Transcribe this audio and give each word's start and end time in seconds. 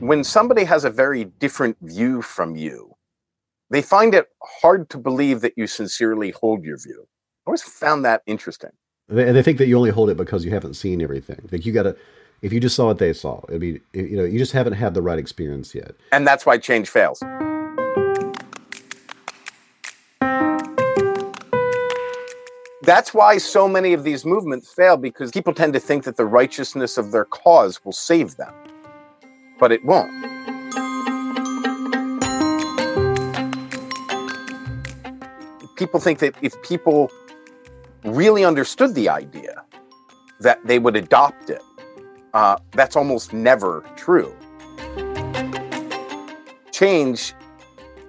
when 0.00 0.22
somebody 0.22 0.64
has 0.64 0.84
a 0.84 0.90
very 0.90 1.24
different 1.24 1.76
view 1.80 2.22
from 2.22 2.54
you, 2.56 2.94
they 3.70 3.82
find 3.82 4.14
it 4.14 4.26
hard 4.42 4.88
to 4.90 4.98
believe 4.98 5.40
that 5.40 5.54
you 5.56 5.66
sincerely 5.66 6.30
hold 6.30 6.64
your 6.64 6.78
view. 6.78 7.06
I 7.46 7.50
always 7.50 7.62
found 7.62 8.04
that 8.04 8.22
interesting. 8.26 8.70
They- 9.08 9.26
And 9.26 9.36
they 9.36 9.42
think 9.42 9.58
that 9.58 9.66
you 9.66 9.76
only 9.76 9.90
hold 9.90 10.10
it 10.10 10.16
because 10.16 10.44
you 10.44 10.50
haven't 10.50 10.74
seen 10.74 11.00
everything. 11.02 11.48
Like 11.50 11.66
you 11.66 11.72
got 11.72 11.84
to, 11.84 11.96
if 12.42 12.52
you 12.52 12.60
just 12.60 12.76
saw 12.76 12.86
what 12.86 12.98
they 12.98 13.12
saw, 13.12 13.42
it'd 13.48 13.60
be, 13.60 13.80
you 13.92 14.16
know, 14.16 14.24
you 14.24 14.38
just 14.38 14.52
haven't 14.52 14.74
had 14.74 14.94
the 14.94 15.02
right 15.02 15.18
experience 15.18 15.74
yet. 15.74 15.92
And 16.12 16.26
that's 16.26 16.46
why 16.46 16.58
change 16.58 16.88
fails. 16.88 17.20
That's 22.86 23.12
why 23.12 23.38
so 23.38 23.66
many 23.66 23.94
of 23.94 24.04
these 24.04 24.24
movements 24.24 24.72
fail 24.72 24.96
because 24.96 25.32
people 25.32 25.52
tend 25.52 25.72
to 25.72 25.80
think 25.80 26.04
that 26.04 26.16
the 26.16 26.24
righteousness 26.24 26.96
of 26.96 27.10
their 27.10 27.24
cause 27.24 27.84
will 27.84 27.90
save 27.90 28.36
them. 28.36 28.54
But 29.58 29.72
it 29.72 29.84
won't. 29.84 30.12
People 35.74 35.98
think 35.98 36.20
that 36.20 36.36
if 36.42 36.62
people 36.62 37.10
really 38.04 38.44
understood 38.44 38.94
the 38.94 39.08
idea, 39.08 39.64
that 40.38 40.64
they 40.64 40.78
would 40.78 40.94
adopt 40.94 41.50
it. 41.50 41.62
Uh, 42.34 42.56
that's 42.70 42.94
almost 42.94 43.32
never 43.32 43.84
true. 43.96 44.32
Change 46.70 47.34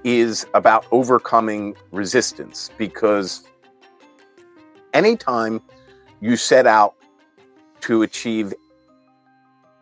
is 0.04 0.46
about 0.54 0.86
overcoming 0.92 1.76
resistance 1.92 2.70
because 2.78 3.44
anytime 4.98 5.62
you 6.22 6.36
set 6.36 6.66
out 6.66 6.96
to 7.82 8.02
achieve 8.02 8.52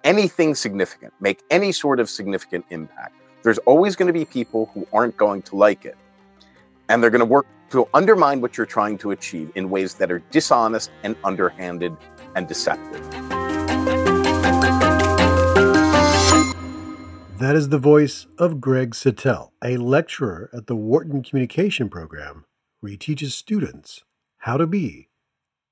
anything 0.03 0.53
significant, 0.53 1.13
make 1.21 1.41
any 1.49 1.71
sort 1.71 2.01
of 2.01 2.09
significant 2.09 2.65
impact, 2.69 3.15
there's 3.41 3.57
always 3.59 3.95
going 3.95 4.07
to 4.07 4.13
be 4.13 4.25
people 4.25 4.69
who 4.73 4.85
aren't 4.91 5.15
going 5.15 5.41
to 5.43 5.55
like 5.55 5.85
it. 5.85 5.95
And 6.89 7.01
they're 7.01 7.09
going 7.09 7.19
to 7.19 7.25
work 7.25 7.47
to 7.69 7.87
undermine 7.93 8.41
what 8.41 8.57
you're 8.57 8.65
trying 8.65 8.97
to 8.99 9.11
achieve 9.11 9.51
in 9.55 9.69
ways 9.69 9.93
that 9.95 10.11
are 10.11 10.19
dishonest 10.31 10.91
and 11.03 11.15
underhanded 11.23 11.95
and 12.35 12.45
deceptive. 12.47 13.09
That 17.39 17.55
is 17.55 17.69
the 17.69 17.79
voice 17.79 18.27
of 18.37 18.59
Greg 18.59 18.91
Satell, 18.91 19.51
a 19.63 19.77
lecturer 19.77 20.49
at 20.53 20.67
the 20.67 20.75
Wharton 20.75 21.23
Communication 21.23 21.89
Program, 21.89 22.45
where 22.81 22.91
he 22.91 22.97
teaches 22.97 23.33
students 23.33 24.03
how 24.39 24.57
to 24.57 24.67
be 24.67 25.09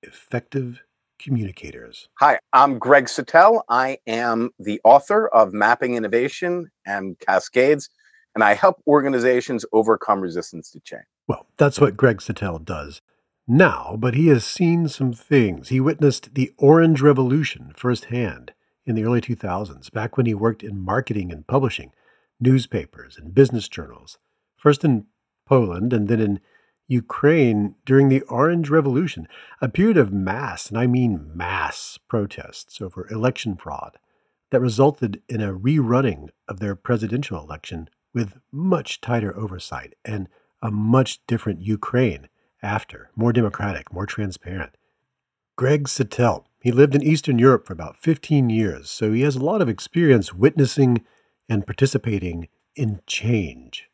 effective 0.03 0.83
communicators. 1.19 2.09
Hi, 2.19 2.39
I'm 2.51 2.77
Greg 2.77 3.05
Satell. 3.05 3.61
I 3.69 3.97
am 4.05 4.51
the 4.59 4.81
author 4.83 5.27
of 5.27 5.53
Mapping 5.53 5.95
Innovation 5.95 6.69
and 6.85 7.17
Cascades, 7.19 7.89
and 8.35 8.43
I 8.43 8.53
help 8.53 8.81
organizations 8.87 9.65
overcome 9.71 10.21
resistance 10.21 10.69
to 10.71 10.79
change. 10.81 11.05
Well, 11.27 11.47
that's 11.57 11.79
what 11.79 11.97
Greg 11.97 12.17
Satell 12.17 12.63
does 12.63 13.01
now, 13.47 13.95
but 13.97 14.15
he 14.15 14.27
has 14.27 14.45
seen 14.45 14.87
some 14.87 15.13
things. 15.13 15.69
He 15.69 15.79
witnessed 15.79 16.35
the 16.35 16.53
Orange 16.57 17.01
Revolution 17.01 17.73
firsthand 17.75 18.53
in 18.85 18.95
the 18.95 19.03
early 19.05 19.21
2000s, 19.21 19.91
back 19.91 20.17
when 20.17 20.25
he 20.25 20.33
worked 20.33 20.63
in 20.63 20.79
marketing 20.79 21.31
and 21.31 21.47
publishing, 21.47 21.91
newspapers 22.39 23.17
and 23.17 23.33
business 23.33 23.69
journals, 23.69 24.17
first 24.57 24.83
in 24.83 25.05
Poland 25.45 25.93
and 25.93 26.07
then 26.07 26.19
in 26.19 26.39
Ukraine 26.87 27.75
during 27.85 28.09
the 28.09 28.21
Orange 28.23 28.69
Revolution, 28.69 29.27
a 29.61 29.69
period 29.69 29.97
of 29.97 30.11
mass, 30.11 30.69
and 30.69 30.77
I 30.77 30.87
mean 30.87 31.31
mass, 31.33 31.97
protests 32.07 32.81
over 32.81 33.07
election 33.09 33.55
fraud 33.55 33.97
that 34.51 34.59
resulted 34.59 35.21
in 35.27 35.41
a 35.41 35.53
rerunning 35.53 36.29
of 36.47 36.59
their 36.59 36.75
presidential 36.75 37.41
election 37.41 37.89
with 38.13 38.37
much 38.51 39.01
tighter 39.01 39.35
oversight 39.35 39.95
and 40.05 40.27
a 40.61 40.69
much 40.69 41.25
different 41.25 41.61
Ukraine 41.61 42.29
after, 42.61 43.09
more 43.15 43.33
democratic, 43.33 43.91
more 43.91 44.05
transparent. 44.05 44.77
Greg 45.55 45.85
Satell, 45.87 46.45
he 46.61 46.71
lived 46.71 46.95
in 46.95 47.03
Eastern 47.03 47.37
Europe 47.37 47.65
for 47.65 47.73
about 47.73 47.97
15 47.97 48.49
years, 48.49 48.89
so 48.89 49.11
he 49.11 49.21
has 49.21 49.35
a 49.35 49.43
lot 49.43 49.61
of 49.61 49.69
experience 49.69 50.33
witnessing 50.33 51.03
and 51.49 51.65
participating 51.65 52.47
in 52.75 53.01
change 53.05 53.89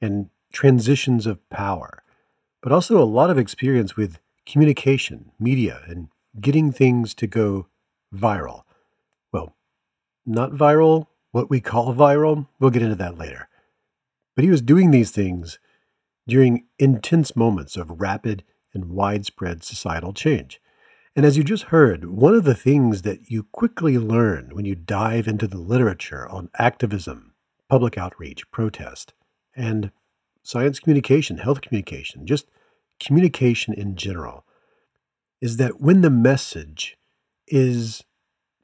and 0.00 0.30
transitions 0.52 1.26
of 1.26 1.48
power, 1.50 2.02
but 2.62 2.72
also 2.72 3.00
a 3.00 3.04
lot 3.04 3.30
of 3.30 3.38
experience 3.38 3.96
with 3.96 4.18
communication, 4.46 5.32
media, 5.38 5.82
and 5.86 6.08
getting 6.40 6.72
things 6.72 7.14
to 7.14 7.26
go 7.26 7.68
viral. 8.14 8.62
Well, 9.32 9.56
not 10.26 10.52
viral, 10.52 11.06
what 11.32 11.50
we 11.50 11.60
call 11.60 11.94
viral, 11.94 12.48
we'll 12.58 12.70
get 12.70 12.82
into 12.82 12.96
that 12.96 13.18
later. 13.18 13.48
But 14.34 14.44
he 14.44 14.50
was 14.50 14.62
doing 14.62 14.90
these 14.90 15.10
things 15.10 15.58
during 16.26 16.64
intense 16.78 17.34
moments 17.34 17.76
of 17.76 18.00
rapid 18.00 18.44
and 18.72 18.90
widespread 18.90 19.64
societal 19.64 20.12
change. 20.12 20.60
And 21.16 21.26
as 21.26 21.36
you 21.36 21.42
just 21.42 21.64
heard, 21.64 22.04
one 22.04 22.34
of 22.34 22.44
the 22.44 22.54
things 22.54 23.02
that 23.02 23.30
you 23.30 23.42
quickly 23.42 23.98
learn 23.98 24.50
when 24.52 24.64
you 24.64 24.76
dive 24.76 25.26
into 25.26 25.48
the 25.48 25.58
literature 25.58 26.28
on 26.28 26.50
activism, 26.58 27.34
public 27.68 27.98
outreach, 27.98 28.48
protest, 28.52 29.12
and 29.56 29.90
science 30.50 30.80
communication, 30.80 31.38
health 31.38 31.60
communication, 31.60 32.26
just 32.26 32.46
communication 32.98 33.72
in 33.72 33.94
general, 33.94 34.44
is 35.40 35.56
that 35.58 35.80
when 35.80 36.00
the 36.00 36.10
message 36.10 36.98
is 37.46 38.02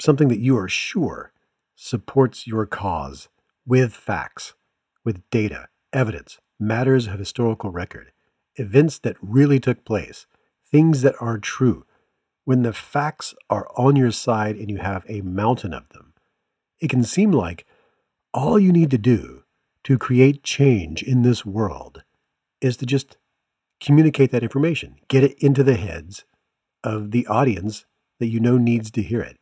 something 0.01 0.29
that 0.29 0.41
you 0.41 0.59
are 0.59 0.69
sure 0.69 1.33
supports 1.77 2.47
your 2.47 2.67
cause 2.67 3.29
with 3.65 3.93
facts, 3.93 4.55
with 5.05 5.23
data, 5.31 5.69
evidence, 5.93 6.39
matters 6.59 7.07
of 7.07 7.21
historical 7.21 7.71
record, 7.71 8.11
events 8.57 8.99
that 8.99 9.17
really 9.21 9.61
took 9.61 9.85
place, 9.85 10.27
things 10.69 11.03
that 11.03 11.15
are 11.21 11.39
true, 11.39 11.87
when 12.45 12.63
the 12.63 12.73
facts 12.73 13.33
are 13.49 13.69
on 13.77 13.95
your 13.95 14.11
side 14.11 14.57
and 14.57 14.71
you 14.71 14.79
have 14.79 15.05
a 15.09 15.21
mountain 15.21 15.73
of 15.73 15.89
them, 15.91 16.15
it 16.81 16.91
can 16.91 17.05
seem 17.05 17.31
like 17.31 17.65
all 18.35 18.59
you 18.59 18.73
need 18.73 18.91
to 18.91 18.99
do 18.99 19.45
to 19.87 19.97
create 19.97 20.43
change 20.43 21.01
in 21.01 21.23
this 21.23 21.47
world 21.47 22.03
is 22.61 22.77
to 22.77 22.85
just 22.85 23.19
communicate 23.81 24.33
that 24.33 24.43
information, 24.43 24.97
get 25.07 25.23
it 25.23 25.39
into 25.39 25.63
the 25.63 25.77
heads 25.77 26.25
of 26.83 27.13
the 27.13 27.25
audience 27.29 27.85
that 28.19 28.27
you 28.27 28.41
know 28.41 28.59
needs 28.59 28.91
to 28.91 29.01
hear 29.01 29.21
it 29.21 29.37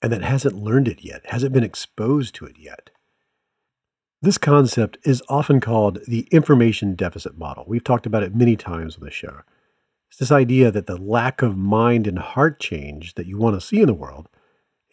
and 0.00 0.12
that 0.12 0.22
hasn't 0.22 0.54
learned 0.54 0.86
it 0.86 1.02
yet, 1.02 1.22
hasn't 1.30 1.52
been 1.52 1.64
exposed 1.64 2.32
to 2.32 2.44
it 2.44 2.54
yet. 2.60 2.90
This 4.22 4.38
concept 4.38 4.98
is 5.02 5.20
often 5.28 5.58
called 5.58 5.98
the 6.06 6.28
information 6.30 6.94
deficit 6.94 7.36
model. 7.36 7.64
We've 7.66 7.82
talked 7.82 8.06
about 8.06 8.22
it 8.22 8.36
many 8.36 8.54
times 8.54 8.96
on 8.96 9.04
the 9.04 9.10
show. 9.10 9.40
It's 10.10 10.20
this 10.20 10.30
idea 10.30 10.70
that 10.70 10.86
the 10.86 10.96
lack 10.96 11.42
of 11.42 11.56
mind 11.56 12.06
and 12.06 12.20
heart 12.20 12.60
change 12.60 13.14
that 13.14 13.26
you 13.26 13.36
want 13.36 13.56
to 13.56 13.66
see 13.66 13.80
in 13.80 13.88
the 13.88 13.94
world 13.94 14.28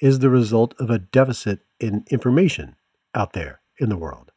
is 0.01 0.17
the 0.17 0.31
result 0.31 0.73
of 0.79 0.89
a 0.89 0.97
deficit 0.97 1.59
in 1.79 2.05
information 2.09 2.75
out 3.13 3.33
there 3.33 3.61
in 3.77 3.89
the 3.89 3.97
world. 3.97 4.31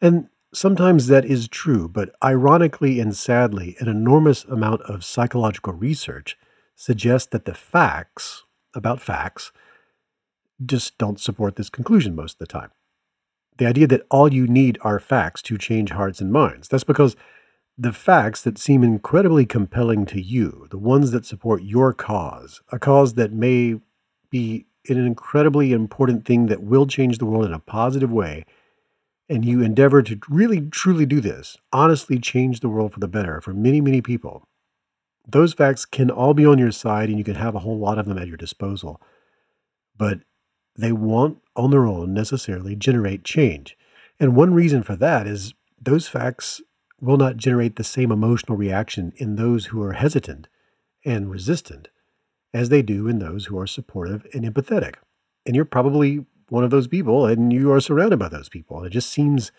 And 0.00 0.28
sometimes 0.52 1.06
that 1.06 1.24
is 1.24 1.48
true, 1.48 1.88
but 1.88 2.14
ironically 2.24 3.00
and 3.00 3.16
sadly, 3.16 3.76
an 3.80 3.88
enormous 3.88 4.44
amount 4.44 4.82
of 4.82 5.04
psychological 5.04 5.72
research 5.72 6.36
suggests 6.74 7.28
that 7.28 7.44
the 7.44 7.54
facts 7.54 8.44
about 8.74 9.00
facts 9.00 9.52
just 10.64 10.96
don't 10.98 11.20
support 11.20 11.56
this 11.56 11.70
conclusion 11.70 12.14
most 12.14 12.34
of 12.34 12.38
the 12.38 12.46
time. 12.46 12.70
The 13.58 13.66
idea 13.66 13.86
that 13.88 14.06
all 14.10 14.32
you 14.32 14.46
need 14.46 14.78
are 14.82 14.98
facts 14.98 15.42
to 15.42 15.58
change 15.58 15.90
hearts 15.90 16.20
and 16.20 16.32
minds. 16.32 16.68
That's 16.68 16.84
because 16.84 17.16
the 17.76 17.92
facts 17.92 18.42
that 18.42 18.58
seem 18.58 18.82
incredibly 18.82 19.46
compelling 19.46 20.06
to 20.06 20.20
you, 20.20 20.66
the 20.70 20.78
ones 20.78 21.10
that 21.10 21.26
support 21.26 21.62
your 21.62 21.92
cause, 21.92 22.60
a 22.72 22.78
cause 22.78 23.14
that 23.14 23.32
may 23.32 23.76
be 24.30 24.66
an 24.88 24.98
incredibly 24.98 25.72
important 25.72 26.24
thing 26.24 26.46
that 26.46 26.62
will 26.62 26.86
change 26.86 27.18
the 27.18 27.26
world 27.26 27.44
in 27.44 27.52
a 27.52 27.58
positive 27.58 28.10
way, 28.10 28.44
and 29.30 29.44
you 29.44 29.62
endeavor 29.62 30.02
to 30.02 30.18
really 30.28 30.60
truly 30.60 31.06
do 31.06 31.20
this, 31.20 31.56
honestly 31.72 32.18
change 32.18 32.60
the 32.60 32.68
world 32.68 32.92
for 32.92 32.98
the 32.98 33.08
better 33.08 33.40
for 33.40 33.54
many, 33.54 33.80
many 33.80 34.02
people, 34.02 34.42
those 35.26 35.54
facts 35.54 35.84
can 35.84 36.10
all 36.10 36.34
be 36.34 36.44
on 36.44 36.58
your 36.58 36.72
side 36.72 37.08
and 37.08 37.16
you 37.16 37.24
can 37.24 37.36
have 37.36 37.54
a 37.54 37.60
whole 37.60 37.78
lot 37.78 37.98
of 37.98 38.06
them 38.06 38.18
at 38.18 38.26
your 38.26 38.36
disposal. 38.36 39.00
But 39.96 40.20
they 40.76 40.90
won't 40.90 41.38
on 41.54 41.70
their 41.70 41.86
own 41.86 42.12
necessarily 42.12 42.74
generate 42.74 43.22
change. 43.22 43.78
And 44.18 44.34
one 44.34 44.52
reason 44.52 44.82
for 44.82 44.96
that 44.96 45.28
is 45.28 45.54
those 45.80 46.08
facts 46.08 46.60
will 47.00 47.16
not 47.16 47.36
generate 47.36 47.76
the 47.76 47.84
same 47.84 48.10
emotional 48.10 48.58
reaction 48.58 49.12
in 49.16 49.36
those 49.36 49.66
who 49.66 49.80
are 49.80 49.92
hesitant 49.92 50.48
and 51.04 51.30
resistant 51.30 51.88
as 52.52 52.68
they 52.68 52.82
do 52.82 53.06
in 53.06 53.20
those 53.20 53.46
who 53.46 53.58
are 53.58 53.66
supportive 53.66 54.26
and 54.34 54.44
empathetic. 54.44 54.96
And 55.46 55.54
you're 55.54 55.64
probably 55.64 56.26
one 56.50 56.64
of 56.64 56.70
those 56.70 56.88
people 56.88 57.26
and 57.26 57.52
you 57.52 57.72
are 57.72 57.80
surrounded 57.80 58.18
by 58.18 58.28
those 58.28 58.48
people. 58.48 58.84
It 58.84 58.90
just 58.90 59.10
seems 59.10 59.52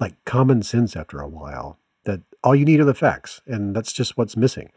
like 0.00 0.24
common 0.24 0.62
sense 0.62 0.96
after 0.96 1.20
a 1.20 1.28
while 1.28 1.78
that 2.04 2.20
all 2.42 2.56
you 2.56 2.64
need 2.64 2.80
are 2.80 2.84
the 2.84 2.94
facts, 2.94 3.40
and 3.46 3.74
that's 3.74 3.92
just 3.92 4.16
what's 4.16 4.36
missing. 4.36 4.70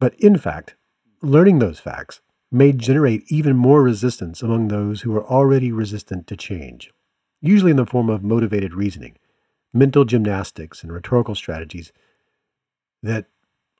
But 0.00 0.14
in 0.14 0.38
fact, 0.38 0.76
learning 1.20 1.58
those 1.58 1.80
facts 1.80 2.20
may 2.50 2.72
generate 2.72 3.24
even 3.28 3.56
more 3.56 3.82
resistance 3.82 4.42
among 4.42 4.68
those 4.68 5.02
who 5.02 5.14
are 5.14 5.26
already 5.26 5.70
resistant 5.70 6.26
to 6.28 6.36
change, 6.36 6.92
usually 7.40 7.72
in 7.72 7.76
the 7.76 7.84
form 7.84 8.08
of 8.08 8.22
motivated 8.22 8.74
reasoning, 8.74 9.18
mental 9.72 10.04
gymnastics, 10.04 10.82
and 10.82 10.92
rhetorical 10.92 11.34
strategies 11.34 11.92
that 13.02 13.26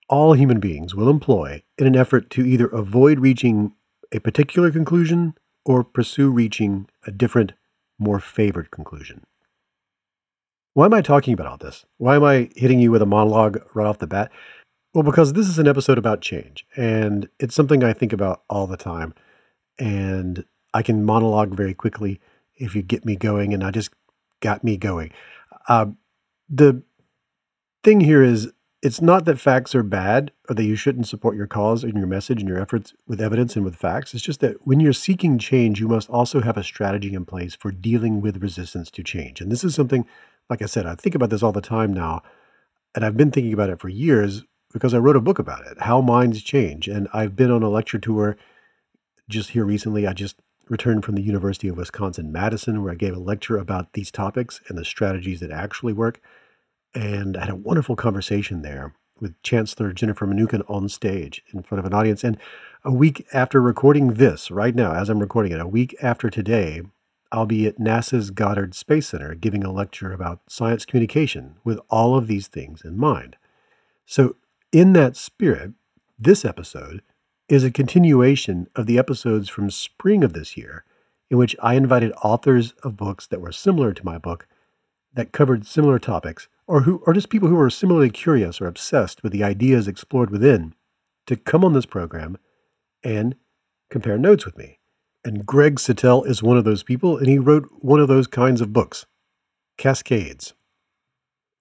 all 0.08 0.34
human 0.34 0.60
beings 0.60 0.94
will 0.94 1.08
employ 1.08 1.62
in 1.78 1.86
an 1.86 1.96
effort 1.96 2.30
to 2.30 2.44
either 2.44 2.66
avoid 2.66 3.20
reaching 3.20 3.72
a 4.12 4.20
particular 4.20 4.70
conclusion 4.70 5.34
or 5.68 5.84
pursue 5.84 6.30
reaching 6.30 6.88
a 7.06 7.10
different, 7.10 7.52
more 7.98 8.18
favored 8.18 8.70
conclusion. 8.70 9.22
Why 10.72 10.86
am 10.86 10.94
I 10.94 11.02
talking 11.02 11.34
about 11.34 11.46
all 11.46 11.58
this? 11.58 11.84
Why 11.98 12.16
am 12.16 12.24
I 12.24 12.48
hitting 12.56 12.80
you 12.80 12.90
with 12.90 13.02
a 13.02 13.06
monologue 13.06 13.58
right 13.74 13.86
off 13.86 13.98
the 13.98 14.06
bat? 14.06 14.32
Well, 14.94 15.02
because 15.02 15.34
this 15.34 15.46
is 15.46 15.58
an 15.58 15.68
episode 15.68 15.98
about 15.98 16.22
change, 16.22 16.64
and 16.74 17.28
it's 17.38 17.54
something 17.54 17.84
I 17.84 17.92
think 17.92 18.14
about 18.14 18.44
all 18.48 18.66
the 18.66 18.78
time. 18.78 19.12
And 19.78 20.46
I 20.72 20.80
can 20.82 21.04
monologue 21.04 21.54
very 21.54 21.74
quickly 21.74 22.18
if 22.56 22.74
you 22.74 22.80
get 22.80 23.04
me 23.04 23.14
going, 23.14 23.52
and 23.52 23.62
I 23.62 23.70
just 23.70 23.90
got 24.40 24.64
me 24.64 24.78
going. 24.78 25.12
Uh, 25.68 25.86
the 26.48 26.82
thing 27.84 28.00
here 28.00 28.22
is, 28.22 28.50
it's 28.80 29.00
not 29.00 29.24
that 29.24 29.40
facts 29.40 29.74
are 29.74 29.82
bad 29.82 30.30
or 30.48 30.54
that 30.54 30.64
you 30.64 30.76
shouldn't 30.76 31.08
support 31.08 31.36
your 31.36 31.48
cause 31.48 31.82
and 31.82 31.94
your 31.94 32.06
message 32.06 32.40
and 32.40 32.48
your 32.48 32.60
efforts 32.60 32.94
with 33.08 33.20
evidence 33.20 33.56
and 33.56 33.64
with 33.64 33.74
facts. 33.74 34.14
It's 34.14 34.22
just 34.22 34.40
that 34.40 34.66
when 34.66 34.78
you're 34.78 34.92
seeking 34.92 35.38
change, 35.38 35.80
you 35.80 35.88
must 35.88 36.08
also 36.08 36.40
have 36.42 36.56
a 36.56 36.62
strategy 36.62 37.12
in 37.12 37.24
place 37.24 37.56
for 37.56 37.72
dealing 37.72 38.20
with 38.20 38.42
resistance 38.42 38.90
to 38.92 39.02
change. 39.02 39.40
And 39.40 39.50
this 39.50 39.64
is 39.64 39.74
something, 39.74 40.06
like 40.48 40.62
I 40.62 40.66
said, 40.66 40.86
I 40.86 40.94
think 40.94 41.16
about 41.16 41.30
this 41.30 41.42
all 41.42 41.50
the 41.52 41.60
time 41.60 41.92
now, 41.92 42.22
and 42.94 43.04
I've 43.04 43.16
been 43.16 43.32
thinking 43.32 43.52
about 43.52 43.70
it 43.70 43.80
for 43.80 43.88
years 43.88 44.44
because 44.72 44.94
I 44.94 44.98
wrote 44.98 45.16
a 45.16 45.20
book 45.20 45.38
about 45.38 45.66
it, 45.66 45.80
How 45.80 46.00
Minds 46.00 46.42
Change. 46.42 46.86
And 46.88 47.08
I've 47.12 47.34
been 47.34 47.50
on 47.50 47.62
a 47.62 47.68
lecture 47.68 47.98
tour 47.98 48.36
just 49.28 49.50
here 49.50 49.64
recently. 49.64 50.06
I 50.06 50.12
just 50.12 50.36
returned 50.68 51.04
from 51.04 51.16
the 51.16 51.22
University 51.22 51.68
of 51.68 51.76
Wisconsin 51.76 52.30
Madison, 52.30 52.82
where 52.82 52.92
I 52.92 52.96
gave 52.96 53.16
a 53.16 53.20
lecture 53.20 53.58
about 53.58 53.94
these 53.94 54.10
topics 54.10 54.60
and 54.68 54.78
the 54.78 54.84
strategies 54.84 55.40
that 55.40 55.50
actually 55.50 55.94
work. 55.94 56.20
And 56.94 57.36
I 57.36 57.40
had 57.40 57.50
a 57.50 57.56
wonderful 57.56 57.96
conversation 57.96 58.62
there 58.62 58.94
with 59.20 59.40
Chancellor 59.42 59.92
Jennifer 59.92 60.26
Mnookin 60.26 60.62
on 60.68 60.88
stage 60.88 61.42
in 61.52 61.62
front 61.62 61.80
of 61.80 61.86
an 61.86 61.94
audience. 61.94 62.24
And 62.24 62.38
a 62.84 62.92
week 62.92 63.26
after 63.32 63.60
recording 63.60 64.14
this, 64.14 64.50
right 64.50 64.74
now, 64.74 64.94
as 64.94 65.08
I'm 65.08 65.18
recording 65.18 65.52
it, 65.52 65.60
a 65.60 65.66
week 65.66 65.94
after 66.00 66.30
today, 66.30 66.82
I'll 67.30 67.46
be 67.46 67.66
at 67.66 67.78
NASA's 67.78 68.30
Goddard 68.30 68.74
Space 68.74 69.08
Center 69.08 69.34
giving 69.34 69.64
a 69.64 69.72
lecture 69.72 70.12
about 70.12 70.40
science 70.48 70.86
communication 70.86 71.56
with 71.64 71.78
all 71.90 72.16
of 72.16 72.26
these 72.26 72.46
things 72.46 72.82
in 72.82 72.96
mind. 72.96 73.36
So 74.06 74.36
in 74.72 74.94
that 74.94 75.16
spirit, 75.16 75.72
this 76.18 76.44
episode 76.44 77.02
is 77.48 77.64
a 77.64 77.70
continuation 77.70 78.68
of 78.74 78.86
the 78.86 78.98
episodes 78.98 79.48
from 79.48 79.70
spring 79.70 80.24
of 80.24 80.32
this 80.32 80.56
year, 80.56 80.84
in 81.30 81.36
which 81.36 81.56
I 81.62 81.74
invited 81.74 82.12
authors 82.22 82.72
of 82.82 82.96
books 82.96 83.26
that 83.26 83.40
were 83.40 83.52
similar 83.52 83.92
to 83.92 84.04
my 84.04 84.16
book, 84.18 84.46
that 85.12 85.32
covered 85.32 85.66
similar 85.66 85.98
topics, 85.98 86.48
or 86.68 86.82
who 86.82 87.02
or 87.06 87.14
just 87.14 87.30
people 87.30 87.48
who 87.48 87.58
are 87.58 87.70
similarly 87.70 88.10
curious 88.10 88.60
or 88.60 88.66
obsessed 88.66 89.22
with 89.22 89.32
the 89.32 89.42
ideas 89.42 89.88
explored 89.88 90.30
within, 90.30 90.74
to 91.26 91.34
come 91.34 91.64
on 91.64 91.72
this 91.72 91.86
program 91.86 92.38
and 93.02 93.34
compare 93.90 94.18
notes 94.18 94.44
with 94.44 94.56
me. 94.56 94.78
And 95.24 95.44
Greg 95.44 95.76
Satell 95.76 96.26
is 96.26 96.42
one 96.42 96.56
of 96.56 96.64
those 96.64 96.82
people, 96.82 97.16
and 97.16 97.26
he 97.26 97.38
wrote 97.38 97.68
one 97.80 98.00
of 98.00 98.08
those 98.08 98.26
kinds 98.26 98.60
of 98.60 98.72
books, 98.72 99.06
Cascades. 99.76 100.54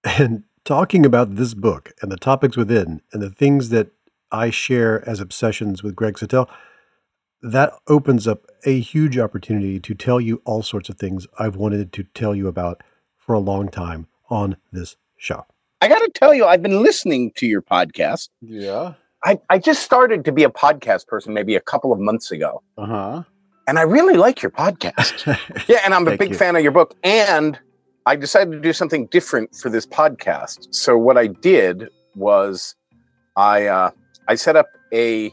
And 0.04 0.44
talking 0.64 1.04
about 1.04 1.34
this 1.34 1.54
book 1.54 1.92
and 2.00 2.12
the 2.12 2.16
topics 2.16 2.56
within 2.56 3.00
and 3.12 3.20
the 3.20 3.30
things 3.30 3.70
that 3.70 3.90
I 4.30 4.50
share 4.50 5.06
as 5.08 5.20
obsessions 5.20 5.82
with 5.82 5.96
Greg 5.96 6.14
Satell, 6.14 6.48
that 7.40 7.72
opens 7.88 8.28
up 8.28 8.46
a 8.64 8.78
huge 8.78 9.18
opportunity 9.18 9.80
to 9.80 9.94
tell 9.94 10.20
you 10.20 10.42
all 10.44 10.62
sorts 10.62 10.88
of 10.88 10.98
things 10.98 11.26
I've 11.38 11.56
wanted 11.56 11.92
to 11.94 12.02
tell 12.02 12.34
you 12.34 12.46
about 12.48 12.82
for 13.16 13.34
a 13.34 13.38
long 13.38 13.68
time 13.68 14.06
on 14.28 14.56
this 14.72 14.96
show. 15.16 15.44
I 15.80 15.88
got 15.88 16.00
to 16.00 16.10
tell 16.12 16.34
you, 16.34 16.44
I've 16.44 16.62
been 16.62 16.82
listening 16.82 17.32
to 17.36 17.46
your 17.46 17.62
podcast. 17.62 18.28
Yeah. 18.40 18.94
I, 19.24 19.38
I 19.48 19.58
just 19.58 19.82
started 19.82 20.24
to 20.24 20.32
be 20.32 20.44
a 20.44 20.50
podcast 20.50 21.06
person 21.06 21.34
maybe 21.34 21.56
a 21.56 21.60
couple 21.60 21.92
of 21.92 21.98
months 21.98 22.30
ago. 22.30 22.62
Uh 22.76 22.86
huh. 22.86 23.22
And 23.66 23.78
I 23.78 23.82
really 23.82 24.14
like 24.14 24.42
your 24.42 24.50
podcast. 24.50 25.26
yeah. 25.68 25.80
And 25.84 25.94
I'm 25.94 26.06
a 26.08 26.16
big 26.16 26.30
you. 26.30 26.36
fan 26.36 26.56
of 26.56 26.62
your 26.62 26.72
book. 26.72 26.96
And 27.04 27.58
I 28.06 28.16
decided 28.16 28.52
to 28.52 28.60
do 28.60 28.72
something 28.72 29.06
different 29.06 29.54
for 29.54 29.68
this 29.68 29.86
podcast. 29.86 30.74
So 30.74 30.96
what 30.96 31.18
I 31.18 31.26
did 31.26 31.88
was 32.14 32.74
I 33.36 33.66
uh, 33.66 33.90
I 34.28 34.34
set 34.34 34.56
up 34.56 34.66
a 34.92 35.32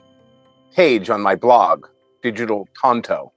page 0.73 1.09
on 1.09 1.21
my 1.21 1.35
blog, 1.35 1.87
Digital 2.21 2.67
Tonto, 2.79 3.31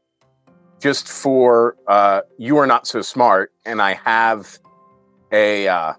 just 0.80 1.08
for 1.08 1.76
uh, 1.86 2.22
you 2.36 2.56
are 2.58 2.66
not 2.66 2.86
so 2.86 3.00
smart, 3.00 3.52
and 3.64 3.80
I 3.80 3.94
have 3.94 4.58
a 5.32 5.68
uh, 5.68 5.92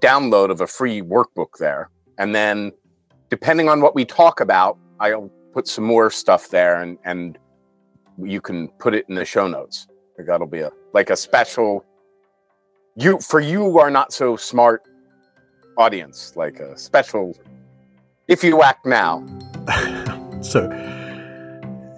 download 0.00 0.50
of 0.50 0.60
a 0.60 0.66
free 0.66 1.02
workbook 1.02 1.58
there, 1.58 1.90
and 2.18 2.34
then 2.34 2.72
depending 3.30 3.68
on 3.68 3.80
what 3.80 3.94
we 3.94 4.04
talk 4.04 4.40
about, 4.40 4.78
I'll 5.00 5.30
put 5.52 5.68
some 5.68 5.84
more 5.84 6.10
stuff 6.10 6.48
there, 6.50 6.80
and 6.80 6.98
and 7.04 7.38
you 8.22 8.40
can 8.40 8.68
put 8.78 8.94
it 8.94 9.04
in 9.08 9.14
the 9.14 9.24
show 9.24 9.46
notes. 9.46 9.86
Like, 10.16 10.26
That'll 10.26 10.46
be 10.46 10.60
a 10.60 10.70
like 10.92 11.10
a 11.10 11.16
special 11.16 11.84
you 12.96 13.18
for 13.20 13.40
you 13.40 13.60
who 13.60 13.78
are 13.78 13.90
not 13.90 14.12
so 14.12 14.36
smart 14.36 14.82
audience, 15.76 16.34
like 16.36 16.58
a 16.58 16.76
special 16.76 17.36
if 18.26 18.44
you 18.44 18.62
act 18.62 18.86
now. 18.86 19.24
So, 20.40 20.70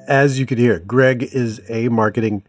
as 0.09 0.39
you 0.39 0.47
could 0.47 0.57
hear, 0.57 0.79
Greg 0.79 1.23
is 1.23 1.61
a 1.69 1.91
marketing 1.91 2.43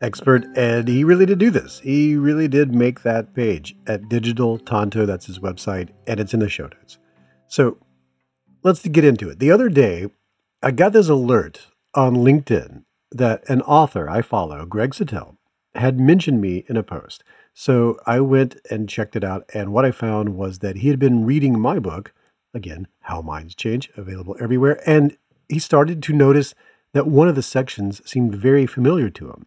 expert, 0.00 0.44
and 0.56 0.88
he 0.88 1.04
really 1.04 1.26
did 1.26 1.38
do 1.38 1.50
this. 1.50 1.80
He 1.80 2.16
really 2.16 2.48
did 2.48 2.74
make 2.74 3.02
that 3.02 3.34
page 3.34 3.76
at 3.86 4.08
Digital 4.08 4.58
Tonto. 4.58 5.06
That's 5.06 5.26
his 5.26 5.38
website, 5.38 5.90
and 6.06 6.20
it's 6.20 6.34
in 6.34 6.40
the 6.40 6.48
show 6.48 6.64
notes. 6.64 6.98
So, 7.48 7.78
let's 8.62 8.86
get 8.86 9.04
into 9.04 9.30
it. 9.30 9.38
The 9.38 9.50
other 9.50 9.68
day, 9.68 10.08
I 10.62 10.70
got 10.70 10.92
this 10.92 11.08
alert 11.08 11.68
on 11.94 12.16
LinkedIn 12.16 12.84
that 13.10 13.48
an 13.48 13.62
author 13.62 14.08
I 14.08 14.22
follow, 14.22 14.66
Greg 14.66 14.90
Satell, 14.90 15.36
had 15.74 15.98
mentioned 16.00 16.40
me 16.40 16.64
in 16.68 16.76
a 16.76 16.82
post. 16.82 17.24
So 17.54 17.98
I 18.06 18.20
went 18.20 18.56
and 18.70 18.88
checked 18.88 19.16
it 19.16 19.24
out, 19.24 19.44
and 19.54 19.72
what 19.72 19.84
I 19.84 19.90
found 19.90 20.36
was 20.36 20.60
that 20.60 20.76
he 20.76 20.88
had 20.88 20.98
been 20.98 21.24
reading 21.24 21.58
my 21.58 21.78
book, 21.78 22.12
again, 22.54 22.86
How 23.00 23.22
Minds 23.22 23.54
Change, 23.54 23.90
available 23.96 24.36
everywhere, 24.40 24.80
and 24.86 25.16
he 25.48 25.58
started 25.58 26.02
to 26.04 26.12
notice 26.12 26.54
that 26.92 27.06
one 27.06 27.28
of 27.28 27.34
the 27.34 27.42
sections 27.42 28.00
seemed 28.08 28.34
very 28.34 28.66
familiar 28.66 29.10
to 29.10 29.30
him. 29.30 29.46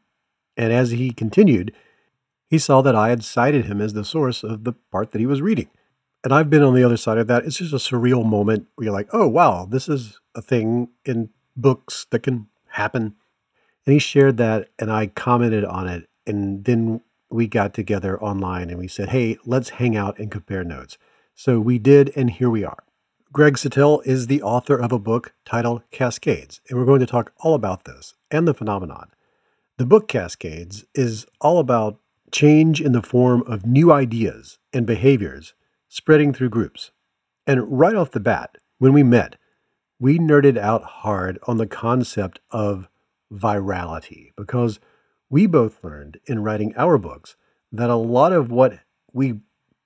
And 0.62 0.72
as 0.72 0.92
he 0.92 1.12
continued, 1.12 1.74
he 2.48 2.60
saw 2.60 2.84
that 2.84 2.96
I 2.96 3.10
had 3.10 3.24
cited 3.24 3.66
him 3.66 3.82
as 3.82 3.94
the 3.94 4.06
source 4.06 4.44
of 4.44 4.64
the 4.64 4.74
part 4.92 5.10
that 5.10 5.20
he 5.20 5.26
was 5.26 5.42
reading. 5.42 5.70
And 6.24 6.32
I've 6.32 6.52
been 6.52 6.62
on 6.62 6.76
the 6.76 6.84
other 6.84 6.98
side 6.98 7.18
of 7.18 7.26
that. 7.28 7.46
It's 7.46 7.58
just 7.58 7.74
a 7.74 7.78
surreal 7.78 8.24
moment 8.24 8.68
where 8.76 8.86
you're 8.86 8.94
like, 8.94 9.10
oh, 9.12 9.28
wow, 9.28 9.66
this 9.66 9.90
is 9.90 10.20
a 10.36 10.42
thing 10.42 10.90
in 11.04 11.32
books 11.58 12.06
that 12.12 12.22
can 12.22 12.46
happen. 12.68 13.16
And 13.88 13.94
he 13.94 13.98
shared 13.98 14.38
that, 14.38 14.70
and 14.78 14.92
I 14.92 15.08
commented 15.08 15.66
on 15.66 15.88
it. 15.88 16.08
And 16.28 16.64
then 16.64 17.02
we 17.32 17.48
got 17.48 17.74
together 17.74 18.22
online 18.22 18.70
and 18.70 18.78
we 18.78 18.88
said, 18.88 19.10
hey, 19.10 19.40
let's 19.44 19.70
hang 19.70 19.98
out 19.98 20.20
and 20.20 20.30
compare 20.30 20.64
notes. 20.64 21.00
So 21.34 21.60
we 21.60 21.80
did, 21.80 22.12
and 22.16 22.30
here 22.30 22.52
we 22.52 22.64
are. 22.64 22.84
Greg 23.34 23.56
Satell 23.56 24.06
is 24.06 24.28
the 24.28 24.44
author 24.44 24.76
of 24.76 24.92
a 24.92 25.00
book 25.00 25.34
titled 25.44 25.82
Cascades, 25.90 26.62
and 26.70 26.78
we're 26.78 26.86
going 26.86 27.00
to 27.00 27.08
talk 27.08 27.34
all 27.40 27.56
about 27.56 27.86
this 27.86 28.14
and 28.30 28.48
the 28.48 28.54
phenomenon. 28.54 29.10
The 29.82 29.88
book 29.88 30.08
Cascades 30.08 30.86
is 30.94 31.26
all 31.40 31.58
about 31.58 31.98
change 32.32 32.80
in 32.80 32.92
the 32.92 33.02
form 33.02 33.42
of 33.48 33.66
new 33.66 33.92
ideas 33.92 34.60
and 34.72 34.86
behaviors 34.86 35.56
spreading 35.90 36.34
through 36.34 36.52
groups. 36.52 36.92
And 37.48 37.80
right 37.80 37.96
off 37.96 38.12
the 38.12 38.20
bat, 38.20 38.60
when 38.78 38.94
we 38.94 39.02
met, 39.02 39.38
we 40.00 40.20
nerded 40.20 40.56
out 40.56 40.84
hard 40.84 41.40
on 41.48 41.58
the 41.58 41.66
concept 41.66 42.40
of 42.52 42.90
virality 43.34 44.34
because 44.38 44.80
we 45.32 45.48
both 45.48 45.84
learned 45.84 46.20
in 46.28 46.44
writing 46.44 46.76
our 46.78 47.00
books 47.00 47.36
that 47.72 47.90
a 47.90 47.96
lot 47.96 48.34
of 48.34 48.52
what 48.52 48.82
we 49.12 49.40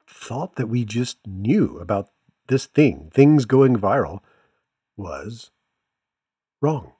thought 0.05 0.57
that 0.57 0.67
we 0.67 0.83
just 0.83 1.19
knew 1.25 1.79
about 1.79 2.09
this 2.49 2.65
thing, 2.65 3.11
things 3.13 3.45
going 3.45 3.77
viral, 3.77 4.19
was 4.97 5.51
wrong. 6.59 6.94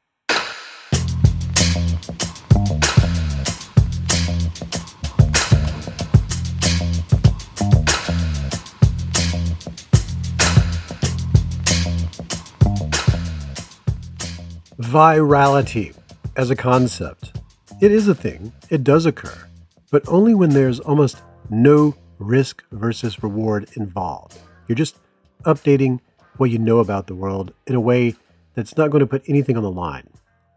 Virality 14.96 15.94
as 16.38 16.50
a 16.50 16.56
concept. 16.56 17.42
It 17.82 17.92
is 17.92 18.08
a 18.08 18.16
thing, 18.16 18.54
it 18.70 18.82
does 18.82 19.06
occur, 19.06 19.50
but 19.92 20.08
only 20.08 20.34
when 20.34 20.52
there's 20.52 20.80
almost 20.80 21.22
no 21.50 21.98
risk 22.18 22.64
versus 22.72 23.22
reward 23.22 23.68
involved. 23.74 24.40
You're 24.70 24.78
just 24.78 24.96
updating 25.44 26.00
what 26.38 26.50
you 26.50 26.60
know 26.60 26.80
about 26.80 27.08
the 27.08 27.14
world 27.14 27.54
in 27.68 27.76
a 27.76 27.80
way 27.82 28.16
that's 28.54 28.78
not 28.78 28.90
going 28.90 29.02
to 29.02 29.06
put 29.06 29.28
anything 29.28 29.58
on 29.58 29.64
the 29.64 29.70
line. 29.70 30.08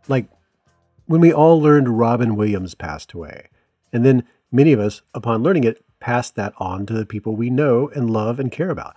Like 0.06 0.28
when 1.06 1.20
we 1.20 1.32
all 1.32 1.60
learned 1.60 1.98
Robin 1.98 2.36
Williams 2.36 2.76
passed 2.76 3.14
away, 3.14 3.48
and 3.92 4.04
then 4.04 4.22
many 4.52 4.72
of 4.72 4.78
us, 4.78 5.02
upon 5.14 5.42
learning 5.42 5.64
it, 5.64 5.84
passed 5.98 6.36
that 6.36 6.52
on 6.58 6.86
to 6.86 6.92
the 6.92 7.06
people 7.06 7.34
we 7.34 7.50
know 7.50 7.90
and 7.92 8.08
love 8.08 8.38
and 8.38 8.52
care 8.52 8.70
about, 8.70 8.94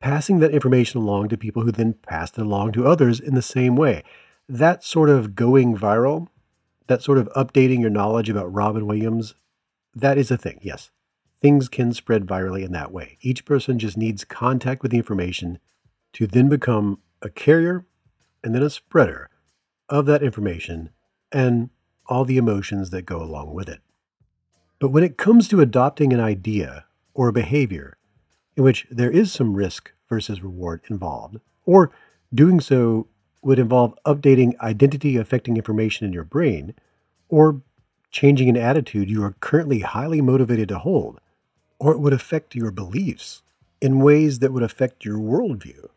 passing 0.00 0.40
that 0.40 0.52
information 0.52 1.00
along 1.00 1.30
to 1.30 1.38
people 1.38 1.62
who 1.62 1.72
then 1.72 1.94
passed 1.94 2.36
it 2.36 2.42
along 2.42 2.72
to 2.72 2.86
others 2.86 3.18
in 3.18 3.34
the 3.34 3.40
same 3.40 3.74
way. 3.74 4.02
That 4.48 4.84
sort 4.84 5.10
of 5.10 5.34
going 5.34 5.76
viral, 5.76 6.28
that 6.86 7.02
sort 7.02 7.18
of 7.18 7.28
updating 7.36 7.80
your 7.80 7.90
knowledge 7.90 8.30
about 8.30 8.52
Robin 8.52 8.86
Williams, 8.86 9.34
that 9.94 10.18
is 10.18 10.30
a 10.30 10.36
thing, 10.36 10.60
yes. 10.62 10.90
Things 11.40 11.68
can 11.68 11.92
spread 11.92 12.26
virally 12.26 12.64
in 12.64 12.72
that 12.72 12.92
way. 12.92 13.18
Each 13.20 13.44
person 13.44 13.78
just 13.78 13.96
needs 13.96 14.24
contact 14.24 14.82
with 14.82 14.92
the 14.92 14.98
information 14.98 15.58
to 16.14 16.26
then 16.26 16.48
become 16.48 17.00
a 17.22 17.28
carrier 17.28 17.86
and 18.42 18.54
then 18.54 18.62
a 18.62 18.70
spreader 18.70 19.30
of 19.88 20.06
that 20.06 20.22
information 20.22 20.90
and 21.32 21.70
all 22.06 22.24
the 22.24 22.36
emotions 22.36 22.90
that 22.90 23.02
go 23.02 23.20
along 23.20 23.52
with 23.52 23.68
it. 23.68 23.80
But 24.78 24.90
when 24.90 25.02
it 25.04 25.18
comes 25.18 25.48
to 25.48 25.60
adopting 25.60 26.12
an 26.12 26.20
idea 26.20 26.84
or 27.14 27.28
a 27.28 27.32
behavior 27.32 27.96
in 28.56 28.62
which 28.62 28.86
there 28.90 29.10
is 29.10 29.32
some 29.32 29.54
risk 29.54 29.92
versus 30.08 30.42
reward 30.42 30.82
involved, 30.88 31.38
or 31.64 31.90
doing 32.32 32.60
so 32.60 33.08
would 33.42 33.58
involve 33.58 33.98
updating 34.04 34.58
identity 34.60 35.16
affecting 35.16 35.56
information 35.56 36.06
in 36.06 36.12
your 36.12 36.24
brain, 36.24 36.74
or 37.28 37.62
changing 38.10 38.48
an 38.48 38.56
attitude 38.56 39.10
you 39.10 39.22
are 39.22 39.36
currently 39.40 39.80
highly 39.80 40.20
motivated 40.20 40.68
to 40.68 40.78
hold, 40.78 41.20
or 41.78 41.92
it 41.92 42.00
would 42.00 42.12
affect 42.12 42.54
your 42.54 42.70
beliefs 42.70 43.42
in 43.80 44.00
ways 44.00 44.38
that 44.38 44.52
would 44.52 44.62
affect 44.62 45.04
your 45.04 45.18
worldview, 45.18 45.88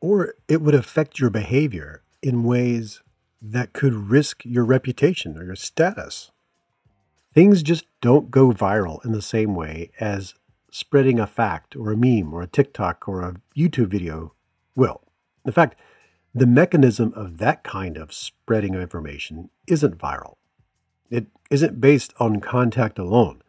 or 0.00 0.34
it 0.48 0.62
would 0.62 0.74
affect 0.74 1.18
your 1.18 1.30
behavior 1.30 2.02
in 2.22 2.44
ways 2.44 3.02
that 3.42 3.72
could 3.72 3.92
risk 3.92 4.44
your 4.44 4.64
reputation 4.64 5.36
or 5.36 5.44
your 5.44 5.56
status. 5.56 6.30
Things 7.34 7.62
just 7.62 7.84
don't 8.00 8.30
go 8.30 8.50
viral 8.50 9.04
in 9.04 9.12
the 9.12 9.20
same 9.20 9.54
way 9.54 9.90
as 10.00 10.34
spreading 10.70 11.20
a 11.20 11.26
fact 11.26 11.76
or 11.76 11.92
a 11.92 11.96
meme 11.96 12.32
or 12.32 12.42
a 12.42 12.46
TikTok 12.46 13.06
or 13.06 13.20
a 13.20 13.36
YouTube 13.56 13.88
video 13.88 14.32
will. 14.74 15.02
In 15.44 15.52
fact, 15.52 15.76
the 16.36 16.46
mechanism 16.46 17.14
of 17.16 17.38
that 17.38 17.64
kind 17.64 17.96
of 17.96 18.12
spreading 18.12 18.74
of 18.74 18.82
information 18.82 19.48
isn't 19.66 19.96
viral. 19.96 20.34
It 21.08 21.28
isn't 21.50 21.80
based 21.80 22.12
on 22.20 22.42
contact 22.42 22.98
alone. 22.98 23.40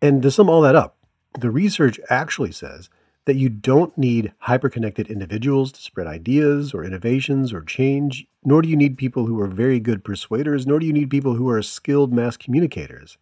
And 0.00 0.22
to 0.22 0.30
sum 0.30 0.48
all 0.48 0.62
that 0.62 0.74
up, 0.74 0.96
the 1.38 1.50
research 1.50 2.00
actually 2.08 2.52
says 2.52 2.88
that 3.26 3.36
you 3.36 3.50
don't 3.50 3.98
need 3.98 4.32
hyperconnected 4.46 5.10
individuals 5.10 5.70
to 5.72 5.82
spread 5.82 6.06
ideas 6.06 6.72
or 6.72 6.82
innovations 6.82 7.52
or 7.52 7.60
change, 7.60 8.26
nor 8.42 8.62
do 8.62 8.68
you 8.70 8.76
need 8.76 8.96
people 8.96 9.26
who 9.26 9.38
are 9.38 9.46
very 9.46 9.80
good 9.80 10.02
persuaders, 10.02 10.66
nor 10.66 10.78
do 10.78 10.86
you 10.86 10.94
need 10.94 11.10
people 11.10 11.34
who 11.34 11.50
are 11.50 11.60
skilled 11.60 12.10
mass 12.10 12.38
communicators. 12.38 13.18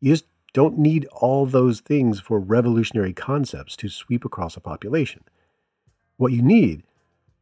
You 0.00 0.12
just 0.12 0.26
don't 0.52 0.76
need 0.76 1.06
all 1.12 1.46
those 1.46 1.80
things 1.80 2.20
for 2.20 2.38
revolutionary 2.38 3.14
concepts 3.14 3.74
to 3.76 3.88
sweep 3.88 4.22
across 4.26 4.54
a 4.54 4.60
population. 4.60 5.24
What 6.18 6.32
you 6.32 6.42
need 6.42 6.82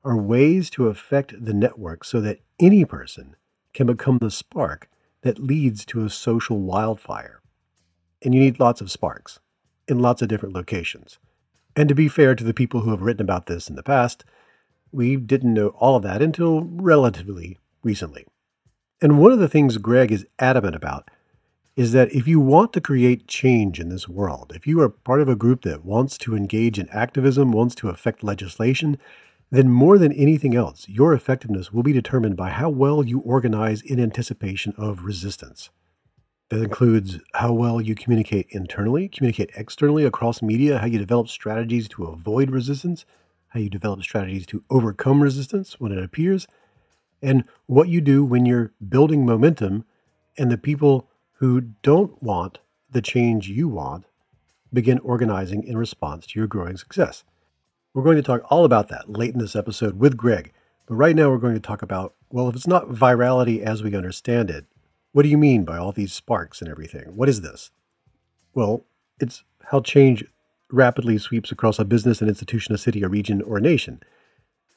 are 0.04 0.16
ways 0.16 0.70
to 0.70 0.88
affect 0.88 1.44
the 1.44 1.54
network 1.54 2.04
so 2.04 2.20
that 2.20 2.40
any 2.58 2.84
person 2.84 3.36
can 3.72 3.86
become 3.86 4.18
the 4.18 4.30
spark 4.30 4.88
that 5.22 5.38
leads 5.38 5.84
to 5.86 6.04
a 6.04 6.10
social 6.10 6.58
wildfire. 6.58 7.40
And 8.22 8.34
you 8.34 8.40
need 8.40 8.60
lots 8.60 8.80
of 8.80 8.90
sparks 8.90 9.40
in 9.88 10.00
lots 10.00 10.22
of 10.22 10.28
different 10.28 10.54
locations. 10.54 11.18
And 11.74 11.88
to 11.88 11.94
be 11.94 12.08
fair 12.08 12.34
to 12.34 12.44
the 12.44 12.54
people 12.54 12.80
who 12.80 12.90
have 12.90 13.02
written 13.02 13.22
about 13.22 13.46
this 13.46 13.68
in 13.68 13.76
the 13.76 13.82
past, 13.82 14.24
we 14.90 15.16
didn't 15.16 15.54
know 15.54 15.68
all 15.68 15.96
of 15.96 16.02
that 16.02 16.20
until 16.20 16.62
relatively 16.62 17.58
recently. 17.82 18.26
And 19.00 19.18
one 19.18 19.32
of 19.32 19.38
the 19.38 19.48
things 19.48 19.78
Greg 19.78 20.12
is 20.12 20.26
adamant 20.38 20.76
about 20.76 21.08
is 21.74 21.92
that 21.92 22.12
if 22.12 22.28
you 22.28 22.38
want 22.38 22.72
to 22.74 22.80
create 22.80 23.26
change 23.26 23.80
in 23.80 23.88
this 23.88 24.08
world, 24.08 24.52
if 24.54 24.66
you 24.66 24.80
are 24.80 24.90
part 24.90 25.22
of 25.22 25.28
a 25.28 25.34
group 25.34 25.62
that 25.62 25.84
wants 25.84 26.18
to 26.18 26.36
engage 26.36 26.78
in 26.78 26.88
activism, 26.90 27.50
wants 27.50 27.74
to 27.74 27.88
affect 27.88 28.22
legislation, 28.22 28.98
then 29.52 29.68
more 29.68 29.98
than 29.98 30.12
anything 30.12 30.56
else, 30.56 30.88
your 30.88 31.12
effectiveness 31.12 31.70
will 31.70 31.82
be 31.82 31.92
determined 31.92 32.34
by 32.38 32.48
how 32.48 32.70
well 32.70 33.04
you 33.04 33.20
organize 33.20 33.82
in 33.82 34.00
anticipation 34.00 34.72
of 34.78 35.04
resistance. 35.04 35.68
That 36.48 36.62
includes 36.62 37.18
how 37.34 37.52
well 37.52 37.78
you 37.78 37.94
communicate 37.94 38.46
internally, 38.48 39.08
communicate 39.08 39.50
externally 39.54 40.06
across 40.06 40.40
media, 40.40 40.78
how 40.78 40.86
you 40.86 40.98
develop 40.98 41.28
strategies 41.28 41.86
to 41.90 42.04
avoid 42.04 42.50
resistance, 42.50 43.04
how 43.48 43.60
you 43.60 43.68
develop 43.68 44.02
strategies 44.02 44.46
to 44.46 44.64
overcome 44.70 45.22
resistance 45.22 45.78
when 45.78 45.92
it 45.92 46.02
appears, 46.02 46.46
and 47.20 47.44
what 47.66 47.90
you 47.90 48.00
do 48.00 48.24
when 48.24 48.46
you're 48.46 48.72
building 48.88 49.26
momentum 49.26 49.84
and 50.38 50.50
the 50.50 50.56
people 50.56 51.10
who 51.34 51.60
don't 51.82 52.22
want 52.22 52.58
the 52.90 53.02
change 53.02 53.50
you 53.50 53.68
want 53.68 54.06
begin 54.72 54.98
organizing 55.00 55.62
in 55.62 55.76
response 55.76 56.26
to 56.26 56.38
your 56.38 56.48
growing 56.48 56.78
success. 56.78 57.24
We're 57.94 58.04
going 58.04 58.16
to 58.16 58.22
talk 58.22 58.42
all 58.50 58.64
about 58.64 58.88
that 58.88 59.10
late 59.10 59.34
in 59.34 59.38
this 59.38 59.54
episode 59.54 59.98
with 59.98 60.16
Greg. 60.16 60.52
But 60.86 60.94
right 60.94 61.14
now, 61.14 61.28
we're 61.28 61.38
going 61.38 61.54
to 61.54 61.60
talk 61.60 61.82
about 61.82 62.14
well, 62.30 62.48
if 62.48 62.56
it's 62.56 62.66
not 62.66 62.88
virality 62.88 63.60
as 63.60 63.82
we 63.82 63.94
understand 63.94 64.48
it, 64.48 64.64
what 65.12 65.22
do 65.22 65.28
you 65.28 65.36
mean 65.36 65.64
by 65.64 65.76
all 65.76 65.92
these 65.92 66.14
sparks 66.14 66.62
and 66.62 66.70
everything? 66.70 67.14
What 67.14 67.28
is 67.28 67.42
this? 67.42 67.70
Well, 68.54 68.86
it's 69.20 69.44
how 69.64 69.80
change 69.80 70.24
rapidly 70.70 71.18
sweeps 71.18 71.52
across 71.52 71.78
a 71.78 71.84
business, 71.84 72.22
an 72.22 72.28
institution, 72.28 72.74
a 72.74 72.78
city, 72.78 73.02
a 73.02 73.08
region, 73.08 73.42
or 73.42 73.58
a 73.58 73.60
nation. 73.60 74.00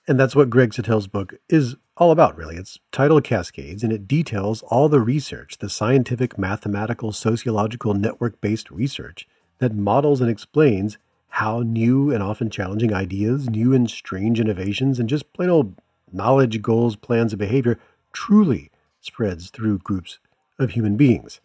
And 0.06 0.20
that's 0.20 0.36
what 0.36 0.50
Greg 0.50 0.74
Satell's 0.74 1.08
book 1.08 1.36
is 1.48 1.78
all 1.96 2.12
about, 2.12 2.36
really. 2.36 2.58
It's 2.58 2.78
titled 2.92 3.24
Cascades, 3.24 3.82
and 3.82 3.94
it 3.94 4.08
details 4.08 4.62
all 4.64 4.90
the 4.90 5.00
research, 5.00 5.60
the 5.60 5.70
scientific, 5.70 6.38
mathematical, 6.38 7.14
sociological, 7.14 7.94
network 7.94 8.42
based 8.42 8.70
research 8.70 9.26
that 9.60 9.74
models 9.74 10.20
and 10.20 10.30
explains 10.30 10.98
how 11.36 11.60
new 11.66 12.14
and 12.14 12.24
often 12.24 12.50
challenging 12.50 12.94
ideas, 12.94 13.50
new 13.50 13.74
and 13.74 13.92
strange 13.92 14.40
innovations, 14.40 15.02
and 15.02 15.10
just 15.10 15.34
plain 15.34 15.50
old 15.50 15.76
knowledge, 16.14 16.62
goals, 16.62 16.96
plans, 16.96 17.34
and 17.34 17.40
behavior 17.40 17.78
truly 18.14 18.72
spreads 19.02 19.50
through 19.50 19.78
groups 19.80 20.18
of 20.58 20.72
human 20.72 20.96
beings. 20.96 21.42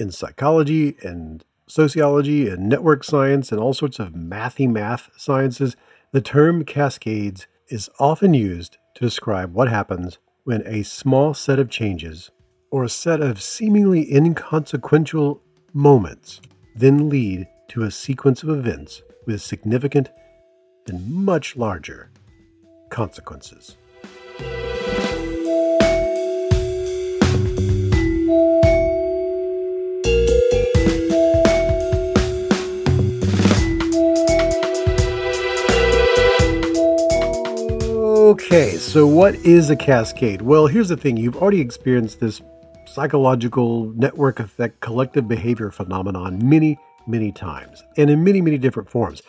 In 0.00 0.10
psychology 0.10 0.96
and 1.04 1.44
sociology 1.68 2.48
and 2.48 2.68
network 2.68 3.04
science 3.04 3.52
and 3.52 3.60
all 3.60 3.72
sorts 3.72 4.00
of 4.00 4.14
mathy 4.14 4.68
math 4.68 5.10
sciences, 5.16 5.76
the 6.10 6.20
term 6.20 6.64
cascades 6.64 7.46
is 7.68 7.88
often 8.00 8.34
used 8.34 8.78
to 8.96 9.04
describe 9.04 9.54
what 9.54 9.68
happens 9.68 10.18
when 10.42 10.66
a 10.66 10.82
small 10.82 11.34
set 11.34 11.60
of 11.60 11.70
changes 11.70 12.32
or 12.72 12.82
a 12.82 12.88
set 12.88 13.20
of 13.20 13.40
seemingly 13.40 14.12
inconsequential 14.12 15.40
moments 15.72 16.40
then 16.74 17.08
lead 17.08 17.46
to 17.68 17.82
a 17.82 17.90
sequence 17.90 18.42
of 18.42 18.48
events 18.48 19.02
with 19.26 19.40
significant 19.40 20.10
and 20.86 21.10
much 21.10 21.56
larger 21.56 22.10
consequences. 22.90 23.76
Okay, 38.34 38.76
so 38.78 39.06
what 39.06 39.34
is 39.36 39.70
a 39.70 39.76
cascade? 39.76 40.42
Well, 40.42 40.66
here's 40.66 40.88
the 40.88 40.96
thing 40.96 41.16
you've 41.16 41.36
already 41.36 41.60
experienced 41.60 42.20
this 42.20 42.40
psychological 42.86 43.92
network 43.96 44.40
effect 44.40 44.80
collective 44.80 45.28
behavior 45.28 45.70
phenomenon 45.70 46.38
many, 46.48 46.78
many 47.06 47.32
times 47.32 47.82
and 47.96 48.10
in 48.10 48.24
many, 48.24 48.40
many 48.40 48.58
different 48.58 48.90
forms. 48.90 49.22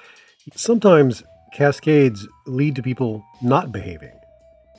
Sometimes 0.55 1.24
cascades 1.53 2.27
lead 2.46 2.75
to 2.75 2.84
people 2.84 3.24
not 3.41 3.72
behaving. 3.72 4.20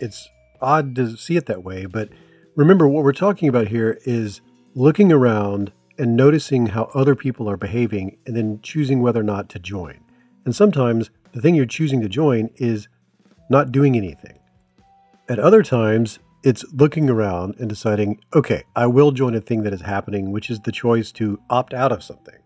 It's 0.01 0.29
odd 0.61 0.95
to 0.97 1.17
see 1.17 1.37
it 1.37 1.47
that 1.47 1.65
way, 1.65 1.87
but 1.87 2.09
remember 2.55 2.89
what 2.89 3.05
we're 3.05 3.13
talking 3.13 3.49
about 3.49 3.69
here 3.69 3.99
is 4.05 4.41
looking 4.75 5.11
around 5.11 5.73
and 5.99 6.17
noticing 6.17 6.67
how 6.67 6.91
other 6.95 7.15
people 7.15 7.49
are 7.49 7.57
behaving 7.57 8.19
and 8.27 8.37
then 8.37 8.61
choosing 8.63 9.01
whether 9.01 9.21
or 9.21 9.25
not 9.25 9.49
to 9.51 9.59
join. 9.59 10.01
And 10.45 10.55
sometimes 10.55 11.11
the 11.33 11.41
thing 11.41 11.55
you're 11.55 11.67
choosing 11.67 12.01
to 12.03 12.09
join 12.09 12.51
is 12.57 12.89
not 13.51 13.73
doing 13.73 13.97
anything. 13.97 14.39
At 15.29 15.39
other 15.39 15.63
times, 15.63 16.19
it's 16.45 16.65
looking 16.73 17.11
around 17.11 17.57
and 17.59 17.69
deciding, 17.69 18.21
okay, 18.35 18.63
I 18.77 18.87
will 18.87 19.11
join 19.11 19.35
a 19.35 19.41
thing 19.41 19.65
that 19.65 19.73
is 19.73 19.81
happening, 19.81 20.31
which 20.31 20.51
is 20.51 20.61
the 20.61 20.73
choice 20.73 21.11
to 21.13 21.41
opt 21.51 21.75
out 21.75 21.91
of 21.91 22.05
something, 22.05 22.39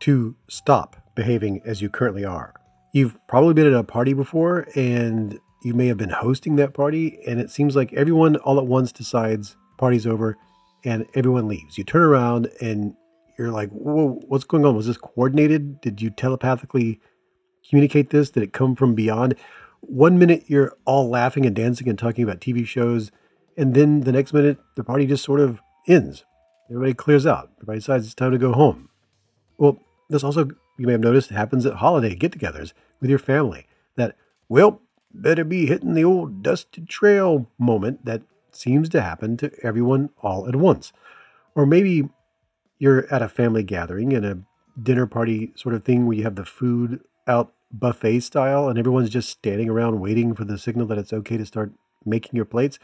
to 0.00 0.34
stop 0.48 0.96
behaving 1.14 1.60
as 1.64 1.80
you 1.80 1.88
currently 1.88 2.24
are. 2.24 2.54
You've 2.92 3.16
probably 3.26 3.54
been 3.54 3.66
at 3.66 3.72
a 3.72 3.82
party 3.82 4.12
before 4.12 4.68
and 4.74 5.38
you 5.62 5.74
may 5.74 5.86
have 5.86 5.96
been 5.96 6.10
hosting 6.10 6.56
that 6.56 6.74
party, 6.74 7.18
and 7.26 7.40
it 7.40 7.50
seems 7.50 7.74
like 7.74 7.90
everyone 7.94 8.36
all 8.36 8.58
at 8.58 8.66
once 8.66 8.92
decides 8.92 9.56
party's 9.78 10.06
over 10.06 10.36
and 10.84 11.06
everyone 11.14 11.48
leaves. 11.48 11.78
You 11.78 11.84
turn 11.84 12.02
around 12.02 12.50
and 12.60 12.94
you're 13.38 13.50
like, 13.50 13.70
whoa, 13.70 14.20
what's 14.28 14.44
going 14.44 14.66
on? 14.66 14.76
Was 14.76 14.86
this 14.86 14.98
coordinated? 14.98 15.80
Did 15.80 16.02
you 16.02 16.10
telepathically 16.10 17.00
communicate 17.68 18.10
this? 18.10 18.30
Did 18.30 18.42
it 18.42 18.52
come 18.52 18.76
from 18.76 18.94
beyond? 18.94 19.36
one 19.88 20.18
minute 20.18 20.44
you're 20.46 20.76
all 20.84 21.08
laughing 21.08 21.46
and 21.46 21.54
dancing 21.54 21.88
and 21.88 21.98
talking 21.98 22.24
about 22.24 22.40
TV 22.40 22.66
shows, 22.66 23.10
and 23.56 23.74
then 23.74 24.00
the 24.00 24.12
next 24.12 24.32
minute 24.32 24.58
the 24.76 24.84
party 24.84 25.06
just 25.06 25.24
sort 25.24 25.40
of 25.40 25.60
ends. 25.88 26.24
Everybody 26.70 26.94
clears 26.94 27.26
out. 27.26 27.50
Everybody 27.58 27.78
decides 27.78 28.06
it's 28.06 28.14
time 28.14 28.32
to 28.32 28.38
go 28.38 28.52
home. 28.52 28.88
Well, 29.58 29.78
this 30.08 30.24
also, 30.24 30.48
you 30.78 30.86
may 30.86 30.92
have 30.92 31.00
noticed, 31.00 31.30
happens 31.30 31.66
at 31.66 31.74
holiday 31.74 32.14
get 32.14 32.32
togethers 32.32 32.72
with 33.00 33.10
your 33.10 33.18
family. 33.18 33.66
That, 33.96 34.16
well, 34.48 34.80
better 35.12 35.44
be 35.44 35.66
hitting 35.66 35.94
the 35.94 36.04
old 36.04 36.42
dusted 36.42 36.88
trail 36.88 37.48
moment 37.58 38.04
that 38.04 38.22
seems 38.52 38.88
to 38.90 39.00
happen 39.00 39.36
to 39.38 39.50
everyone 39.62 40.10
all 40.22 40.48
at 40.48 40.56
once. 40.56 40.92
Or 41.54 41.66
maybe 41.66 42.08
you're 42.78 43.12
at 43.12 43.22
a 43.22 43.28
family 43.28 43.62
gathering 43.62 44.12
and 44.12 44.26
a 44.26 44.38
dinner 44.80 45.06
party 45.06 45.52
sort 45.54 45.74
of 45.74 45.84
thing 45.84 46.06
where 46.06 46.16
you 46.16 46.24
have 46.24 46.34
the 46.34 46.44
food 46.44 47.00
out 47.26 47.52
buffet 47.70 48.20
style 48.20 48.68
and 48.68 48.78
everyone's 48.78 49.10
just 49.10 49.28
standing 49.28 49.68
around 49.68 50.00
waiting 50.00 50.34
for 50.34 50.44
the 50.44 50.58
signal 50.58 50.86
that 50.86 50.98
it's 50.98 51.12
okay 51.12 51.36
to 51.36 51.46
start 51.46 51.72
making 52.04 52.36
your 52.36 52.44
plates, 52.44 52.78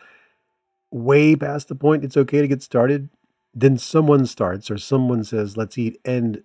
way 0.91 1.37
past 1.37 1.69
the 1.69 1.75
point 1.75 2.05
it's 2.05 2.17
okay 2.17 2.41
to 2.41 2.49
get 2.49 2.63
started, 2.63 3.09
then 3.55 3.77
someone 3.77 4.27
starts 4.27 4.71
or 4.71 4.79
someone 4.79 5.25
says, 5.25 5.57
let's 5.57 5.77
eat. 5.77 6.01
And 6.05 6.43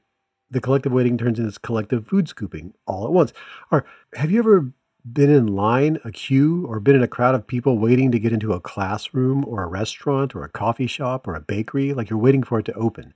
the 0.56 0.62
collective 0.62 0.94
waiting 0.94 1.18
turns 1.18 1.38
into 1.38 1.50
this 1.50 1.58
collective 1.58 2.08
food 2.08 2.30
scooping 2.30 2.74
all 2.88 3.06
at 3.06 3.12
once. 3.12 3.34
Or 3.74 3.86
have 4.14 4.32
you 4.32 4.40
ever 4.40 4.72
been 5.04 5.30
in 5.30 5.48
line, 5.48 6.00
a 6.06 6.12
queue, 6.12 6.66
or 6.66 6.80
been 6.80 6.96
in 6.96 7.04
a 7.04 7.10
crowd 7.10 7.36
of 7.36 7.46
people 7.46 7.78
waiting 7.78 8.10
to 8.14 8.20
get 8.20 8.32
into 8.32 8.54
a 8.54 8.62
classroom 8.62 9.44
or 9.46 9.64
a 9.64 9.68
restaurant 9.68 10.34
or 10.34 10.46
a 10.46 10.50
coffee 10.50 10.88
shop 10.88 11.28
or 11.28 11.36
a 11.36 11.42
bakery? 11.42 11.94
Like 11.94 12.10
you're 12.10 12.18
waiting 12.18 12.42
for 12.42 12.58
it 12.58 12.66
to 12.68 12.74
open. 12.74 13.14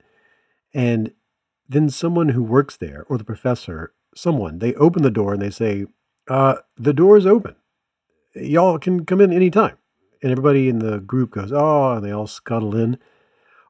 And 0.74 1.14
then 1.66 1.88
someone 1.88 2.28
who 2.28 2.42
works 2.42 2.76
there 2.76 3.06
or 3.08 3.16
the 3.16 3.24
professor 3.24 3.94
someone. 4.14 4.58
They 4.58 4.74
open 4.74 5.02
the 5.02 5.10
door 5.10 5.32
and 5.32 5.40
they 5.40 5.50
say, 5.50 5.86
uh, 6.28 6.56
the 6.76 6.92
door 6.92 7.16
is 7.16 7.24
open. 7.24 7.56
Y'all 8.34 8.78
can 8.78 9.06
come 9.06 9.22
in 9.22 9.32
anytime. 9.32 9.78
And 10.22 10.30
everybody 10.30 10.68
in 10.68 10.80
the 10.80 10.98
group 10.98 11.30
goes, 11.30 11.52
oh, 11.54 11.92
and 11.92 12.04
they 12.04 12.10
all 12.10 12.26
scuttle 12.26 12.76
in. 12.76 12.98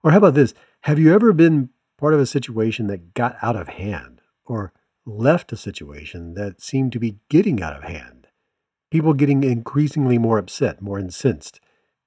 Or 0.03 0.11
how 0.11 0.17
about 0.19 0.35
this? 0.35 0.55
Have 0.81 0.99
you 0.99 1.15
ever 1.15 1.33
been 1.33 1.71
part 2.01 2.15
of 2.15 2.21
a 2.21 2.27
situation 2.27 2.87
that 2.87 3.15
got 3.15 3.37
out 3.43 3.57
of 3.57 3.69
hand 3.69 4.23
or 4.47 4.73
left 5.05 5.53
a 5.53 5.57
situation 5.57 6.35
that 6.35 6.61
seemed 6.61 6.93
to 6.93 6.99
be 6.99 7.19
getting 7.29 7.63
out 7.63 7.77
of 7.77 7.85
hand? 7.85 8.27
People 8.91 9.13
getting 9.13 9.45
increasingly 9.45 10.19
more 10.19 10.39
upset, 10.39 10.81
more 10.81 10.99
incensed. 10.99 11.61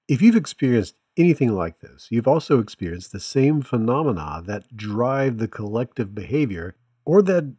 If 0.07 0.21
you've 0.21 0.35
experienced 0.35 0.95
anything 1.15 1.53
like 1.53 1.79
this, 1.79 2.07
you've 2.09 2.27
also 2.27 2.59
experienced 2.59 3.11
the 3.11 3.19
same 3.19 3.61
phenomena 3.61 4.41
that 4.45 4.75
drive 4.75 5.37
the 5.37 5.47
collective 5.47 6.15
behavior 6.15 6.75
or 7.05 7.21
that 7.21 7.53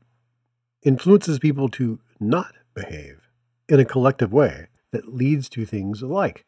influences 0.83 1.39
people 1.39 1.69
to 1.71 2.01
not 2.19 2.55
behave 2.75 3.29
in 3.69 3.79
a 3.79 3.85
collective 3.85 4.33
way 4.33 4.67
that 4.91 5.15
leads 5.15 5.49
to 5.49 5.65
things 5.65 6.03
like 6.03 6.45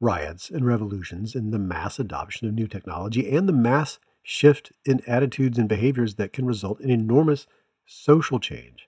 riots 0.00 0.48
and 0.50 0.66
revolutions 0.66 1.34
and 1.34 1.52
the 1.52 1.58
mass 1.58 1.98
adoption 1.98 2.48
of 2.48 2.54
new 2.54 2.66
technology 2.66 3.30
and 3.30 3.48
the 3.48 3.52
mass 3.52 3.98
shift 4.28 4.72
in 4.84 5.00
attitudes 5.06 5.56
and 5.56 5.70
behaviors 5.70 6.16
that 6.16 6.34
can 6.34 6.44
result 6.44 6.78
in 6.82 6.90
enormous 6.90 7.46
social 7.86 8.38
change. 8.38 8.86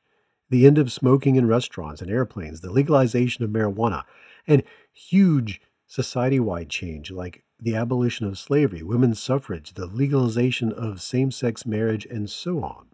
The 0.50 0.66
end 0.66 0.76
of 0.76 0.92
smoking 0.92 1.36
in 1.36 1.46
restaurants 1.46 2.02
and 2.02 2.10
airplanes, 2.10 2.60
the 2.60 2.70
legalization 2.70 3.42
of 3.42 3.50
marijuana, 3.50 4.02
and 4.46 4.62
huge 4.92 5.62
society 5.86 6.38
wide 6.38 6.68
change 6.68 7.10
like 7.10 7.42
the 7.58 7.74
abolition 7.74 8.26
of 8.26 8.38
slavery, 8.38 8.82
women's 8.82 9.22
suffrage, 9.22 9.72
the 9.72 9.86
legalization 9.86 10.72
of 10.72 11.00
same 11.00 11.30
sex 11.30 11.64
marriage, 11.64 12.04
and 12.04 12.28
so 12.28 12.62
on. 12.62 12.88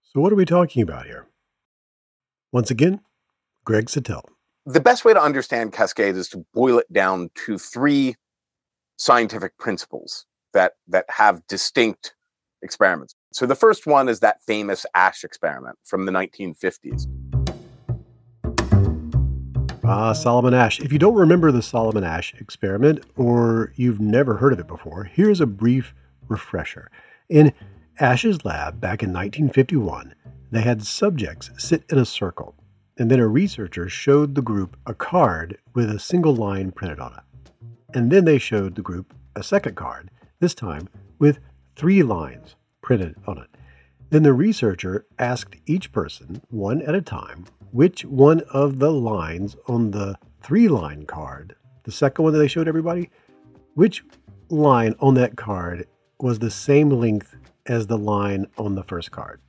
So, 0.00 0.20
what 0.20 0.32
are 0.32 0.36
we 0.36 0.46
talking 0.46 0.82
about 0.82 1.04
here? 1.04 1.26
Once 2.50 2.70
again, 2.70 3.00
Greg 3.64 3.86
Satell. 3.86 4.24
The 4.64 4.80
best 4.80 5.04
way 5.04 5.12
to 5.12 5.20
understand 5.20 5.74
cascades 5.74 6.16
is 6.16 6.28
to 6.30 6.46
boil 6.54 6.78
it 6.78 6.90
down 6.90 7.30
to 7.44 7.58
three 7.58 8.16
scientific 8.96 9.58
principles 9.58 10.24
that, 10.52 10.72
that 10.88 11.06
have 11.08 11.46
distinct 11.46 12.14
experiments. 12.62 13.14
So, 13.32 13.46
the 13.46 13.54
first 13.54 13.86
one 13.86 14.08
is 14.08 14.20
that 14.20 14.42
famous 14.42 14.86
Asch 14.94 15.24
experiment 15.24 15.78
from 15.84 16.06
the 16.06 16.12
1950s. 16.12 17.06
Ah, 19.84 20.12
Solomon 20.12 20.54
Asch. 20.54 20.80
If 20.80 20.92
you 20.92 20.98
don't 20.98 21.14
remember 21.14 21.50
the 21.50 21.60
Solomon 21.60 22.04
Asch 22.04 22.34
experiment 22.34 23.04
or 23.16 23.72
you've 23.74 24.00
never 24.00 24.36
heard 24.36 24.52
of 24.52 24.60
it 24.60 24.68
before, 24.68 25.04
here's 25.04 25.40
a 25.40 25.46
brief 25.46 25.92
refresher. 26.28 26.90
In 27.28 27.52
Asch's 27.98 28.44
lab 28.44 28.80
back 28.80 29.02
in 29.02 29.12
1951, 29.12 30.14
they 30.52 30.60
had 30.60 30.84
subjects 30.84 31.50
sit 31.58 31.82
in 31.90 31.98
a 31.98 32.04
circle, 32.04 32.54
and 32.96 33.10
then 33.10 33.18
a 33.18 33.26
researcher 33.26 33.88
showed 33.88 34.34
the 34.34 34.42
group 34.42 34.76
a 34.86 34.94
card 34.94 35.58
with 35.74 35.90
a 35.90 35.98
single 35.98 36.34
line 36.34 36.70
printed 36.70 37.00
on 37.00 37.14
it. 37.14 37.50
And 37.92 38.10
then 38.10 38.24
they 38.24 38.38
showed 38.38 38.76
the 38.76 38.82
group 38.82 39.12
a 39.34 39.42
second 39.42 39.74
card, 39.74 40.10
this 40.42 40.54
time 40.54 40.88
with 41.20 41.38
three 41.76 42.02
lines 42.02 42.56
printed 42.82 43.14
on 43.26 43.38
it. 43.38 43.48
Then 44.10 44.24
the 44.24 44.32
researcher 44.32 45.06
asked 45.18 45.54
each 45.66 45.92
person, 45.92 46.42
one 46.50 46.82
at 46.82 46.96
a 46.96 47.00
time, 47.00 47.46
which 47.70 48.04
one 48.04 48.40
of 48.52 48.80
the 48.80 48.92
lines 48.92 49.56
on 49.68 49.92
the 49.92 50.16
three 50.42 50.68
line 50.68 51.06
card, 51.06 51.54
the 51.84 51.92
second 51.92 52.24
one 52.24 52.32
that 52.32 52.40
they 52.40 52.48
showed 52.48 52.66
everybody, 52.68 53.08
which 53.74 54.04
line 54.50 54.96
on 54.98 55.14
that 55.14 55.36
card 55.36 55.86
was 56.18 56.40
the 56.40 56.50
same 56.50 56.90
length 56.90 57.36
as 57.66 57.86
the 57.86 57.96
line 57.96 58.46
on 58.58 58.74
the 58.74 58.82
first 58.82 59.12
card. 59.12 59.40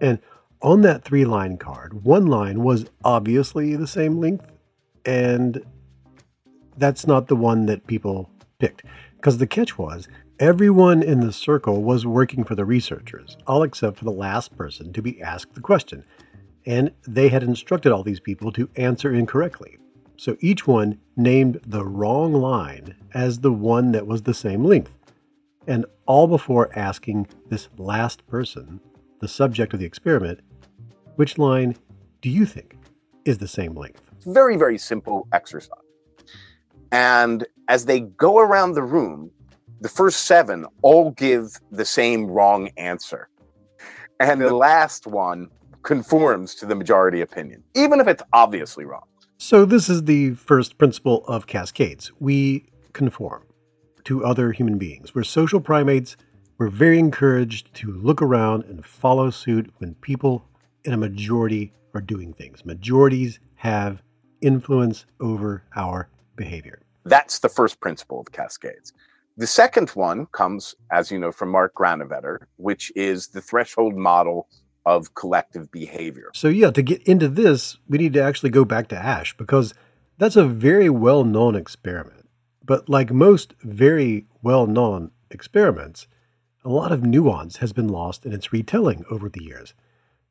And 0.00 0.18
on 0.60 0.82
that 0.82 1.04
three 1.04 1.24
line 1.24 1.56
card, 1.56 2.04
one 2.04 2.26
line 2.26 2.64
was 2.64 2.86
obviously 3.04 3.76
the 3.76 3.86
same 3.86 4.18
length, 4.18 4.50
and 5.04 5.64
that's 6.76 7.06
not 7.06 7.28
the 7.28 7.36
one 7.36 7.66
that 7.66 7.86
people 7.86 8.28
picked. 8.58 8.82
Because 9.26 9.38
the 9.38 9.46
catch 9.48 9.76
was, 9.76 10.06
everyone 10.38 11.02
in 11.02 11.18
the 11.18 11.32
circle 11.32 11.82
was 11.82 12.06
working 12.06 12.44
for 12.44 12.54
the 12.54 12.64
researchers, 12.64 13.36
all 13.44 13.64
except 13.64 13.98
for 13.98 14.04
the 14.04 14.12
last 14.12 14.56
person 14.56 14.92
to 14.92 15.02
be 15.02 15.20
asked 15.20 15.54
the 15.54 15.60
question. 15.60 16.04
And 16.64 16.92
they 17.08 17.26
had 17.26 17.42
instructed 17.42 17.90
all 17.90 18.04
these 18.04 18.20
people 18.20 18.52
to 18.52 18.70
answer 18.76 19.12
incorrectly. 19.12 19.78
So 20.16 20.36
each 20.38 20.68
one 20.68 21.00
named 21.16 21.60
the 21.66 21.84
wrong 21.84 22.34
line 22.34 22.94
as 23.14 23.40
the 23.40 23.50
one 23.50 23.90
that 23.90 24.06
was 24.06 24.22
the 24.22 24.32
same 24.32 24.62
length 24.62 24.94
and 25.66 25.86
all 26.06 26.28
before 26.28 26.70
asking 26.78 27.26
this 27.48 27.68
last 27.78 28.24
person, 28.28 28.80
the 29.18 29.26
subject 29.26 29.74
of 29.74 29.80
the 29.80 29.86
experiment, 29.86 30.38
which 31.16 31.36
line 31.36 31.74
do 32.22 32.30
you 32.30 32.46
think 32.46 32.76
is 33.24 33.38
the 33.38 33.48
same 33.48 33.74
length? 33.74 34.08
Very, 34.24 34.56
very 34.56 34.78
simple 34.78 35.26
exercise. 35.32 35.80
And 36.92 37.44
as 37.68 37.84
they 37.84 38.00
go 38.00 38.38
around 38.38 38.72
the 38.72 38.82
room, 38.82 39.30
the 39.80 39.88
first 39.88 40.26
seven 40.26 40.66
all 40.82 41.10
give 41.12 41.58
the 41.70 41.84
same 41.84 42.26
wrong 42.26 42.70
answer. 42.76 43.28
And 44.20 44.40
the 44.40 44.54
last 44.54 45.06
one 45.06 45.48
conforms 45.82 46.54
to 46.56 46.66
the 46.66 46.74
majority 46.74 47.20
opinion, 47.20 47.62
even 47.74 48.00
if 48.00 48.08
it's 48.08 48.22
obviously 48.32 48.84
wrong. 48.84 49.04
So, 49.38 49.66
this 49.66 49.90
is 49.90 50.04
the 50.04 50.32
first 50.32 50.78
principle 50.78 51.22
of 51.26 51.46
cascades. 51.46 52.10
We 52.18 52.70
conform 52.94 53.42
to 54.04 54.24
other 54.24 54.52
human 54.52 54.78
beings. 54.78 55.14
We're 55.14 55.24
social 55.24 55.60
primates. 55.60 56.16
We're 56.56 56.70
very 56.70 56.98
encouraged 56.98 57.74
to 57.74 57.92
look 57.92 58.22
around 58.22 58.64
and 58.64 58.84
follow 58.86 59.28
suit 59.28 59.70
when 59.76 59.94
people 59.96 60.48
in 60.84 60.94
a 60.94 60.96
majority 60.96 61.72
are 61.92 62.00
doing 62.00 62.32
things. 62.32 62.64
Majorities 62.64 63.38
have 63.56 64.02
influence 64.40 65.04
over 65.20 65.64
our 65.74 66.08
behavior. 66.34 66.80
That's 67.06 67.38
the 67.38 67.48
first 67.48 67.80
principle 67.80 68.20
of 68.20 68.32
cascades. 68.32 68.92
The 69.36 69.46
second 69.46 69.90
one 69.90 70.26
comes, 70.26 70.74
as 70.90 71.12
you 71.12 71.18
know, 71.18 71.30
from 71.30 71.50
Mark 71.50 71.72
Granovetter, 71.74 72.46
which 72.56 72.90
is 72.96 73.28
the 73.28 73.40
threshold 73.40 73.94
model 73.94 74.48
of 74.84 75.14
collective 75.14 75.70
behavior. 75.70 76.30
So, 76.34 76.48
yeah, 76.48 76.72
to 76.72 76.82
get 76.82 77.02
into 77.04 77.28
this, 77.28 77.78
we 77.88 77.98
need 77.98 78.12
to 78.14 78.22
actually 78.22 78.50
go 78.50 78.64
back 78.64 78.88
to 78.88 78.98
Asch 78.98 79.36
because 79.36 79.72
that's 80.18 80.34
a 80.34 80.46
very 80.46 80.90
well 80.90 81.22
known 81.22 81.54
experiment. 81.54 82.28
But 82.64 82.88
like 82.88 83.12
most 83.12 83.54
very 83.60 84.26
well 84.42 84.66
known 84.66 85.12
experiments, 85.30 86.08
a 86.64 86.68
lot 86.70 86.90
of 86.90 87.04
nuance 87.04 87.58
has 87.58 87.72
been 87.72 87.88
lost 87.88 88.26
in 88.26 88.32
its 88.32 88.52
retelling 88.52 89.04
over 89.08 89.28
the 89.28 89.44
years. 89.44 89.74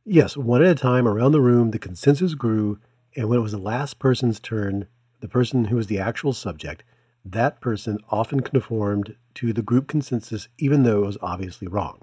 Yes, 0.04 0.36
one 0.36 0.62
at 0.62 0.72
a 0.72 0.76
time 0.76 1.08
around 1.08 1.32
the 1.32 1.42
room, 1.42 1.72
the 1.72 1.80
consensus 1.80 2.34
grew, 2.34 2.80
and 3.16 3.30
when 3.30 3.40
it 3.40 3.44
was 3.44 3.54
the 3.54 3.58
last 3.58 3.98
person's 3.98 4.42
turn, 4.42 4.88
the 5.20 5.28
person 5.28 5.66
who 5.66 5.76
was 5.76 5.88
the 5.88 6.00
actual 6.00 6.34
subject, 6.34 6.84
that 7.24 7.60
person 7.60 7.98
often 8.10 8.42
conformed 8.42 9.16
to 9.36 9.52
the 9.52 9.62
group 9.62 9.88
consensus, 9.88 10.48
even 10.58 10.84
though 10.84 11.04
it 11.04 11.08
was 11.08 11.18
obviously 11.22 11.68
wrong. 11.68 12.02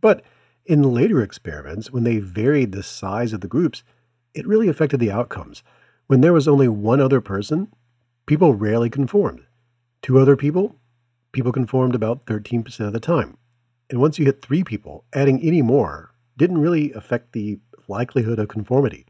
But 0.00 0.22
in 0.66 0.82
later 0.82 1.22
experiments, 1.22 1.90
when 1.90 2.04
they 2.04 2.18
varied 2.18 2.72
the 2.72 2.82
size 2.82 3.32
of 3.32 3.40
the 3.40 3.48
groups, 3.48 3.82
it 4.34 4.46
really 4.46 4.68
affected 4.68 5.00
the 5.00 5.10
outcomes. 5.10 5.62
When 6.06 6.20
there 6.20 6.32
was 6.32 6.46
only 6.46 6.68
one 6.68 7.00
other 7.00 7.20
person, 7.20 7.72
people 8.26 8.54
rarely 8.54 8.90
conformed. 8.90 9.44
Two 10.02 10.18
other 10.18 10.36
people, 10.36 10.76
people 11.32 11.52
conformed 11.52 11.94
about 11.94 12.26
13% 12.26 12.80
of 12.80 12.92
the 12.92 13.00
time. 13.00 13.38
And 13.90 14.00
once 14.00 14.18
you 14.18 14.26
hit 14.26 14.42
three 14.42 14.62
people, 14.62 15.04
adding 15.14 15.40
any 15.40 15.62
more 15.62 16.12
didn't 16.36 16.58
really 16.58 16.92
affect 16.92 17.32
the 17.32 17.58
likelihood 17.88 18.38
of 18.38 18.48
conformity. 18.48 19.06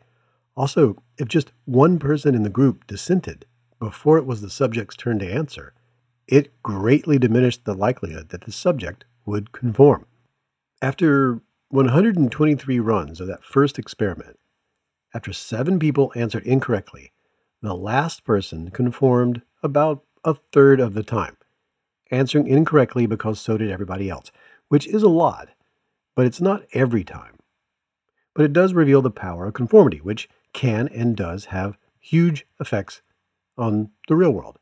Also, 0.58 1.00
if 1.18 1.28
just 1.28 1.52
one 1.66 2.00
person 2.00 2.34
in 2.34 2.42
the 2.42 2.50
group 2.50 2.84
dissented 2.88 3.46
before 3.78 4.18
it 4.18 4.26
was 4.26 4.40
the 4.40 4.50
subject's 4.50 4.96
turn 4.96 5.20
to 5.20 5.32
answer, 5.32 5.72
it 6.26 6.60
greatly 6.64 7.16
diminished 7.16 7.64
the 7.64 7.74
likelihood 7.74 8.30
that 8.30 8.40
the 8.40 8.50
subject 8.50 9.04
would 9.24 9.52
conform. 9.52 10.04
After 10.82 11.42
123 11.68 12.80
runs 12.80 13.20
of 13.20 13.28
that 13.28 13.44
first 13.44 13.78
experiment, 13.78 14.36
after 15.14 15.32
seven 15.32 15.78
people 15.78 16.12
answered 16.16 16.42
incorrectly, 16.42 17.12
the 17.62 17.76
last 17.76 18.24
person 18.24 18.72
conformed 18.72 19.42
about 19.62 20.02
a 20.24 20.34
third 20.34 20.80
of 20.80 20.94
the 20.94 21.04
time, 21.04 21.36
answering 22.10 22.48
incorrectly 22.48 23.06
because 23.06 23.40
so 23.40 23.56
did 23.56 23.70
everybody 23.70 24.10
else, 24.10 24.32
which 24.66 24.88
is 24.88 25.04
a 25.04 25.08
lot, 25.08 25.50
but 26.16 26.26
it's 26.26 26.40
not 26.40 26.64
every 26.72 27.04
time. 27.04 27.36
But 28.34 28.44
it 28.44 28.52
does 28.52 28.74
reveal 28.74 29.02
the 29.02 29.10
power 29.12 29.46
of 29.46 29.54
conformity, 29.54 29.98
which 29.98 30.28
can 30.52 30.88
and 30.88 31.16
does 31.16 31.46
have 31.46 31.78
huge 32.00 32.46
effects 32.60 33.02
on 33.56 33.90
the 34.08 34.16
real 34.16 34.30
world, 34.30 34.58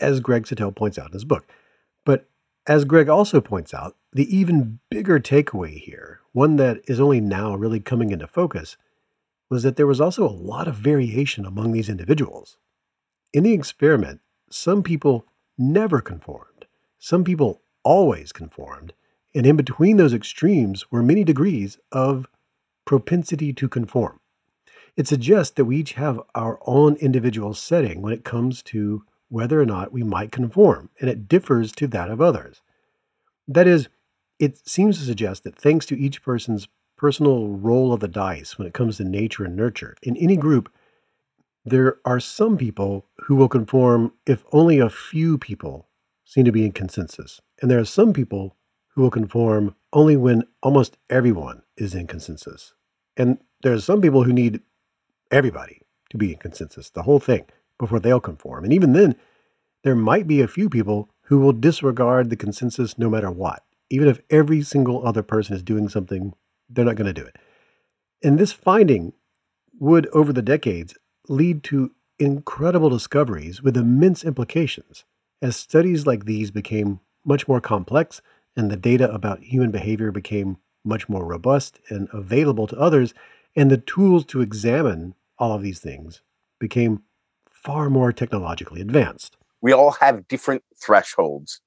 as 0.00 0.20
Greg 0.20 0.44
Satell 0.44 0.74
points 0.74 0.98
out 0.98 1.08
in 1.08 1.12
his 1.12 1.24
book. 1.24 1.46
But 2.04 2.28
as 2.66 2.84
Greg 2.84 3.08
also 3.08 3.40
points 3.40 3.74
out, 3.74 3.96
the 4.12 4.34
even 4.34 4.78
bigger 4.90 5.18
takeaway 5.18 5.78
here, 5.78 6.20
one 6.32 6.56
that 6.56 6.80
is 6.86 7.00
only 7.00 7.20
now 7.20 7.54
really 7.54 7.80
coming 7.80 8.10
into 8.10 8.26
focus, 8.26 8.76
was 9.50 9.62
that 9.62 9.76
there 9.76 9.86
was 9.86 10.00
also 10.00 10.26
a 10.26 10.30
lot 10.30 10.68
of 10.68 10.76
variation 10.76 11.44
among 11.44 11.72
these 11.72 11.88
individuals. 11.88 12.56
In 13.32 13.42
the 13.42 13.52
experiment, 13.52 14.20
some 14.50 14.82
people 14.82 15.26
never 15.58 16.00
conformed, 16.00 16.66
some 16.98 17.24
people 17.24 17.62
always 17.82 18.32
conformed, 18.32 18.94
and 19.34 19.46
in 19.46 19.56
between 19.56 19.96
those 19.96 20.14
extremes 20.14 20.90
were 20.90 21.02
many 21.02 21.24
degrees 21.24 21.78
of 21.92 22.26
propensity 22.84 23.52
to 23.52 23.68
conform. 23.68 24.20
It 24.96 25.08
suggests 25.08 25.54
that 25.54 25.64
we 25.64 25.78
each 25.78 25.94
have 25.94 26.20
our 26.34 26.58
own 26.66 26.94
individual 26.96 27.54
setting 27.54 28.00
when 28.00 28.12
it 28.12 28.24
comes 28.24 28.62
to 28.64 29.04
whether 29.28 29.60
or 29.60 29.66
not 29.66 29.92
we 29.92 30.02
might 30.02 30.30
conform, 30.30 30.90
and 31.00 31.10
it 31.10 31.26
differs 31.28 31.72
to 31.72 31.86
that 31.88 32.10
of 32.10 32.20
others. 32.20 32.62
That 33.48 33.66
is, 33.66 33.88
it 34.38 34.68
seems 34.68 34.98
to 34.98 35.04
suggest 35.04 35.42
that 35.44 35.56
thanks 35.56 35.86
to 35.86 35.98
each 35.98 36.22
person's 36.22 36.68
personal 36.96 37.48
roll 37.48 37.92
of 37.92 38.00
the 38.00 38.08
dice 38.08 38.56
when 38.56 38.68
it 38.68 38.74
comes 38.74 38.98
to 38.98 39.04
nature 39.04 39.44
and 39.44 39.56
nurture, 39.56 39.96
in 40.02 40.16
any 40.16 40.36
group, 40.36 40.72
there 41.64 41.98
are 42.04 42.20
some 42.20 42.56
people 42.56 43.06
who 43.24 43.34
will 43.34 43.48
conform 43.48 44.12
if 44.26 44.44
only 44.52 44.78
a 44.78 44.90
few 44.90 45.38
people 45.38 45.88
seem 46.24 46.44
to 46.44 46.52
be 46.52 46.64
in 46.64 46.72
consensus. 46.72 47.40
And 47.60 47.70
there 47.70 47.78
are 47.78 47.84
some 47.84 48.12
people 48.12 48.56
who 48.88 49.02
will 49.02 49.10
conform 49.10 49.74
only 49.92 50.16
when 50.16 50.44
almost 50.62 50.98
everyone 51.10 51.62
is 51.76 51.94
in 51.94 52.06
consensus. 52.06 52.74
And 53.16 53.38
there 53.62 53.72
are 53.72 53.80
some 53.80 54.00
people 54.00 54.24
who 54.24 54.32
need 54.32 54.60
everybody 55.34 55.82
to 56.10 56.16
be 56.16 56.32
in 56.32 56.38
consensus, 56.38 56.90
the 56.90 57.02
whole 57.02 57.18
thing, 57.18 57.44
before 57.78 57.98
they'll 57.98 58.20
conform. 58.20 58.64
And 58.64 58.72
even 58.72 58.92
then, 58.92 59.16
there 59.82 59.96
might 59.96 60.26
be 60.26 60.40
a 60.40 60.48
few 60.48 60.70
people 60.70 61.10
who 61.22 61.38
will 61.40 61.52
disregard 61.52 62.30
the 62.30 62.36
consensus 62.36 62.96
no 62.96 63.10
matter 63.10 63.30
what. 63.30 63.64
Even 63.90 64.08
if 64.08 64.20
every 64.30 64.62
single 64.62 65.06
other 65.06 65.22
person 65.22 65.54
is 65.54 65.62
doing 65.62 65.88
something, 65.88 66.34
they're 66.68 66.84
not 66.84 66.96
going 66.96 67.12
to 67.12 67.20
do 67.20 67.26
it. 67.26 67.36
And 68.22 68.38
this 68.38 68.52
finding 68.52 69.12
would, 69.78 70.06
over 70.08 70.32
the 70.32 70.40
decades, 70.40 70.94
lead 71.28 71.64
to 71.64 71.90
incredible 72.18 72.88
discoveries 72.88 73.62
with 73.62 73.76
immense 73.76 74.24
implications. 74.24 75.04
As 75.42 75.56
studies 75.56 76.06
like 76.06 76.24
these 76.24 76.50
became 76.50 77.00
much 77.24 77.48
more 77.48 77.60
complex 77.60 78.22
and 78.56 78.70
the 78.70 78.76
data 78.76 79.12
about 79.12 79.42
human 79.42 79.70
behavior 79.70 80.12
became 80.12 80.58
much 80.84 81.08
more 81.08 81.24
robust 81.24 81.80
and 81.88 82.08
available 82.12 82.66
to 82.68 82.78
others, 82.78 83.14
and 83.56 83.70
the 83.70 83.78
tools 83.78 84.24
to 84.26 84.40
examine 84.40 85.14
all 85.38 85.52
of 85.52 85.62
these 85.62 85.80
things 85.80 86.22
became 86.60 87.02
far 87.50 87.90
more 87.90 88.12
technologically 88.12 88.80
advanced. 88.80 89.36
We 89.60 89.72
all 89.72 89.92
have 89.92 90.28
different 90.28 90.62
thresholds 90.82 91.60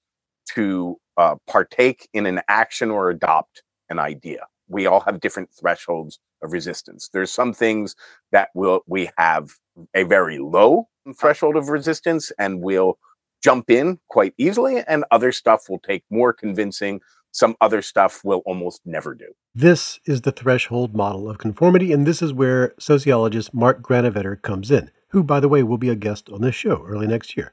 to 0.53 0.97
uh, 1.17 1.35
partake 1.47 2.07
in 2.13 2.25
an 2.25 2.41
action 2.47 2.91
or 2.91 3.09
adopt 3.09 3.63
an 3.89 3.99
idea. 3.99 4.45
We 4.67 4.85
all 4.85 4.99
have 5.01 5.19
different 5.19 5.49
thresholds 5.51 6.19
of 6.43 6.51
resistance. 6.53 7.09
There's 7.11 7.31
some 7.31 7.53
things 7.53 7.95
that 8.31 8.49
will 8.53 8.81
we 8.87 9.09
have 9.17 9.51
a 9.95 10.03
very 10.03 10.37
low 10.37 10.87
threshold 11.17 11.55
of 11.55 11.69
resistance 11.69 12.31
and 12.37 12.61
we'll 12.61 12.97
jump 13.43 13.69
in 13.69 13.99
quite 14.09 14.33
easily, 14.37 14.83
and 14.87 15.05
other 15.11 15.31
stuff 15.31 15.69
will 15.69 15.79
take 15.79 16.03
more 16.09 16.33
convincing. 16.33 16.99
Some 17.31 17.55
other 17.61 17.81
stuff 17.81 18.21
will 18.23 18.41
almost 18.45 18.81
never 18.85 19.13
do. 19.13 19.33
This 19.53 19.99
is 20.05 20.21
the 20.21 20.31
threshold 20.31 20.95
model 20.95 21.29
of 21.29 21.37
conformity, 21.37 21.91
and 21.91 22.05
this 22.05 22.21
is 22.21 22.33
where 22.33 22.73
sociologist 22.79 23.53
Mark 23.53 23.81
Granovetter 23.81 24.41
comes 24.41 24.71
in, 24.71 24.91
who, 25.09 25.23
by 25.23 25.39
the 25.39 25.49
way, 25.49 25.63
will 25.63 25.77
be 25.77 25.89
a 25.89 25.95
guest 25.95 26.29
on 26.29 26.41
this 26.41 26.55
show 26.55 26.83
early 26.85 27.07
next 27.07 27.37
year. 27.37 27.51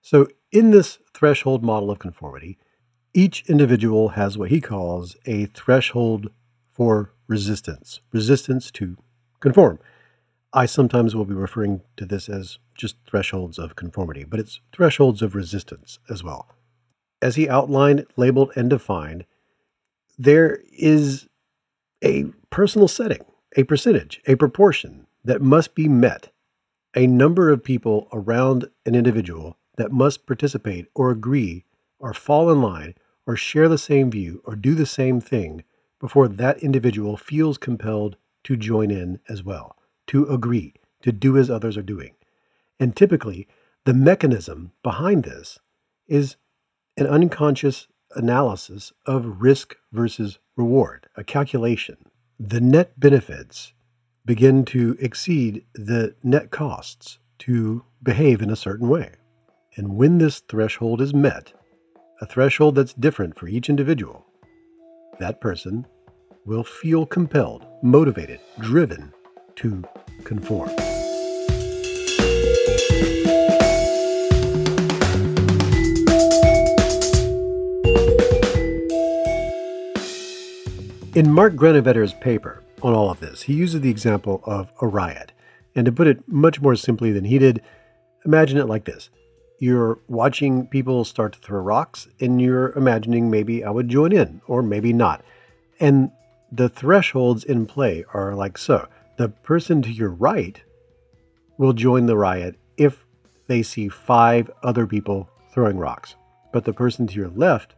So, 0.00 0.28
in 0.52 0.70
this 0.70 0.98
threshold 1.14 1.64
model 1.64 1.90
of 1.90 1.98
conformity, 1.98 2.58
each 3.12 3.44
individual 3.48 4.10
has 4.10 4.36
what 4.36 4.50
he 4.50 4.60
calls 4.60 5.16
a 5.26 5.46
threshold 5.46 6.30
for 6.70 7.12
resistance, 7.26 8.00
resistance 8.12 8.70
to 8.72 8.96
conform. 9.40 9.78
I 10.52 10.66
sometimes 10.66 11.14
will 11.14 11.24
be 11.24 11.34
referring 11.34 11.82
to 11.96 12.04
this 12.04 12.28
as 12.28 12.58
just 12.76 12.96
thresholds 13.08 13.58
of 13.58 13.76
conformity, 13.76 14.24
but 14.24 14.38
it's 14.38 14.60
thresholds 14.72 15.22
of 15.22 15.34
resistance 15.34 15.98
as 16.08 16.22
well. 16.22 16.53
As 17.24 17.36
he 17.36 17.48
outlined, 17.48 18.04
labeled, 18.18 18.52
and 18.54 18.68
defined, 18.68 19.24
there 20.18 20.60
is 20.70 21.26
a 22.02 22.26
personal 22.50 22.86
setting, 22.86 23.24
a 23.56 23.64
percentage, 23.64 24.20
a 24.26 24.34
proportion 24.34 25.06
that 25.24 25.40
must 25.40 25.74
be 25.74 25.88
met, 25.88 26.30
a 26.94 27.06
number 27.06 27.48
of 27.48 27.64
people 27.64 28.08
around 28.12 28.68
an 28.84 28.94
individual 28.94 29.56
that 29.78 29.90
must 29.90 30.26
participate 30.26 30.88
or 30.94 31.10
agree 31.10 31.64
or 31.98 32.12
fall 32.12 32.52
in 32.52 32.60
line 32.60 32.94
or 33.26 33.36
share 33.36 33.70
the 33.70 33.78
same 33.78 34.10
view 34.10 34.42
or 34.44 34.54
do 34.54 34.74
the 34.74 34.84
same 34.84 35.18
thing 35.18 35.64
before 35.98 36.28
that 36.28 36.62
individual 36.62 37.16
feels 37.16 37.56
compelled 37.56 38.18
to 38.42 38.54
join 38.54 38.90
in 38.90 39.18
as 39.30 39.42
well, 39.42 39.78
to 40.08 40.26
agree, 40.26 40.74
to 41.00 41.10
do 41.10 41.38
as 41.38 41.48
others 41.50 41.78
are 41.78 41.82
doing. 41.82 42.14
And 42.78 42.94
typically, 42.94 43.48
the 43.86 43.94
mechanism 43.94 44.72
behind 44.82 45.24
this 45.24 45.58
is 46.06 46.36
an 46.96 47.06
unconscious 47.06 47.88
analysis 48.14 48.92
of 49.06 49.40
risk 49.42 49.76
versus 49.92 50.38
reward, 50.56 51.08
a 51.16 51.24
calculation. 51.24 51.96
The 52.38 52.60
net 52.60 52.98
benefits 52.98 53.72
begin 54.24 54.64
to 54.66 54.96
exceed 55.00 55.64
the 55.74 56.14
net 56.22 56.50
costs 56.50 57.18
to 57.40 57.84
behave 58.02 58.40
in 58.40 58.50
a 58.50 58.56
certain 58.56 58.88
way. 58.88 59.12
And 59.76 59.96
when 59.96 60.18
this 60.18 60.38
threshold 60.40 61.00
is 61.00 61.12
met, 61.12 61.52
a 62.20 62.26
threshold 62.26 62.76
that's 62.76 62.94
different 62.94 63.36
for 63.36 63.48
each 63.48 63.68
individual, 63.68 64.24
that 65.18 65.40
person 65.40 65.86
will 66.46 66.64
feel 66.64 67.06
compelled, 67.06 67.66
motivated, 67.82 68.38
driven 68.60 69.12
to 69.56 69.82
conform. 70.24 70.70
In 81.14 81.30
Mark 81.30 81.54
Granovetter's 81.54 82.12
paper 82.12 82.64
on 82.82 82.92
all 82.92 83.08
of 83.08 83.20
this, 83.20 83.42
he 83.42 83.54
uses 83.54 83.80
the 83.80 83.88
example 83.88 84.40
of 84.46 84.72
a 84.80 84.88
riot. 84.88 85.30
And 85.76 85.86
to 85.86 85.92
put 85.92 86.08
it 86.08 86.26
much 86.26 86.60
more 86.60 86.74
simply 86.74 87.12
than 87.12 87.22
he 87.22 87.38
did, 87.38 87.62
imagine 88.26 88.58
it 88.58 88.66
like 88.66 88.84
this 88.84 89.10
you're 89.60 90.00
watching 90.08 90.66
people 90.66 91.04
start 91.04 91.34
to 91.34 91.38
throw 91.38 91.60
rocks 91.60 92.08
and 92.18 92.42
you're 92.42 92.72
imagining 92.72 93.30
maybe 93.30 93.62
I 93.62 93.70
would 93.70 93.88
join 93.88 94.10
in 94.10 94.40
or 94.48 94.60
maybe 94.60 94.92
not. 94.92 95.24
And 95.78 96.10
the 96.50 96.68
thresholds 96.68 97.44
in 97.44 97.66
play 97.66 98.04
are 98.12 98.34
like 98.34 98.58
so. 98.58 98.88
The 99.16 99.28
person 99.28 99.82
to 99.82 99.92
your 99.92 100.10
right 100.10 100.60
will 101.58 101.74
join 101.74 102.06
the 102.06 102.16
riot 102.16 102.56
if 102.76 103.06
they 103.46 103.62
see 103.62 103.88
five 103.88 104.50
other 104.64 104.84
people 104.84 105.30
throwing 105.52 105.78
rocks. 105.78 106.16
But 106.52 106.64
the 106.64 106.72
person 106.72 107.06
to 107.06 107.14
your 107.14 107.28
left, 107.28 107.76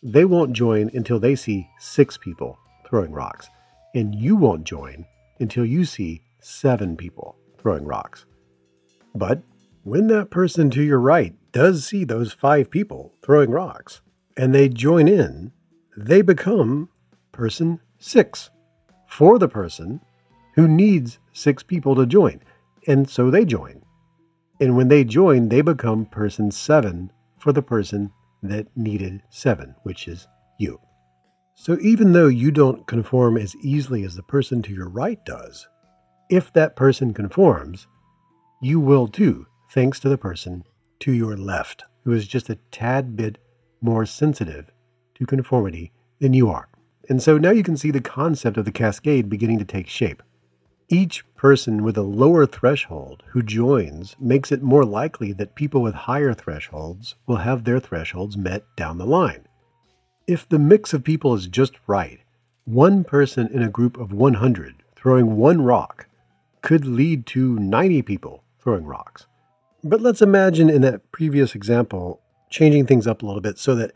they 0.00 0.24
won't 0.24 0.52
join 0.52 0.92
until 0.94 1.18
they 1.18 1.34
see 1.34 1.68
six 1.80 2.16
people 2.16 2.56
throwing 2.88 3.12
rocks. 3.12 3.48
And 3.94 4.14
you 4.14 4.36
won't 4.36 4.64
join 4.64 5.04
until 5.40 5.64
you 5.64 5.84
see 5.84 6.22
seven 6.40 6.96
people 6.96 7.36
throwing 7.58 7.84
rocks. 7.84 8.24
But 9.14 9.42
when 9.82 10.06
that 10.08 10.30
person 10.30 10.70
to 10.70 10.82
your 10.82 11.00
right 11.00 11.34
does 11.52 11.86
see 11.86 12.04
those 12.04 12.32
five 12.32 12.70
people 12.70 13.14
throwing 13.22 13.50
rocks 13.50 14.00
and 14.36 14.54
they 14.54 14.68
join 14.68 15.08
in, 15.08 15.52
they 15.96 16.22
become 16.22 16.88
person 17.32 17.80
six 17.98 18.50
for 19.08 19.38
the 19.38 19.48
person 19.48 20.00
who 20.54 20.68
needs 20.68 21.18
six 21.32 21.62
people 21.62 21.94
to 21.96 22.06
join. 22.06 22.40
And 22.86 23.08
so 23.08 23.30
they 23.30 23.44
join. 23.44 23.82
And 24.60 24.76
when 24.76 24.88
they 24.88 25.04
join, 25.04 25.48
they 25.48 25.60
become 25.60 26.06
person 26.06 26.50
seven 26.50 27.12
for 27.38 27.52
the 27.52 27.62
person 27.62 28.10
that 28.42 28.66
needed 28.76 29.22
seven, 29.30 29.74
which 29.82 30.08
is 30.08 30.26
you. 30.58 30.80
So 31.60 31.76
even 31.80 32.12
though 32.12 32.28
you 32.28 32.52
don't 32.52 32.86
conform 32.86 33.36
as 33.36 33.56
easily 33.56 34.04
as 34.04 34.14
the 34.14 34.22
person 34.22 34.62
to 34.62 34.72
your 34.72 34.88
right 34.88 35.22
does, 35.24 35.66
if 36.30 36.52
that 36.52 36.76
person 36.76 37.12
conforms, 37.12 37.88
you 38.62 38.78
will 38.78 39.08
too 39.08 39.44
thanks 39.72 39.98
to 40.00 40.08
the 40.08 40.16
person 40.16 40.62
to 41.00 41.12
your 41.12 41.36
left, 41.36 41.82
who 42.04 42.12
is 42.12 42.28
just 42.28 42.48
a 42.48 42.60
tad 42.70 43.16
bit 43.16 43.38
more 43.80 44.06
sensitive 44.06 44.70
to 45.16 45.26
conformity 45.26 45.90
than 46.20 46.32
you 46.32 46.48
are. 46.48 46.68
And 47.08 47.20
so 47.20 47.38
now 47.38 47.50
you 47.50 47.64
can 47.64 47.76
see 47.76 47.90
the 47.90 48.00
concept 48.00 48.56
of 48.56 48.64
the 48.64 48.70
cascade 48.70 49.28
beginning 49.28 49.58
to 49.58 49.64
take 49.64 49.88
shape. 49.88 50.22
Each 50.88 51.24
person 51.34 51.82
with 51.82 51.98
a 51.98 52.02
lower 52.02 52.46
threshold 52.46 53.24
who 53.30 53.42
joins 53.42 54.14
makes 54.20 54.52
it 54.52 54.62
more 54.62 54.84
likely 54.84 55.32
that 55.32 55.56
people 55.56 55.82
with 55.82 55.94
higher 55.94 56.34
thresholds 56.34 57.16
will 57.26 57.38
have 57.38 57.64
their 57.64 57.80
thresholds 57.80 58.36
met 58.36 58.64
down 58.76 58.98
the 58.98 59.06
line. 59.06 59.47
If 60.28 60.46
the 60.46 60.58
mix 60.58 60.92
of 60.92 61.04
people 61.04 61.32
is 61.32 61.46
just 61.46 61.72
right, 61.86 62.20
one 62.66 63.02
person 63.02 63.48
in 63.48 63.62
a 63.62 63.70
group 63.70 63.96
of 63.96 64.12
100 64.12 64.74
throwing 64.94 65.38
one 65.38 65.62
rock 65.62 66.06
could 66.60 66.84
lead 66.84 67.24
to 67.28 67.58
90 67.58 68.02
people 68.02 68.44
throwing 68.60 68.84
rocks. 68.84 69.26
But 69.82 70.02
let's 70.02 70.20
imagine 70.20 70.68
in 70.68 70.82
that 70.82 71.10
previous 71.12 71.54
example, 71.54 72.20
changing 72.50 72.84
things 72.84 73.06
up 73.06 73.22
a 73.22 73.26
little 73.26 73.40
bit 73.40 73.56
so 73.56 73.74
that 73.76 73.92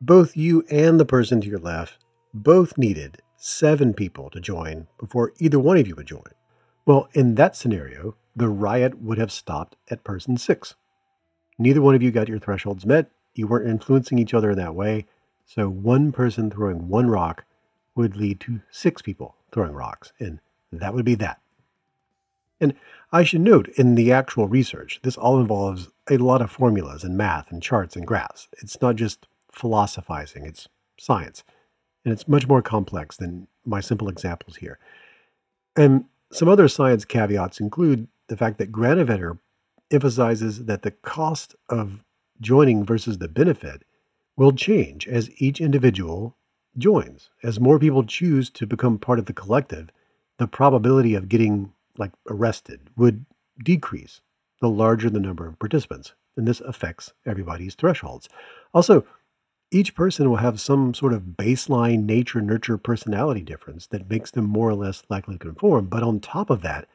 both 0.00 0.36
you 0.36 0.64
and 0.70 1.00
the 1.00 1.04
person 1.04 1.40
to 1.40 1.48
your 1.48 1.58
left 1.58 1.98
both 2.32 2.78
needed 2.78 3.20
seven 3.36 3.92
people 3.92 4.30
to 4.30 4.38
join 4.38 4.86
before 5.00 5.32
either 5.40 5.58
one 5.58 5.78
of 5.78 5.88
you 5.88 5.96
would 5.96 6.06
join. 6.06 6.22
Well, 6.86 7.08
in 7.12 7.34
that 7.34 7.56
scenario, 7.56 8.14
the 8.36 8.48
riot 8.48 9.02
would 9.02 9.18
have 9.18 9.32
stopped 9.32 9.74
at 9.90 10.04
person 10.04 10.36
six. 10.36 10.76
Neither 11.58 11.82
one 11.82 11.96
of 11.96 12.04
you 12.04 12.12
got 12.12 12.28
your 12.28 12.38
thresholds 12.38 12.86
met. 12.86 13.10
You 13.34 13.48
weren't 13.48 13.68
influencing 13.68 14.20
each 14.20 14.32
other 14.32 14.52
in 14.52 14.56
that 14.58 14.76
way. 14.76 15.06
So 15.52 15.68
one 15.68 16.12
person 16.12 16.48
throwing 16.48 16.86
one 16.86 17.08
rock 17.10 17.44
would 17.96 18.16
lead 18.16 18.38
to 18.42 18.60
six 18.70 19.02
people 19.02 19.34
throwing 19.50 19.72
rocks. 19.72 20.12
And 20.20 20.38
that 20.70 20.94
would 20.94 21.04
be 21.04 21.16
that. 21.16 21.40
And 22.60 22.74
I 23.10 23.24
should 23.24 23.40
note 23.40 23.66
in 23.70 23.96
the 23.96 24.12
actual 24.12 24.46
research, 24.46 25.00
this 25.02 25.16
all 25.16 25.40
involves 25.40 25.88
a 26.08 26.18
lot 26.18 26.40
of 26.40 26.52
formulas 26.52 27.02
and 27.02 27.16
math 27.16 27.50
and 27.50 27.60
charts 27.60 27.96
and 27.96 28.06
graphs. 28.06 28.46
It's 28.62 28.80
not 28.80 28.94
just 28.94 29.26
philosophizing, 29.50 30.46
it's 30.46 30.68
science. 31.00 31.42
And 32.04 32.12
it's 32.12 32.28
much 32.28 32.46
more 32.46 32.62
complex 32.62 33.16
than 33.16 33.48
my 33.64 33.80
simple 33.80 34.08
examples 34.08 34.56
here. 34.56 34.78
And 35.74 36.04
some 36.30 36.48
other 36.48 36.68
science 36.68 37.04
caveats 37.04 37.58
include 37.58 38.06
the 38.28 38.36
fact 38.36 38.58
that 38.58 38.70
Granovetter 38.70 39.40
emphasizes 39.90 40.66
that 40.66 40.82
the 40.82 40.92
cost 40.92 41.56
of 41.68 42.04
joining 42.40 42.84
versus 42.84 43.18
the 43.18 43.26
benefit 43.26 43.82
will 44.40 44.52
change 44.52 45.06
as 45.06 45.30
each 45.36 45.60
individual 45.60 46.34
joins. 46.78 47.28
As 47.42 47.60
more 47.60 47.78
people 47.78 48.04
choose 48.04 48.48
to 48.48 48.66
become 48.66 48.98
part 48.98 49.18
of 49.18 49.26
the 49.26 49.34
collective, 49.34 49.90
the 50.38 50.46
probability 50.46 51.14
of 51.14 51.28
getting 51.28 51.74
like 51.98 52.12
arrested, 52.26 52.88
would 52.96 53.26
decrease 53.62 54.22
the 54.62 54.70
larger 54.70 55.10
the 55.10 55.20
number 55.20 55.46
of 55.46 55.58
participants. 55.58 56.14
And 56.38 56.48
this 56.48 56.62
affects 56.62 57.12
everybody's 57.26 57.74
thresholds. 57.74 58.30
Also, 58.72 59.04
each 59.70 59.94
person 59.94 60.30
will 60.30 60.38
have 60.38 60.58
some 60.58 60.94
sort 60.94 61.12
of 61.12 61.36
baseline 61.36 62.06
nature 62.06 62.40
nurture 62.40 62.78
personality 62.78 63.42
difference 63.42 63.88
that 63.88 64.08
makes 64.08 64.30
them 64.30 64.46
more 64.46 64.70
or 64.70 64.74
less 64.74 65.02
likely 65.10 65.34
to 65.34 65.44
conform. 65.44 65.84
But 65.88 66.02
on 66.02 66.18
top 66.18 66.48
of 66.48 66.62
that, 66.62 66.88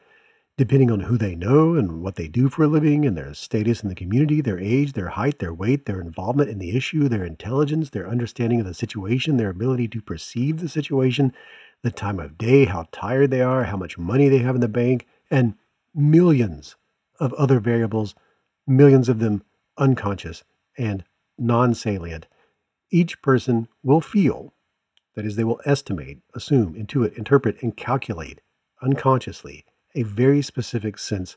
depending 0.58 0.90
on 0.90 1.00
who 1.00 1.18
they 1.18 1.34
know 1.34 1.74
and 1.74 2.00
what 2.00 2.16
they 2.16 2.28
do 2.28 2.48
for 2.48 2.64
a 2.64 2.68
living 2.68 3.04
and 3.04 3.16
their 3.16 3.34
status 3.34 3.82
in 3.82 3.90
the 3.90 3.94
community, 3.94 4.40
their 4.40 4.58
age, 4.58 4.94
their 4.94 5.10
height, 5.10 5.38
their 5.38 5.52
weight, 5.52 5.84
their 5.84 6.00
involvement 6.00 6.48
in 6.48 6.58
the 6.58 6.74
issue, 6.74 7.08
their 7.08 7.24
intelligence, 7.24 7.90
their 7.90 8.08
understanding 8.08 8.60
of 8.60 8.66
the 8.66 8.72
situation, 8.72 9.36
their 9.36 9.50
ability 9.50 9.86
to 9.86 10.00
perceive 10.00 10.60
the 10.60 10.68
situation, 10.68 11.32
the 11.82 11.90
time 11.90 12.18
of 12.18 12.38
day, 12.38 12.64
how 12.64 12.88
tired 12.90 13.30
they 13.30 13.42
are, 13.42 13.64
how 13.64 13.76
much 13.76 13.98
money 13.98 14.28
they 14.28 14.38
have 14.38 14.54
in 14.54 14.62
the 14.62 14.68
bank, 14.68 15.06
and 15.30 15.54
millions 15.94 16.76
of 17.20 17.34
other 17.34 17.60
variables, 17.60 18.14
millions 18.66 19.10
of 19.10 19.18
them 19.18 19.42
unconscious 19.76 20.42
and 20.78 21.04
non 21.38 21.74
salient. 21.74 22.26
Each 22.90 23.20
person 23.20 23.68
will 23.82 24.00
feel, 24.00 24.54
that 25.14 25.26
is, 25.26 25.36
they 25.36 25.44
will 25.44 25.60
estimate, 25.66 26.20
assume, 26.34 26.74
intuit, 26.74 27.14
interpret, 27.14 27.62
and 27.62 27.76
calculate 27.76 28.40
unconsciously 28.80 29.66
a 29.96 30.04
very 30.04 30.42
specific 30.42 30.98
sense 30.98 31.36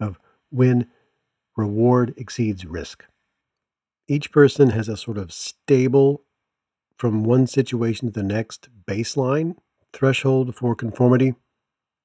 of 0.00 0.18
when 0.50 0.86
reward 1.56 2.14
exceeds 2.16 2.64
risk. 2.64 3.04
Each 4.08 4.30
person 4.30 4.70
has 4.70 4.88
a 4.88 4.96
sort 4.96 5.18
of 5.18 5.32
stable, 5.32 6.22
from 6.96 7.24
one 7.24 7.46
situation 7.46 8.08
to 8.08 8.12
the 8.12 8.26
next 8.26 8.68
baseline 8.86 9.56
threshold 9.92 10.54
for 10.54 10.74
conformity, 10.74 11.34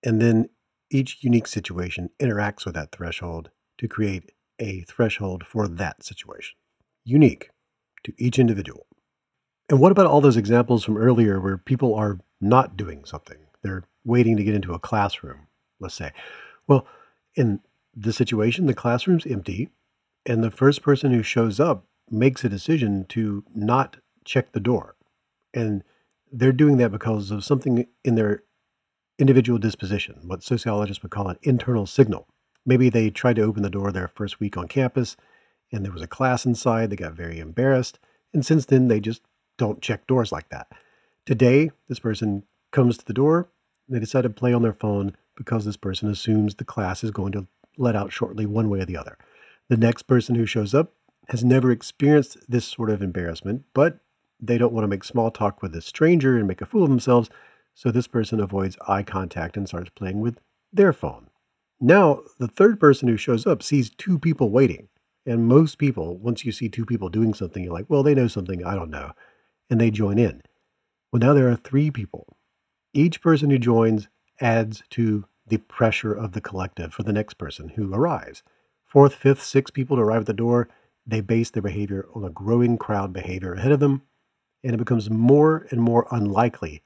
and 0.03 0.21
then 0.21 0.49
each 0.89 1.19
unique 1.21 1.47
situation 1.47 2.09
interacts 2.19 2.65
with 2.65 2.75
that 2.75 2.91
threshold 2.91 3.49
to 3.77 3.87
create 3.87 4.31
a 4.59 4.81
threshold 4.81 5.45
for 5.45 5.67
that 5.67 6.03
situation, 6.03 6.55
unique 7.03 7.49
to 8.03 8.13
each 8.17 8.37
individual. 8.39 8.85
And 9.69 9.79
what 9.79 9.91
about 9.91 10.05
all 10.05 10.21
those 10.21 10.37
examples 10.37 10.83
from 10.83 10.97
earlier 10.97 11.39
where 11.39 11.57
people 11.57 11.95
are 11.95 12.19
not 12.41 12.75
doing 12.75 13.05
something? 13.05 13.37
They're 13.63 13.83
waiting 14.03 14.35
to 14.37 14.43
get 14.43 14.55
into 14.55 14.73
a 14.73 14.79
classroom, 14.79 15.47
let's 15.81 15.95
say. 15.95 16.11
Well, 16.67 16.87
in 17.35 17.61
the 17.95 18.13
situation, 18.13 18.65
the 18.65 18.73
classroom's 18.73 19.25
empty, 19.25 19.69
and 20.25 20.43
the 20.43 20.51
first 20.51 20.81
person 20.81 21.11
who 21.11 21.23
shows 21.23 21.59
up 21.59 21.85
makes 22.09 22.43
a 22.43 22.49
decision 22.49 23.05
to 23.09 23.43
not 23.55 23.97
check 24.23 24.51
the 24.51 24.59
door. 24.59 24.95
And 25.53 25.83
they're 26.31 26.51
doing 26.51 26.77
that 26.77 26.91
because 26.91 27.31
of 27.31 27.43
something 27.43 27.87
in 28.03 28.15
their 28.15 28.43
individual 29.19 29.59
disposition, 29.59 30.19
what 30.25 30.43
sociologists 30.43 31.03
would 31.03 31.11
call 31.11 31.27
an 31.27 31.37
internal 31.43 31.85
signal. 31.85 32.27
Maybe 32.65 32.89
they 32.89 33.09
tried 33.09 33.37
to 33.37 33.41
open 33.41 33.63
the 33.63 33.69
door 33.69 33.91
their 33.91 34.07
first 34.07 34.39
week 34.39 34.55
on 34.55 34.67
campus 34.67 35.17
and 35.71 35.85
there 35.85 35.91
was 35.91 36.01
a 36.01 36.07
class 36.07 36.45
inside. 36.45 36.89
They 36.89 36.95
got 36.95 37.13
very 37.13 37.39
embarrassed. 37.39 37.99
And 38.33 38.45
since 38.45 38.65
then, 38.65 38.87
they 38.87 38.99
just 38.99 39.21
don't 39.57 39.81
check 39.81 40.07
doors 40.07 40.31
like 40.31 40.49
that. 40.49 40.67
Today, 41.25 41.71
this 41.87 41.99
person 41.99 42.43
comes 42.71 42.97
to 42.97 43.05
the 43.05 43.13
door. 43.13 43.49
They 43.87 43.99
decide 43.99 44.23
to 44.23 44.29
play 44.29 44.53
on 44.53 44.61
their 44.61 44.73
phone 44.73 45.15
because 45.41 45.65
this 45.65 45.75
person 45.75 46.07
assumes 46.07 46.53
the 46.53 46.63
class 46.63 47.03
is 47.03 47.09
going 47.09 47.31
to 47.31 47.47
let 47.75 47.95
out 47.95 48.13
shortly, 48.13 48.45
one 48.45 48.69
way 48.69 48.79
or 48.79 48.85
the 48.85 48.95
other. 48.95 49.17
The 49.69 49.77
next 49.77 50.03
person 50.03 50.35
who 50.35 50.45
shows 50.45 50.75
up 50.75 50.93
has 51.29 51.43
never 51.43 51.71
experienced 51.71 52.37
this 52.47 52.65
sort 52.65 52.91
of 52.91 53.01
embarrassment, 53.01 53.63
but 53.73 53.97
they 54.39 54.59
don't 54.59 54.71
want 54.71 54.83
to 54.83 54.87
make 54.87 55.03
small 55.03 55.31
talk 55.31 55.63
with 55.63 55.75
a 55.75 55.81
stranger 55.81 56.37
and 56.37 56.47
make 56.47 56.61
a 56.61 56.65
fool 56.67 56.83
of 56.83 56.89
themselves, 56.89 57.31
so 57.73 57.89
this 57.89 58.05
person 58.05 58.39
avoids 58.39 58.77
eye 58.87 59.01
contact 59.01 59.57
and 59.57 59.67
starts 59.67 59.89
playing 59.89 60.19
with 60.19 60.39
their 60.71 60.93
phone. 60.93 61.27
Now, 61.79 62.21
the 62.37 62.47
third 62.47 62.79
person 62.79 63.07
who 63.07 63.17
shows 63.17 63.47
up 63.47 63.63
sees 63.63 63.89
two 63.89 64.19
people 64.19 64.51
waiting. 64.51 64.89
And 65.25 65.47
most 65.47 65.79
people, 65.79 66.19
once 66.19 66.45
you 66.45 66.51
see 66.51 66.69
two 66.69 66.85
people 66.85 67.09
doing 67.09 67.33
something, 67.33 67.63
you're 67.63 67.73
like, 67.73 67.89
well, 67.89 68.03
they 68.03 68.13
know 68.13 68.27
something 68.27 68.63
I 68.63 68.75
don't 68.75 68.91
know. 68.91 69.13
And 69.71 69.81
they 69.81 69.89
join 69.89 70.19
in. 70.19 70.43
Well, 71.11 71.19
now 71.19 71.33
there 71.33 71.49
are 71.49 71.55
three 71.55 71.89
people. 71.89 72.37
Each 72.93 73.21
person 73.21 73.49
who 73.49 73.57
joins 73.57 74.07
adds 74.39 74.83
to 74.91 75.25
the 75.47 75.57
pressure 75.57 76.13
of 76.13 76.31
the 76.33 76.41
collective 76.41 76.93
for 76.93 77.03
the 77.03 77.13
next 77.13 77.35
person 77.35 77.69
who 77.69 77.93
arrives. 77.93 78.43
Fourth, 78.85 79.15
fifth, 79.15 79.43
sixth 79.43 79.73
people 79.73 79.97
to 79.97 80.03
arrive 80.03 80.21
at 80.21 80.27
the 80.27 80.33
door, 80.33 80.69
they 81.05 81.21
base 81.21 81.49
their 81.49 81.63
behavior 81.63 82.07
on 82.13 82.23
a 82.23 82.29
growing 82.29 82.77
crowd 82.77 83.11
behavior 83.13 83.53
ahead 83.53 83.71
of 83.71 83.79
them 83.79 84.03
and 84.63 84.73
it 84.73 84.77
becomes 84.77 85.09
more 85.09 85.67
and 85.71 85.81
more 85.81 86.07
unlikely 86.11 86.81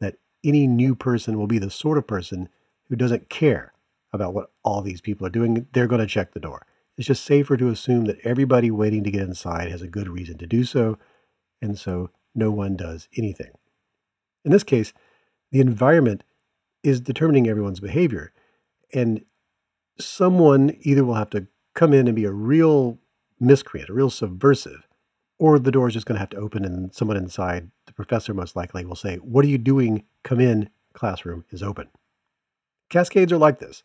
that 0.00 0.16
any 0.44 0.66
new 0.66 0.94
person 0.94 1.38
will 1.38 1.46
be 1.46 1.58
the 1.58 1.70
sort 1.70 1.98
of 1.98 2.06
person 2.06 2.48
who 2.88 2.96
doesn't 2.96 3.28
care 3.28 3.72
about 4.12 4.34
what 4.34 4.52
all 4.62 4.80
these 4.82 5.00
people 5.00 5.26
are 5.26 5.30
doing. 5.30 5.66
They're 5.72 5.88
going 5.88 6.00
to 6.00 6.06
check 6.06 6.32
the 6.32 6.40
door. 6.40 6.66
It's 6.96 7.08
just 7.08 7.24
safer 7.24 7.56
to 7.56 7.68
assume 7.68 8.06
that 8.06 8.20
everybody 8.24 8.70
waiting 8.70 9.04
to 9.04 9.10
get 9.10 9.22
inside 9.22 9.70
has 9.70 9.82
a 9.82 9.88
good 9.88 10.08
reason 10.08 10.38
to 10.38 10.46
do 10.46 10.64
so, 10.64 10.98
and 11.60 11.78
so 11.78 12.10
no 12.34 12.50
one 12.50 12.76
does 12.76 13.08
anything. 13.16 13.50
In 14.44 14.52
this 14.52 14.64
case, 14.64 14.92
the 15.50 15.60
environment 15.60 16.22
is 16.86 17.00
determining 17.00 17.48
everyone's 17.48 17.80
behavior, 17.80 18.32
and 18.94 19.24
someone 19.98 20.76
either 20.82 21.04
will 21.04 21.14
have 21.14 21.30
to 21.30 21.48
come 21.74 21.92
in 21.92 22.06
and 22.06 22.14
be 22.14 22.24
a 22.24 22.30
real 22.30 22.98
miscreant, 23.40 23.88
a 23.88 23.92
real 23.92 24.08
subversive, 24.08 24.86
or 25.38 25.58
the 25.58 25.72
door 25.72 25.88
is 25.88 25.94
just 25.94 26.06
going 26.06 26.14
to 26.14 26.20
have 26.20 26.30
to 26.30 26.36
open 26.36 26.64
and 26.64 26.94
someone 26.94 27.16
inside, 27.16 27.70
the 27.86 27.92
professor 27.92 28.32
most 28.32 28.54
likely, 28.54 28.84
will 28.84 28.94
say, 28.94 29.16
What 29.16 29.44
are 29.44 29.48
you 29.48 29.58
doing? 29.58 30.04
Come 30.22 30.40
in, 30.40 30.70
classroom 30.92 31.44
is 31.50 31.62
open. 31.62 31.88
Cascades 32.88 33.32
are 33.32 33.38
like 33.38 33.58
this. 33.58 33.82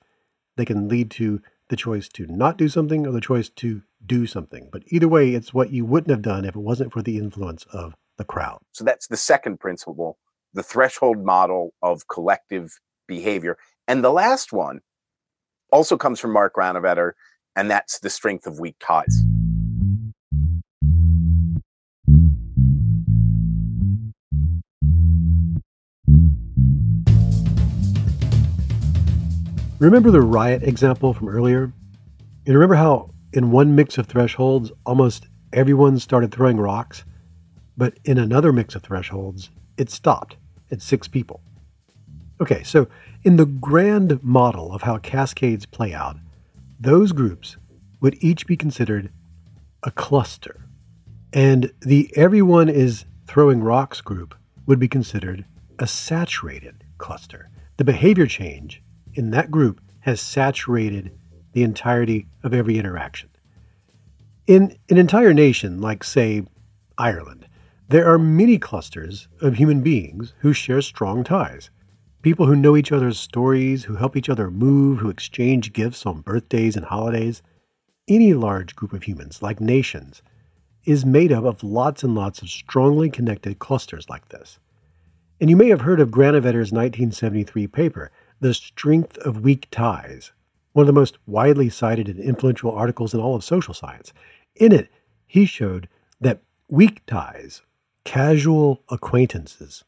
They 0.55 0.65
can 0.65 0.87
lead 0.87 1.09
to 1.11 1.41
the 1.69 1.75
choice 1.75 2.07
to 2.09 2.27
not 2.27 2.55
do 2.57 2.69
something 2.69 3.07
or 3.07 3.11
the 3.11 3.19
choice 3.21 3.49
to 3.49 3.81
do 4.05 4.27
something. 4.27 4.69
But 4.71 4.83
either 4.87 5.07
way, 5.07 5.31
it's 5.31 5.55
what 5.55 5.71
you 5.71 5.85
wouldn't 5.85 6.11
have 6.11 6.21
done 6.21 6.45
if 6.45 6.55
it 6.55 6.59
wasn't 6.59 6.93
for 6.93 7.01
the 7.01 7.17
influence 7.17 7.65
of 7.73 7.95
the 8.17 8.25
crowd. 8.25 8.59
So 8.73 8.83
that's 8.83 9.07
the 9.07 9.17
second 9.17 9.59
principle, 9.59 10.19
the 10.53 10.61
threshold 10.61 11.25
model 11.25 11.73
of 11.81 12.07
collective 12.07 12.79
behavior. 13.11 13.57
And 13.87 14.03
the 14.03 14.11
last 14.11 14.53
one 14.53 14.79
also 15.71 15.97
comes 15.97 16.19
from 16.19 16.31
Mark 16.31 16.55
Granovetter, 16.55 17.11
and 17.55 17.69
that's 17.69 17.99
the 17.99 18.09
strength 18.09 18.47
of 18.47 18.59
weak 18.59 18.77
ties. 18.79 19.21
Remember 29.79 30.11
the 30.11 30.21
riot 30.21 30.63
example 30.63 31.13
from 31.13 31.27
earlier? 31.27 31.73
And 32.45 32.55
remember 32.55 32.75
how 32.75 33.09
in 33.33 33.51
one 33.51 33.75
mix 33.75 33.97
of 33.97 34.05
thresholds, 34.05 34.71
almost 34.85 35.27
everyone 35.51 35.99
started 35.99 36.31
throwing 36.31 36.57
rocks? 36.57 37.03
But 37.75 37.97
in 38.05 38.17
another 38.17 38.53
mix 38.53 38.75
of 38.75 38.83
thresholds, 38.83 39.49
it 39.77 39.89
stopped 39.89 40.37
at 40.71 40.81
six 40.81 41.07
people. 41.07 41.41
Okay, 42.41 42.63
so 42.63 42.87
in 43.23 43.35
the 43.35 43.45
grand 43.45 44.23
model 44.23 44.73
of 44.73 44.81
how 44.81 44.97
cascades 44.97 45.67
play 45.67 45.93
out, 45.93 46.17
those 46.79 47.11
groups 47.11 47.57
would 48.01 48.17
each 48.19 48.47
be 48.47 48.57
considered 48.57 49.11
a 49.83 49.91
cluster. 49.91 50.65
And 51.31 51.71
the 51.81 52.11
everyone 52.17 52.67
is 52.67 53.05
throwing 53.27 53.61
rocks 53.61 54.01
group 54.01 54.33
would 54.65 54.79
be 54.79 54.87
considered 54.87 55.45
a 55.77 55.85
saturated 55.85 56.83
cluster. 56.97 57.49
The 57.77 57.83
behavior 57.83 58.25
change 58.25 58.81
in 59.13 59.29
that 59.31 59.51
group 59.51 59.79
has 59.99 60.19
saturated 60.19 61.11
the 61.53 61.61
entirety 61.61 62.25
of 62.43 62.55
every 62.55 62.79
interaction. 62.79 63.29
In 64.47 64.77
an 64.89 64.97
entire 64.97 65.33
nation, 65.33 65.79
like, 65.79 66.03
say, 66.03 66.43
Ireland, 66.97 67.45
there 67.87 68.11
are 68.11 68.17
many 68.17 68.57
clusters 68.57 69.27
of 69.41 69.55
human 69.55 69.81
beings 69.81 70.33
who 70.39 70.53
share 70.53 70.81
strong 70.81 71.23
ties. 71.23 71.69
People 72.21 72.45
who 72.45 72.55
know 72.55 72.77
each 72.77 72.91
other's 72.91 73.19
stories, 73.19 73.85
who 73.85 73.95
help 73.95 74.15
each 74.15 74.29
other 74.29 74.51
move, 74.51 74.99
who 74.99 75.09
exchange 75.09 75.73
gifts 75.73 76.05
on 76.05 76.21
birthdays 76.21 76.75
and 76.75 76.85
holidays. 76.85 77.41
Any 78.07 78.35
large 78.35 78.75
group 78.75 78.93
of 78.93 79.03
humans, 79.03 79.41
like 79.41 79.59
nations, 79.59 80.21
is 80.85 81.03
made 81.03 81.31
up 81.31 81.43
of 81.45 81.63
lots 81.63 82.03
and 82.03 82.13
lots 82.13 82.43
of 82.43 82.49
strongly 82.49 83.09
connected 83.09 83.57
clusters 83.57 84.07
like 84.07 84.29
this. 84.29 84.59
And 85.39 85.49
you 85.49 85.57
may 85.57 85.69
have 85.69 85.81
heard 85.81 85.99
of 85.99 86.11
Granovetter's 86.11 86.71
1973 86.71 87.65
paper 87.65 88.11
the 88.39 88.53
Strength 88.53 89.17
of 89.19 89.41
Weak 89.41 89.67
Ties, 89.71 90.31
one 90.73 90.83
of 90.83 90.87
the 90.87 90.93
most 90.93 91.17
widely 91.25 91.69
cited 91.69 92.07
and 92.07 92.19
influential 92.19 92.71
articles 92.71 93.15
in 93.15 93.19
all 93.19 93.35
of 93.35 93.43
social 93.43 93.73
science. 93.73 94.13
In 94.55 94.71
it, 94.71 94.89
he 95.25 95.45
showed 95.45 95.87
that 96.19 96.41
weak 96.69 97.03
ties, 97.07 97.63
casual 98.03 98.83
acquaintances, 98.89 99.83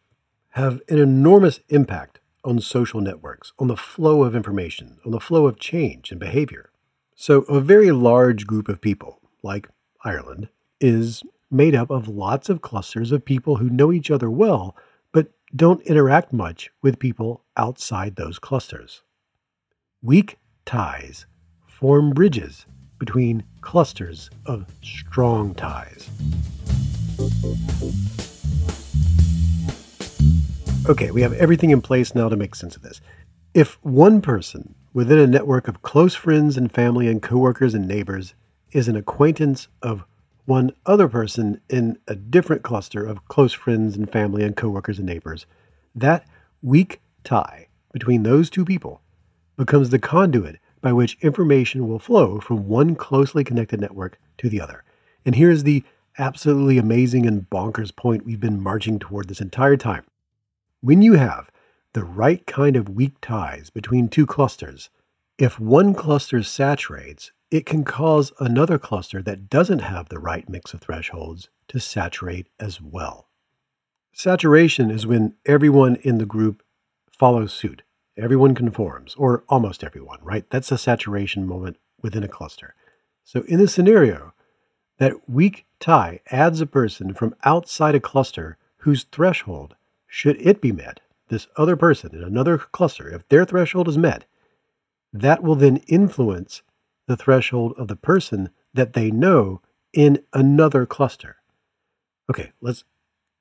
have 0.49 0.81
an 0.89 0.97
enormous 0.97 1.59
impact 1.69 2.19
on 2.43 2.59
social 2.59 3.01
networks, 3.01 3.53
on 3.59 3.67
the 3.67 3.77
flow 3.77 4.23
of 4.23 4.35
information, 4.35 4.97
on 5.05 5.11
the 5.11 5.19
flow 5.19 5.47
of 5.47 5.59
change 5.59 6.11
and 6.11 6.19
behavior. 6.19 6.69
So, 7.15 7.41
a 7.43 7.61
very 7.61 7.91
large 7.91 8.47
group 8.47 8.67
of 8.67 8.81
people, 8.81 9.19
like 9.43 9.69
Ireland, 10.03 10.49
is 10.81 11.23
made 11.49 11.75
up 11.75 11.89
of 11.89 12.07
lots 12.07 12.49
of 12.49 12.61
clusters 12.61 13.11
of 13.11 13.23
people 13.23 13.57
who 13.57 13.69
know 13.69 13.91
each 13.91 14.09
other 14.09 14.29
well 14.29 14.75
but 15.11 15.27
don't 15.55 15.81
interact 15.83 16.33
much 16.33 16.71
with 16.81 16.99
people 16.99 17.43
outside 17.55 18.15
those 18.15 18.39
clusters. 18.39 19.03
Weak 20.01 20.37
ties 20.65 21.27
form 21.67 22.11
bridges 22.11 22.65
between 22.97 23.43
clusters 23.61 24.29
of 24.45 24.65
strong 24.81 25.53
ties. 25.53 26.09
Okay, 30.85 31.11
we 31.11 31.21
have 31.21 31.31
everything 31.33 31.69
in 31.69 31.81
place 31.81 32.13
now 32.13 32.27
to 32.27 32.35
make 32.35 32.55
sense 32.55 32.75
of 32.75 32.81
this. 32.81 32.99
If 33.53 33.77
one 33.83 34.21
person 34.21 34.75
within 34.93 35.17
a 35.17 35.25
network 35.25 35.69
of 35.69 35.81
close 35.81 36.13
friends 36.13 36.57
and 36.57 36.69
family 36.69 37.07
and 37.07 37.21
coworkers 37.21 37.73
and 37.73 37.87
neighbors 37.87 38.33
is 38.73 38.89
an 38.89 38.97
acquaintance 38.97 39.69
of 39.81 40.03
one 40.43 40.73
other 40.85 41.07
person 41.07 41.61
in 41.69 41.99
a 42.09 42.15
different 42.15 42.63
cluster 42.63 43.05
of 43.05 43.25
close 43.29 43.53
friends 43.53 43.95
and 43.95 44.11
family 44.11 44.43
and 44.43 44.57
coworkers 44.57 44.99
and 44.99 45.07
neighbors, 45.07 45.45
that 45.95 46.25
weak 46.61 46.99
tie 47.23 47.67
between 47.93 48.23
those 48.23 48.49
two 48.49 48.65
people 48.65 48.99
becomes 49.55 49.89
the 49.89 49.99
conduit 49.99 50.59
by 50.81 50.91
which 50.91 51.17
information 51.21 51.87
will 51.87 51.99
flow 51.99 52.41
from 52.41 52.67
one 52.67 52.93
closely 52.93 53.45
connected 53.45 53.79
network 53.79 54.19
to 54.37 54.49
the 54.49 54.59
other. 54.59 54.83
And 55.25 55.35
here's 55.35 55.63
the 55.63 55.85
absolutely 56.17 56.77
amazing 56.77 57.25
and 57.25 57.49
bonkers 57.49 57.95
point 57.95 58.25
we've 58.25 58.41
been 58.41 58.61
marching 58.61 58.99
toward 58.99 59.29
this 59.29 59.39
entire 59.39 59.77
time. 59.77 60.03
When 60.83 61.01
you 61.01 61.13
have 61.13 61.49
the 61.93 62.03
right 62.03 62.45
kind 62.45 62.75
of 62.75 62.89
weak 62.89 63.13
ties 63.21 63.69
between 63.69 64.09
two 64.09 64.25
clusters, 64.25 64.89
if 65.37 65.57
one 65.57 65.93
cluster 65.93 66.43
saturates, 66.43 67.31
it 67.49 67.65
can 67.65 67.85
cause 67.85 68.33
another 68.37 68.77
cluster 68.77 69.21
that 69.21 69.49
doesn't 69.49 69.79
have 69.79 70.09
the 70.09 70.19
right 70.19 70.49
mix 70.49 70.73
of 70.73 70.81
thresholds 70.81 71.47
to 71.69 71.79
saturate 71.79 72.49
as 72.59 72.81
well. 72.81 73.29
Saturation 74.11 74.91
is 74.91 75.07
when 75.07 75.35
everyone 75.45 75.95
in 76.01 76.17
the 76.17 76.25
group 76.25 76.61
follows 77.17 77.53
suit. 77.53 77.83
Everyone 78.17 78.53
conforms, 78.53 79.15
or 79.15 79.45
almost 79.47 79.85
everyone, 79.85 80.19
right? 80.21 80.43
That's 80.49 80.69
a 80.69 80.77
saturation 80.77 81.47
moment 81.47 81.77
within 82.01 82.25
a 82.25 82.27
cluster. 82.27 82.75
So 83.23 83.43
in 83.43 83.57
this 83.57 83.73
scenario, 83.73 84.33
that 84.97 85.29
weak 85.29 85.65
tie 85.79 86.19
adds 86.29 86.59
a 86.59 86.65
person 86.65 87.13
from 87.13 87.35
outside 87.45 87.95
a 87.95 88.01
cluster 88.01 88.57
whose 88.79 89.05
threshold, 89.05 89.77
should 90.13 90.39
it 90.39 90.61
be 90.61 90.71
met, 90.71 90.99
this 91.29 91.47
other 91.57 91.75
person 91.75 92.13
in 92.13 92.23
another 92.23 92.59
cluster, 92.59 93.09
if 93.09 93.27
their 93.29 93.45
threshold 93.45 93.87
is 93.87 93.97
met, 93.97 94.25
that 95.11 95.41
will 95.41 95.55
then 95.55 95.77
influence 95.87 96.61
the 97.07 97.17
threshold 97.17 97.73
of 97.79 97.87
the 97.87 97.95
person 97.95 98.51
that 98.75 98.93
they 98.93 99.09
know 99.09 99.59
in 99.91 100.23
another 100.31 100.85
cluster. 100.85 101.37
Okay, 102.29 102.51
let's 102.61 102.83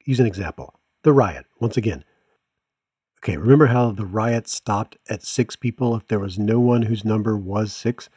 use 0.07 0.19
an 0.19 0.25
example. 0.25 0.81
The 1.03 1.13
riot, 1.13 1.45
once 1.61 1.77
again. 1.77 2.05
Okay, 3.23 3.37
remember 3.37 3.67
how 3.67 3.91
the 3.91 4.07
riot 4.07 4.49
stopped 4.49 4.97
at 5.11 5.23
six 5.23 5.57
people 5.57 5.95
if 5.95 6.09
there 6.09 6.19
was 6.19 6.39
no 6.39 6.59
one 6.59 6.81
whose 6.81 7.05
number 7.05 7.37
was 7.37 7.75
six? 7.75 8.09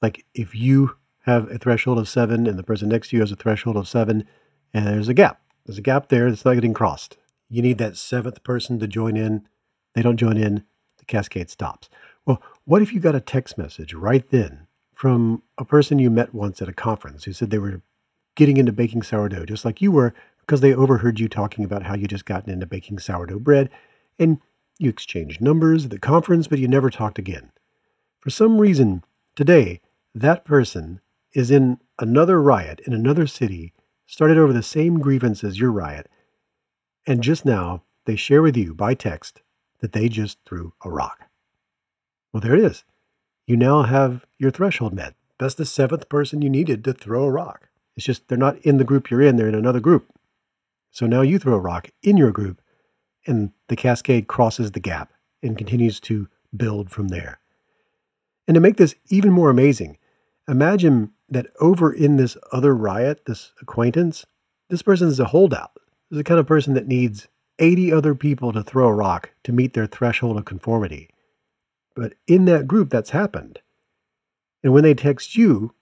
Like 0.00 0.24
if 0.34 0.54
you 0.54 0.94
have 1.22 1.50
a 1.50 1.58
threshold 1.58 1.98
of 1.98 2.08
seven 2.08 2.46
and 2.46 2.56
the 2.56 2.62
person 2.62 2.90
next 2.90 3.08
to 3.08 3.16
you 3.16 3.22
has 3.22 3.32
a 3.32 3.36
threshold 3.36 3.76
of 3.76 3.88
seven, 3.88 4.24
and 4.72 4.86
there's 4.86 5.08
a 5.08 5.14
gap. 5.14 5.42
There's 5.66 5.78
a 5.78 5.82
gap 5.82 6.10
there 6.10 6.30
that's 6.30 6.44
not 6.44 6.54
getting 6.54 6.74
crossed. 6.74 7.18
You 7.48 7.62
need 7.62 7.78
that 7.78 7.96
seventh 7.96 8.42
person 8.44 8.78
to 8.78 8.86
join 8.86 9.16
in. 9.16 9.46
They 9.94 10.02
don't 10.02 10.16
join 10.16 10.36
in, 10.36 10.64
the 10.98 11.04
cascade 11.06 11.50
stops. 11.50 11.88
Well, 12.26 12.42
what 12.64 12.82
if 12.82 12.92
you 12.92 13.00
got 13.00 13.14
a 13.14 13.20
text 13.20 13.56
message 13.56 13.94
right 13.94 14.28
then 14.30 14.66
from 14.94 15.42
a 15.56 15.64
person 15.64 15.98
you 15.98 16.10
met 16.10 16.34
once 16.34 16.60
at 16.60 16.68
a 16.68 16.74
conference 16.74 17.24
who 17.24 17.32
said 17.32 17.50
they 17.50 17.58
were 17.58 17.82
getting 18.34 18.56
into 18.56 18.72
baking 18.72 19.02
sourdough 19.02 19.46
just 19.46 19.64
like 19.64 19.80
you 19.80 19.90
were 19.90 20.12
because 20.40 20.60
they 20.60 20.74
overheard 20.74 21.20
you 21.20 21.28
talking 21.28 21.64
about 21.64 21.84
how 21.84 21.94
you 21.94 22.06
just 22.06 22.24
gotten 22.24 22.50
into 22.50 22.66
baking 22.66 22.98
sourdough 22.98 23.38
bread 23.38 23.70
and 24.18 24.40
you 24.78 24.88
exchanged 24.88 25.40
numbers 25.40 25.84
at 25.84 25.90
the 25.90 25.98
conference, 25.98 26.46
but 26.46 26.58
you 26.58 26.68
never 26.68 26.90
talked 26.90 27.18
again. 27.18 27.50
For 28.20 28.30
some 28.30 28.58
reason, 28.58 29.04
today, 29.34 29.80
that 30.14 30.44
person 30.44 31.00
is 31.32 31.50
in 31.50 31.78
another 31.98 32.40
riot 32.40 32.80
in 32.86 32.92
another 32.92 33.26
city, 33.26 33.72
started 34.06 34.38
over 34.38 34.52
the 34.52 34.62
same 34.62 35.00
grievance 35.00 35.44
as 35.44 35.60
your 35.60 35.72
riot, 35.72 36.08
and 37.08 37.22
just 37.22 37.44
now 37.44 37.82
they 38.04 38.14
share 38.14 38.42
with 38.42 38.56
you 38.56 38.72
by 38.72 38.94
text 38.94 39.42
that 39.80 39.92
they 39.92 40.08
just 40.08 40.38
threw 40.46 40.74
a 40.84 40.90
rock. 40.90 41.28
Well, 42.32 42.40
there 42.40 42.54
it 42.54 42.62
is 42.62 42.84
you 43.46 43.56
now 43.56 43.82
have 43.82 44.24
your 44.38 44.50
threshold 44.50 44.92
met. 44.92 45.14
That's 45.40 45.54
the 45.54 45.64
seventh 45.64 46.08
person 46.08 46.42
you 46.42 46.50
needed 46.50 46.84
to 46.84 46.92
throw 46.92 47.24
a 47.24 47.30
rock. 47.30 47.70
It's 47.96 48.06
just 48.06 48.28
they're 48.28 48.38
not 48.38 48.58
in 48.58 48.76
the 48.76 48.84
group 48.84 49.10
you're 49.10 49.22
in, 49.22 49.36
they're 49.36 49.48
in 49.48 49.54
another 49.54 49.80
group. 49.80 50.12
So 50.92 51.06
now 51.06 51.22
you 51.22 51.38
throw 51.38 51.54
a 51.54 51.58
rock 51.58 51.88
in 52.02 52.16
your 52.16 52.30
group, 52.30 52.60
and 53.26 53.52
the 53.68 53.76
cascade 53.76 54.28
crosses 54.28 54.72
the 54.72 54.80
gap 54.80 55.12
and 55.42 55.56
continues 55.56 55.98
to 56.00 56.28
build 56.54 56.90
from 56.90 57.08
there. 57.08 57.40
And 58.46 58.54
to 58.54 58.60
make 58.60 58.76
this 58.76 58.94
even 59.08 59.32
more 59.32 59.50
amazing, 59.50 59.98
Imagine 60.48 61.12
that 61.28 61.48
over 61.60 61.92
in 61.92 62.16
this 62.16 62.38
other 62.52 62.74
riot, 62.74 63.26
this 63.26 63.52
acquaintance, 63.60 64.24
this 64.70 64.80
person 64.80 65.08
is 65.08 65.20
a 65.20 65.26
holdout. 65.26 65.72
Is 66.10 66.18
the 66.18 66.24
kind 66.24 66.40
of 66.40 66.46
person 66.46 66.74
that 66.74 66.88
needs 66.88 67.28
80 67.58 67.92
other 67.92 68.14
people 68.14 68.52
to 68.52 68.62
throw 68.62 68.88
a 68.88 68.94
rock 68.94 69.30
to 69.44 69.52
meet 69.52 69.74
their 69.74 69.86
threshold 69.86 70.38
of 70.38 70.44
conformity. 70.44 71.10
But 71.94 72.14
in 72.26 72.44
that 72.46 72.68
group, 72.68 72.90
that's 72.90 73.10
happened. 73.10 73.60
And 74.62 74.72
when 74.72 74.84
they 74.84 74.94
text 74.94 75.36
you, 75.36 75.74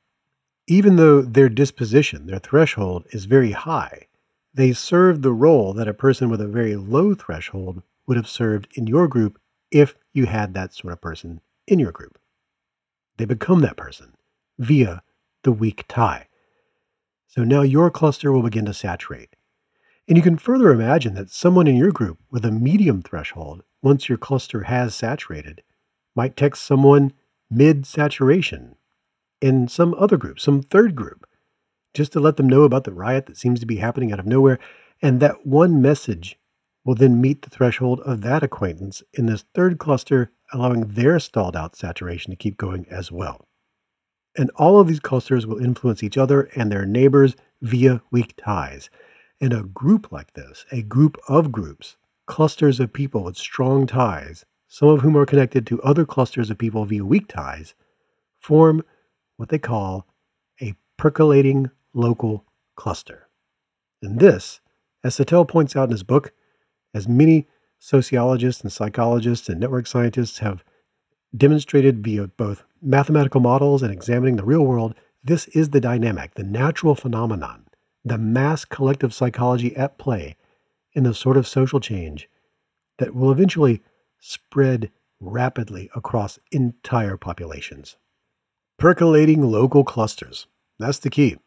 even 0.66 0.96
though 0.96 1.22
their 1.22 1.48
disposition, 1.48 2.26
their 2.26 2.38
threshold 2.38 3.06
is 3.10 3.26
very 3.26 3.52
high, 3.52 4.06
they 4.52 4.72
serve 4.72 5.22
the 5.22 5.32
role 5.32 5.72
that 5.74 5.88
a 5.88 5.94
person 5.94 6.30
with 6.30 6.40
a 6.40 6.48
very 6.48 6.76
low 6.76 7.14
threshold 7.14 7.82
would 8.06 8.16
have 8.16 8.28
served 8.28 8.68
in 8.74 8.86
your 8.86 9.06
group 9.06 9.38
if 9.70 9.94
you 10.12 10.26
had 10.26 10.54
that 10.54 10.72
sort 10.72 10.92
of 10.92 11.00
person 11.00 11.40
in 11.66 11.78
your 11.78 11.92
group. 11.92 12.18
They 13.18 13.26
become 13.26 13.60
that 13.60 13.76
person 13.76 14.14
via 14.58 15.02
the 15.42 15.52
weak 15.52 15.84
tie. 15.88 16.28
So 17.28 17.44
now 17.44 17.62
your 17.62 17.90
cluster 17.90 18.32
will 18.32 18.42
begin 18.42 18.64
to 18.64 18.74
saturate. 18.74 19.35
And 20.08 20.16
you 20.16 20.22
can 20.22 20.38
further 20.38 20.70
imagine 20.70 21.14
that 21.14 21.30
someone 21.30 21.66
in 21.66 21.76
your 21.76 21.90
group 21.90 22.18
with 22.30 22.44
a 22.44 22.52
medium 22.52 23.02
threshold, 23.02 23.62
once 23.82 24.08
your 24.08 24.18
cluster 24.18 24.64
has 24.64 24.94
saturated, 24.94 25.62
might 26.14 26.36
text 26.36 26.64
someone 26.64 27.12
mid 27.50 27.86
saturation 27.86 28.76
in 29.40 29.68
some 29.68 29.94
other 29.94 30.16
group, 30.16 30.38
some 30.38 30.62
third 30.62 30.94
group, 30.94 31.26
just 31.92 32.12
to 32.12 32.20
let 32.20 32.36
them 32.36 32.48
know 32.48 32.62
about 32.62 32.84
the 32.84 32.92
riot 32.92 33.26
that 33.26 33.36
seems 33.36 33.58
to 33.60 33.66
be 33.66 33.76
happening 33.76 34.12
out 34.12 34.20
of 34.20 34.26
nowhere. 34.26 34.58
And 35.02 35.20
that 35.20 35.46
one 35.46 35.82
message 35.82 36.38
will 36.84 36.94
then 36.94 37.20
meet 37.20 37.42
the 37.42 37.50
threshold 37.50 38.00
of 38.00 38.20
that 38.20 38.44
acquaintance 38.44 39.02
in 39.12 39.26
this 39.26 39.44
third 39.54 39.78
cluster, 39.78 40.30
allowing 40.52 40.86
their 40.86 41.18
stalled 41.18 41.56
out 41.56 41.74
saturation 41.74 42.30
to 42.30 42.36
keep 42.36 42.56
going 42.56 42.86
as 42.88 43.10
well. 43.10 43.48
And 44.36 44.50
all 44.54 44.78
of 44.78 44.86
these 44.86 45.00
clusters 45.00 45.46
will 45.46 45.58
influence 45.58 46.02
each 46.02 46.16
other 46.16 46.42
and 46.54 46.70
their 46.70 46.86
neighbors 46.86 47.34
via 47.60 48.02
weak 48.12 48.34
ties. 48.36 48.88
And 49.40 49.52
a 49.52 49.62
group 49.62 50.10
like 50.10 50.32
this, 50.32 50.64
a 50.72 50.82
group 50.82 51.18
of 51.28 51.52
groups, 51.52 51.96
clusters 52.26 52.80
of 52.80 52.92
people 52.92 53.24
with 53.24 53.36
strong 53.36 53.86
ties, 53.86 54.44
some 54.68 54.88
of 54.88 55.00
whom 55.00 55.16
are 55.16 55.26
connected 55.26 55.66
to 55.66 55.82
other 55.82 56.04
clusters 56.04 56.50
of 56.50 56.58
people 56.58 56.84
via 56.84 57.04
weak 57.04 57.28
ties, 57.28 57.74
form 58.40 58.82
what 59.36 59.50
they 59.50 59.58
call 59.58 60.06
a 60.60 60.74
percolating 60.96 61.70
local 61.92 62.44
cluster. 62.76 63.28
And 64.02 64.18
this, 64.18 64.60
as 65.04 65.16
Satell 65.16 65.46
points 65.46 65.76
out 65.76 65.84
in 65.84 65.90
his 65.90 66.02
book, 66.02 66.32
as 66.94 67.06
many 67.06 67.46
sociologists 67.78 68.62
and 68.62 68.72
psychologists 68.72 69.48
and 69.48 69.60
network 69.60 69.86
scientists 69.86 70.38
have 70.38 70.64
demonstrated 71.36 72.02
via 72.02 72.26
both 72.28 72.64
mathematical 72.80 73.40
models 73.40 73.82
and 73.82 73.92
examining 73.92 74.36
the 74.36 74.44
real 74.44 74.64
world, 74.64 74.94
this 75.22 75.46
is 75.48 75.70
the 75.70 75.80
dynamic, 75.80 76.34
the 76.34 76.42
natural 76.42 76.94
phenomenon, 76.94 77.65
the 78.06 78.16
mass 78.16 78.64
collective 78.64 79.12
psychology 79.12 79.74
at 79.74 79.98
play 79.98 80.36
in 80.92 81.02
the 81.02 81.12
sort 81.12 81.36
of 81.36 81.46
social 81.46 81.80
change 81.80 82.28
that 82.98 83.12
will 83.12 83.32
eventually 83.32 83.82
spread 84.20 84.92
rapidly 85.18 85.90
across 85.92 86.38
entire 86.52 87.16
populations. 87.16 87.96
Percolating 88.78 89.42
local 89.42 89.82
clusters. 89.82 90.46
That's 90.78 91.00
the 91.00 91.10
key. 91.10 91.38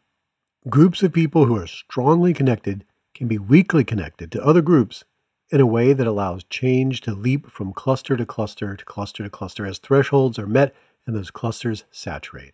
Groups 0.68 1.02
of 1.02 1.14
people 1.14 1.46
who 1.46 1.56
are 1.56 1.66
strongly 1.66 2.34
connected 2.34 2.84
can 3.14 3.26
be 3.26 3.38
weakly 3.38 3.82
connected 3.82 4.30
to 4.32 4.44
other 4.44 4.60
groups 4.60 5.04
in 5.48 5.62
a 5.62 5.66
way 5.66 5.94
that 5.94 6.06
allows 6.06 6.44
change 6.44 7.00
to 7.00 7.14
leap 7.14 7.50
from 7.50 7.72
cluster 7.72 8.18
to 8.18 8.26
cluster 8.26 8.76
to 8.76 8.84
cluster 8.84 9.24
to 9.24 9.30
cluster 9.30 9.64
as 9.64 9.78
thresholds 9.78 10.38
are 10.38 10.46
met 10.46 10.74
and 11.06 11.16
those 11.16 11.30
clusters 11.30 11.84
saturate. 11.90 12.52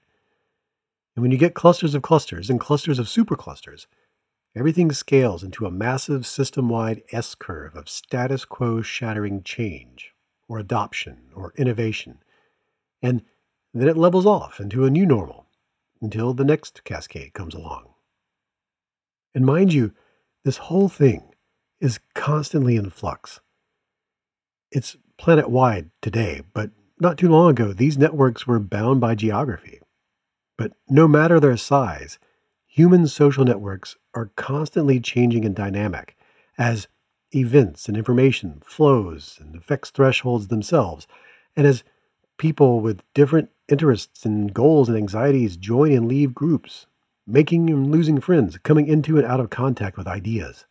And 1.17 1.23
when 1.23 1.33
you 1.33 1.39
get 1.39 1.55
clusters 1.55 1.95
of 1.95 2.03
clusters 2.03 2.51
and 2.51 2.61
clusters 2.61 2.99
of 2.99 3.07
superclusters, 3.07 3.87
everything 4.55 4.93
scales 4.93 5.43
into 5.43 5.65
a 5.65 5.71
massive 5.71 6.27
system 6.27 6.69
wide 6.69 7.03
S 7.11 7.35
curve 7.35 7.75
of 7.75 7.89
status 7.89 8.45
quo 8.45 8.83
shattering 8.83 9.43
change, 9.43 10.13
or 10.47 10.59
adoption, 10.59 11.31
or 11.35 11.55
innovation. 11.57 12.19
And 13.01 13.23
then 13.73 13.89
it 13.89 13.97
levels 13.97 14.27
off 14.27 14.61
into 14.61 14.85
a 14.85 14.91
new 14.91 15.07
normal 15.07 15.47
until 16.03 16.35
the 16.35 16.45
next 16.45 16.85
cascade 16.85 17.33
comes 17.33 17.55
along. 17.55 17.95
And 19.35 19.45
mind 19.45 19.73
you, 19.73 19.93
this 20.45 20.59
whole 20.59 20.91
thing 20.91 21.35
is 21.81 21.99
constantly 22.15 22.77
in 22.77 22.91
flux. 22.91 23.41
It's 24.71 24.97
planet 25.17 25.49
wide 25.49 25.91
today, 26.03 26.43
but 26.53 26.71
not 27.01 27.17
too 27.17 27.29
long 27.29 27.51
ago, 27.51 27.73
these 27.73 27.97
networks 27.97 28.47
were 28.47 28.59
bound 28.59 29.01
by 29.01 29.15
geography. 29.15 29.81
But 30.57 30.73
no 30.89 31.07
matter 31.07 31.39
their 31.39 31.57
size, 31.57 32.19
human 32.67 33.07
social 33.07 33.45
networks 33.45 33.97
are 34.15 34.31
constantly 34.37 35.01
changing 35.01 35.45
and 35.45 35.55
dynamic 35.55 36.17
as 36.59 36.89
events 37.35 37.89
and 37.89 37.97
information 37.97 38.63
flows 38.65 39.39
and 39.41 39.55
affects 39.57 39.91
thresholds 39.91 40.49
themselves, 40.49 41.07
and 41.55 41.67
as 41.67 41.85
people 42.39 42.81
with 42.81 43.03
different 43.15 43.51
interests 43.69 44.25
and 44.25 44.55
goals 44.55 44.89
and 44.89 44.97
anxieties 44.97 45.57
join 45.57 45.93
and 45.93 46.09
leave 46.09 46.35
groups, 46.35 46.87
making 47.27 47.69
and 47.71 47.91
losing 47.91 48.21
friends, 48.21 48.59
coming 48.59 48.87
into 48.87 49.19
and 49.19 49.27
out 49.27 49.41
of 49.41 49.51
contact 49.51 49.97
with 49.97 50.07
ideas. 50.07 50.65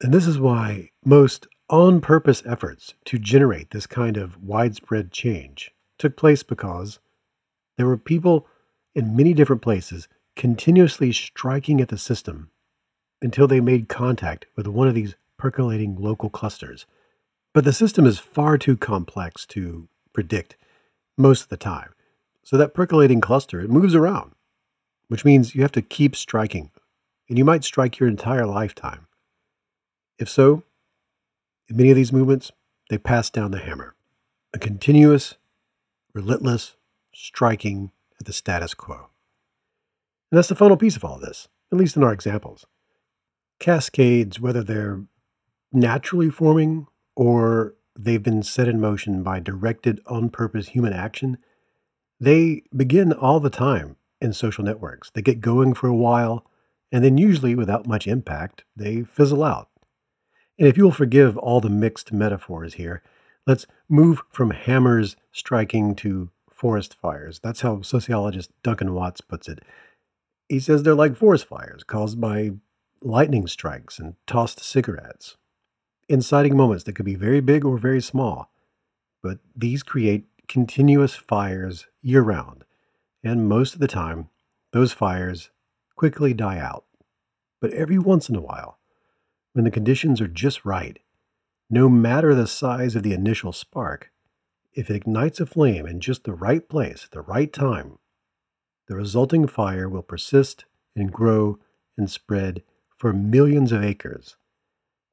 And 0.00 0.12
this 0.12 0.26
is 0.26 0.38
why 0.38 0.90
most 1.04 1.46
on 1.70 2.00
purpose 2.00 2.42
efforts 2.44 2.94
to 3.06 3.18
generate 3.18 3.70
this 3.70 3.86
kind 3.86 4.16
of 4.16 4.42
widespread 4.42 5.10
change 5.12 5.72
took 5.98 6.16
place 6.16 6.42
because 6.42 6.98
there 7.76 7.86
were 7.86 7.96
people 7.96 8.46
in 8.94 9.16
many 9.16 9.34
different 9.34 9.62
places 9.62 10.08
continuously 10.36 11.12
striking 11.12 11.80
at 11.80 11.88
the 11.88 11.98
system 11.98 12.50
until 13.22 13.46
they 13.46 13.60
made 13.60 13.88
contact 13.88 14.46
with 14.56 14.66
one 14.66 14.88
of 14.88 14.94
these 14.94 15.14
percolating 15.38 15.96
local 15.96 16.28
clusters. 16.28 16.86
But 17.52 17.64
the 17.64 17.72
system 17.72 18.06
is 18.06 18.18
far 18.18 18.58
too 18.58 18.76
complex 18.76 19.46
to 19.46 19.88
predict 20.12 20.56
most 21.16 21.42
of 21.42 21.48
the 21.48 21.56
time. 21.56 21.90
So 22.42 22.56
that 22.56 22.74
percolating 22.74 23.20
cluster, 23.20 23.60
it 23.60 23.70
moves 23.70 23.94
around, 23.94 24.32
which 25.08 25.24
means 25.24 25.54
you 25.54 25.62
have 25.62 25.72
to 25.72 25.82
keep 25.82 26.14
striking. 26.16 26.70
And 27.28 27.38
you 27.38 27.44
might 27.44 27.64
strike 27.64 27.98
your 27.98 28.08
entire 28.08 28.44
lifetime. 28.44 29.06
If 30.18 30.28
so, 30.28 30.62
in 31.68 31.76
many 31.76 31.90
of 31.90 31.96
these 31.96 32.12
movements, 32.12 32.52
they 32.90 32.98
pass 32.98 33.30
down 33.30 33.50
the 33.50 33.60
hammer, 33.60 33.94
a 34.52 34.58
continuous, 34.58 35.36
relentless 36.12 36.76
striking 37.14 37.90
at 38.24 38.26
the 38.26 38.32
status 38.32 38.72
quo. 38.72 39.10
And 40.30 40.38
that's 40.38 40.48
the 40.48 40.54
final 40.54 40.78
piece 40.78 40.96
of 40.96 41.04
all 41.04 41.18
this, 41.18 41.46
at 41.70 41.76
least 41.76 41.94
in 41.94 42.02
our 42.02 42.12
examples. 42.12 42.66
Cascades, 43.60 44.40
whether 44.40 44.62
they're 44.62 45.04
naturally 45.72 46.30
forming 46.30 46.86
or 47.14 47.74
they've 47.96 48.22
been 48.22 48.42
set 48.42 48.66
in 48.66 48.80
motion 48.80 49.22
by 49.22 49.40
directed, 49.40 50.00
on 50.06 50.30
purpose 50.30 50.68
human 50.68 50.94
action, 50.94 51.36
they 52.18 52.62
begin 52.74 53.12
all 53.12 53.40
the 53.40 53.50
time 53.50 53.96
in 54.22 54.32
social 54.32 54.64
networks. 54.64 55.10
They 55.10 55.20
get 55.20 55.42
going 55.42 55.74
for 55.74 55.88
a 55.88 55.94
while, 55.94 56.46
and 56.90 57.04
then 57.04 57.18
usually 57.18 57.54
without 57.54 57.86
much 57.86 58.06
impact, 58.06 58.64
they 58.74 59.02
fizzle 59.02 59.44
out. 59.44 59.68
And 60.58 60.66
if 60.66 60.78
you 60.78 60.84
will 60.84 60.92
forgive 60.92 61.36
all 61.36 61.60
the 61.60 61.68
mixed 61.68 62.10
metaphors 62.10 62.74
here, 62.74 63.02
let's 63.46 63.66
move 63.88 64.22
from 64.30 64.50
hammers 64.50 65.14
striking 65.30 65.94
to 65.96 66.30
forest 66.54 66.94
fires. 66.94 67.40
That's 67.42 67.60
how 67.60 67.82
sociologist 67.82 68.50
Duncan 68.62 68.94
Watts 68.94 69.20
puts 69.20 69.48
it. 69.48 69.60
He 70.48 70.60
says 70.60 70.82
they're 70.82 70.94
like 70.94 71.16
forest 71.16 71.46
fires 71.46 71.84
caused 71.84 72.20
by 72.20 72.52
lightning 73.02 73.46
strikes 73.46 73.98
and 73.98 74.14
tossed 74.26 74.60
cigarettes, 74.60 75.36
inciting 76.08 76.56
moments 76.56 76.84
that 76.84 76.94
could 76.94 77.04
be 77.04 77.14
very 77.14 77.40
big 77.40 77.64
or 77.64 77.78
very 77.78 78.00
small. 78.00 78.50
But 79.22 79.38
these 79.56 79.82
create 79.82 80.26
continuous 80.48 81.14
fires 81.14 81.86
year 82.02 82.22
round, 82.22 82.64
and 83.22 83.48
most 83.48 83.74
of 83.74 83.80
the 83.80 83.88
time, 83.88 84.28
those 84.72 84.92
fires 84.92 85.50
quickly 85.96 86.34
die 86.34 86.58
out. 86.58 86.84
But 87.60 87.72
every 87.72 87.98
once 87.98 88.28
in 88.28 88.36
a 88.36 88.40
while, 88.40 88.78
when 89.52 89.64
the 89.64 89.70
conditions 89.70 90.20
are 90.20 90.28
just 90.28 90.64
right, 90.64 90.98
no 91.70 91.88
matter 91.88 92.34
the 92.34 92.46
size 92.46 92.94
of 92.94 93.02
the 93.02 93.14
initial 93.14 93.52
spark, 93.52 94.10
if 94.74 94.90
it 94.90 94.96
ignites 94.96 95.40
a 95.40 95.46
flame 95.46 95.86
in 95.86 96.00
just 96.00 96.24
the 96.24 96.34
right 96.34 96.68
place 96.68 97.04
at 97.04 97.10
the 97.12 97.20
right 97.20 97.52
time, 97.52 97.98
the 98.88 98.96
resulting 98.96 99.46
fire 99.46 99.88
will 99.88 100.02
persist 100.02 100.64
and 100.94 101.12
grow 101.12 101.58
and 101.96 102.10
spread 102.10 102.62
for 102.96 103.12
millions 103.12 103.72
of 103.72 103.82
acres. 103.82 104.36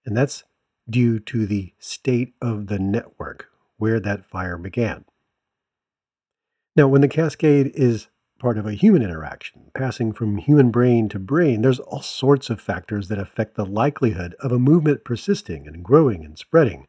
And 0.05 0.17
that's 0.17 0.43
due 0.89 1.19
to 1.19 1.45
the 1.45 1.73
state 1.79 2.33
of 2.41 2.67
the 2.67 2.79
network 2.79 3.47
where 3.77 3.99
that 3.99 4.25
fire 4.25 4.57
began. 4.57 5.05
Now, 6.75 6.87
when 6.87 7.01
the 7.01 7.07
cascade 7.07 7.71
is 7.75 8.07
part 8.39 8.57
of 8.57 8.65
a 8.65 8.73
human 8.73 9.03
interaction, 9.03 9.69
passing 9.75 10.13
from 10.13 10.37
human 10.37 10.71
brain 10.71 11.07
to 11.09 11.19
brain, 11.19 11.61
there's 11.61 11.79
all 11.79 12.01
sorts 12.01 12.49
of 12.49 12.59
factors 12.59 13.07
that 13.07 13.19
affect 13.19 13.55
the 13.55 13.65
likelihood 13.65 14.35
of 14.39 14.51
a 14.51 14.59
movement 14.59 15.03
persisting 15.03 15.67
and 15.67 15.83
growing 15.83 16.25
and 16.25 16.39
spreading, 16.39 16.87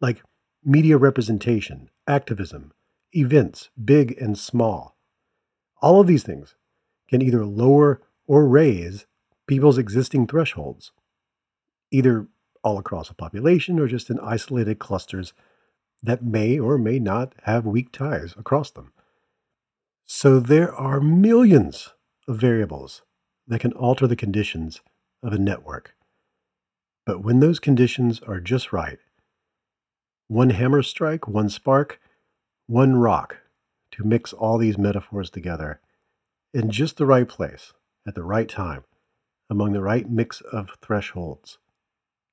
like 0.00 0.22
media 0.64 0.96
representation, 0.96 1.90
activism, 2.06 2.72
events, 3.12 3.70
big 3.82 4.16
and 4.20 4.38
small. 4.38 4.96
All 5.80 6.00
of 6.00 6.06
these 6.06 6.22
things 6.22 6.54
can 7.08 7.22
either 7.22 7.44
lower 7.44 8.00
or 8.26 8.46
raise 8.46 9.06
people's 9.46 9.78
existing 9.78 10.26
thresholds, 10.26 10.92
either 11.90 12.28
all 12.62 12.78
across 12.78 13.10
a 13.10 13.14
population 13.14 13.78
or 13.78 13.86
just 13.86 14.08
in 14.08 14.18
isolated 14.20 14.78
clusters 14.78 15.34
that 16.02 16.24
may 16.24 16.58
or 16.58 16.78
may 16.78 16.98
not 16.98 17.34
have 17.44 17.66
weak 17.66 17.92
ties 17.92 18.34
across 18.38 18.70
them. 18.70 18.92
So 20.06 20.40
there 20.40 20.74
are 20.74 21.00
millions 21.00 21.90
of 22.26 22.38
variables 22.38 23.02
that 23.46 23.60
can 23.60 23.72
alter 23.72 24.06
the 24.06 24.16
conditions 24.16 24.80
of 25.22 25.32
a 25.32 25.38
network. 25.38 25.94
But 27.06 27.22
when 27.22 27.40
those 27.40 27.58
conditions 27.58 28.20
are 28.20 28.40
just 28.40 28.72
right, 28.72 28.98
one 30.28 30.50
hammer 30.50 30.82
strike, 30.82 31.28
one 31.28 31.48
spark, 31.48 32.00
one 32.66 32.96
rock 32.96 33.38
to 33.92 34.04
mix 34.04 34.32
all 34.32 34.58
these 34.58 34.78
metaphors 34.78 35.30
together 35.30 35.80
in 36.52 36.70
just 36.70 36.96
the 36.96 37.06
right 37.06 37.28
place 37.28 37.72
at 38.06 38.14
the 38.14 38.22
right 38.22 38.48
time 38.48 38.84
among 39.50 39.72
the 39.72 39.82
right 39.82 40.08
mix 40.08 40.40
of 40.40 40.70
thresholds 40.82 41.58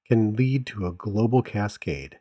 can 0.07 0.33
lead 0.33 0.65
to 0.67 0.85
a 0.85 0.91
global 0.91 1.41
cascade 1.41 2.19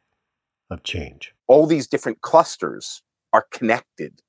of 0.71 0.83
change. 0.83 1.35
All 1.47 1.67
these 1.67 1.87
different 1.87 2.21
clusters 2.21 3.03
are 3.33 3.47
connected 3.51 4.21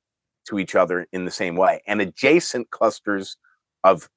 to 0.48 0.60
each 0.60 0.76
other 0.76 1.08
in 1.12 1.26
the 1.26 1.32
same 1.32 1.56
way. 1.56 1.82
And 1.88 2.02
adjacent 2.02 2.72
clusters 2.72 3.38
of 3.84 4.10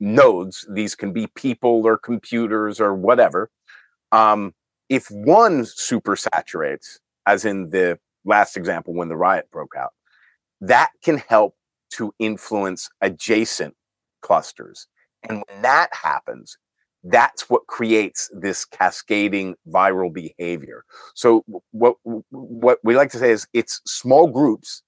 nodes, 0.00 0.66
these 0.70 0.94
can 0.94 1.12
be 1.12 1.26
people 1.34 1.86
or 1.86 1.98
computers 1.98 2.80
or 2.80 2.94
whatever. 2.94 3.50
Um, 4.12 4.54
if 4.88 5.10
one 5.10 5.62
supersaturates, 5.62 6.98
as 7.26 7.44
in 7.44 7.70
the 7.70 7.98
last 8.24 8.56
example 8.56 8.94
when 8.94 9.08
the 9.08 9.16
riot 9.16 9.48
broke 9.50 9.74
out, 9.76 9.92
that 10.60 10.90
can 11.02 11.18
help 11.18 11.54
to 11.90 12.14
influence 12.18 12.88
adjacent 13.00 13.74
clusters. 14.22 14.86
And 15.28 15.42
when 15.48 15.62
that 15.62 15.88
happens, 15.94 16.58
that's 17.04 17.48
what 17.48 17.66
creates 17.66 18.30
this 18.34 18.64
cascading 18.64 19.54
viral 19.68 20.12
behavior. 20.12 20.84
So 21.14 21.44
what 21.70 21.96
what 22.30 22.78
we 22.82 22.96
like 22.96 23.10
to 23.12 23.18
say 23.18 23.30
is 23.30 23.46
it's 23.52 23.80
small 23.86 24.26
groups 24.26 24.82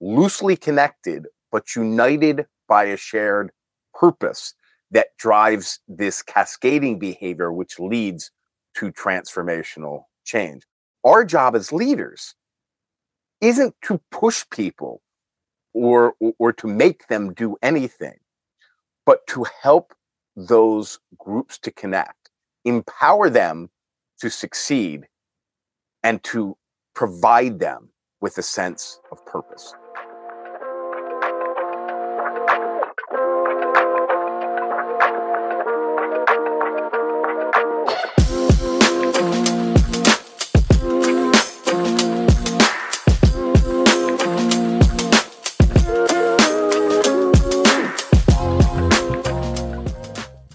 loosely 0.00 0.56
connected 0.56 1.26
but 1.50 1.74
united 1.76 2.46
by 2.68 2.84
a 2.84 2.96
shared 2.96 3.50
purpose 3.94 4.54
that 4.90 5.08
drives 5.18 5.78
this 5.88 6.20
cascading 6.20 6.98
behavior 6.98 7.52
which 7.52 7.78
leads 7.78 8.30
to 8.74 8.92
transformational 8.92 10.04
change. 10.24 10.62
Our 11.04 11.24
job 11.24 11.54
as 11.54 11.72
leaders 11.72 12.34
isn't 13.40 13.74
to 13.82 14.00
push 14.10 14.44
people 14.50 15.02
or, 15.72 16.14
or 16.38 16.52
to 16.54 16.66
make 16.66 17.08
them 17.08 17.34
do 17.34 17.56
anything, 17.62 18.18
but 19.04 19.26
to 19.28 19.44
help 19.62 19.94
those 20.36 20.98
groups 21.18 21.58
to 21.58 21.70
connect, 21.70 22.30
empower 22.64 23.28
them 23.28 23.70
to 24.20 24.30
succeed, 24.30 25.06
and 26.02 26.22
to 26.24 26.56
provide 26.94 27.58
them 27.58 27.90
with 28.20 28.38
a 28.38 28.42
sense 28.42 29.00
of 29.12 29.24
purpose. 29.26 29.74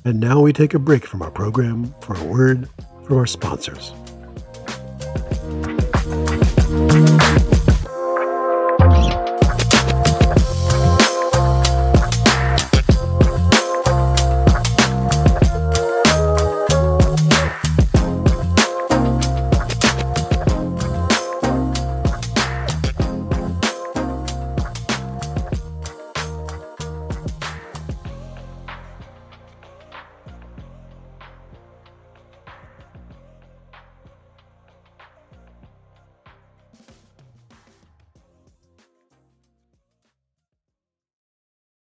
And 0.09 0.19
now 0.19 0.41
we 0.41 0.53
take 0.53 0.73
a 0.73 0.79
break 0.79 1.05
from 1.05 1.21
our 1.21 1.29
program 1.29 1.93
for 2.01 2.15
a 2.15 2.23
word 2.23 2.67
from 3.05 3.17
our 3.17 3.27
sponsors. 3.27 3.93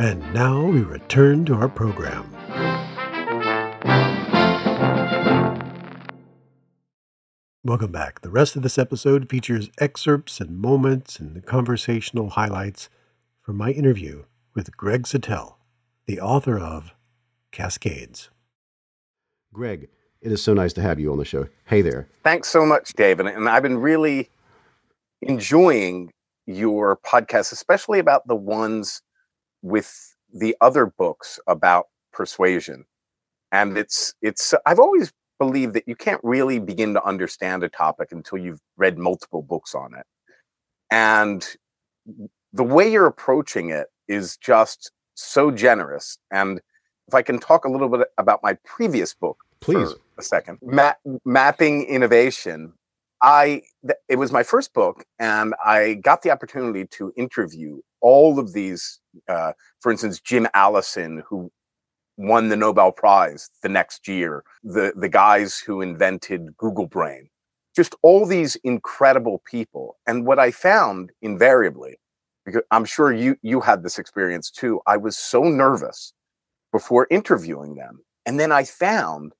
And 0.00 0.32
now 0.32 0.64
we 0.64 0.80
return 0.82 1.44
to 1.46 1.54
our 1.54 1.68
program. 1.68 2.32
Welcome 7.64 7.92
back. 7.92 8.20
The 8.20 8.30
rest 8.30 8.56
of 8.56 8.62
this 8.62 8.78
episode 8.78 9.28
features 9.28 9.70
excerpts 9.78 10.40
and 10.40 10.58
moments 10.58 11.18
and 11.18 11.44
conversational 11.44 12.30
highlights 12.30 12.88
from 13.42 13.56
my 13.56 13.72
interview 13.72 14.24
with 14.54 14.76
Greg 14.76 15.02
Satell, 15.02 15.56
the 16.06 16.20
author 16.20 16.58
of 16.58 16.94
Cascades. 17.50 18.30
Greg, 19.52 19.88
it 20.22 20.32
is 20.32 20.42
so 20.42 20.54
nice 20.54 20.72
to 20.74 20.80
have 20.80 20.98
you 20.98 21.12
on 21.12 21.18
the 21.18 21.24
show. 21.24 21.48
Hey 21.66 21.82
there. 21.82 22.08
Thanks 22.22 22.48
so 22.48 22.64
much, 22.64 22.92
David. 22.94 23.26
And 23.26 23.48
I've 23.48 23.62
been 23.62 23.78
really 23.78 24.30
enjoying 25.22 26.10
your 26.48 26.98
podcast, 27.06 27.52
especially 27.52 27.98
about 27.98 28.26
the 28.26 28.34
ones 28.34 29.02
with 29.62 30.16
the 30.32 30.56
other 30.60 30.86
books 30.86 31.38
about 31.46 31.86
persuasion. 32.12 32.86
And 33.52 33.76
it's 33.76 34.14
it's 34.22 34.54
I've 34.66 34.78
always 34.78 35.12
believed 35.38 35.74
that 35.74 35.86
you 35.86 35.94
can't 35.94 36.20
really 36.24 36.58
begin 36.58 36.94
to 36.94 37.04
understand 37.04 37.62
a 37.62 37.68
topic 37.68 38.08
until 38.12 38.38
you've 38.38 38.60
read 38.76 38.98
multiple 38.98 39.42
books 39.42 39.74
on 39.74 39.94
it. 39.94 40.06
And 40.90 41.46
the 42.52 42.64
way 42.64 42.90
you're 42.90 43.06
approaching 43.06 43.70
it 43.70 43.88
is 44.08 44.36
just 44.38 44.90
so 45.14 45.50
generous. 45.50 46.18
And 46.30 46.60
if 47.06 47.14
I 47.14 47.22
can 47.22 47.38
talk 47.38 47.64
a 47.66 47.70
little 47.70 47.88
bit 47.88 48.08
about 48.16 48.40
my 48.42 48.54
previous 48.64 49.14
book, 49.14 49.38
please, 49.60 49.94
a 50.16 50.22
second, 50.22 50.58
Ma- 50.62 50.94
mapping 51.24 51.84
innovation. 51.84 52.72
I 53.22 53.62
th- 53.84 53.98
it 54.08 54.16
was 54.16 54.32
my 54.32 54.42
first 54.42 54.72
book, 54.74 55.04
and 55.18 55.54
I 55.64 55.94
got 55.94 56.22
the 56.22 56.30
opportunity 56.30 56.86
to 56.92 57.12
interview 57.16 57.80
all 58.00 58.38
of 58.38 58.52
these. 58.52 59.00
Uh, 59.28 59.52
for 59.80 59.90
instance, 59.92 60.20
Jim 60.20 60.46
Allison, 60.54 61.22
who 61.28 61.50
won 62.16 62.48
the 62.48 62.56
Nobel 62.56 62.92
Prize 62.92 63.50
the 63.62 63.68
next 63.68 64.08
year, 64.08 64.44
the 64.62 64.92
the 64.96 65.08
guys 65.08 65.58
who 65.58 65.80
invented 65.80 66.56
Google 66.56 66.86
Brain, 66.86 67.28
just 67.74 67.94
all 68.02 68.26
these 68.26 68.56
incredible 68.64 69.42
people. 69.50 69.96
And 70.06 70.26
what 70.26 70.38
I 70.38 70.50
found 70.50 71.10
invariably 71.22 71.98
because 72.48 72.62
I'm 72.70 72.84
sure 72.84 73.12
you 73.12 73.36
you 73.42 73.60
had 73.60 73.82
this 73.82 73.98
experience 73.98 74.50
too. 74.50 74.80
I 74.86 74.96
was 74.96 75.16
so 75.18 75.42
nervous 75.44 76.12
before 76.72 77.06
interviewing 77.10 77.76
them, 77.76 78.00
and 78.26 78.40
then 78.40 78.52
I 78.52 78.64
found 78.64 79.32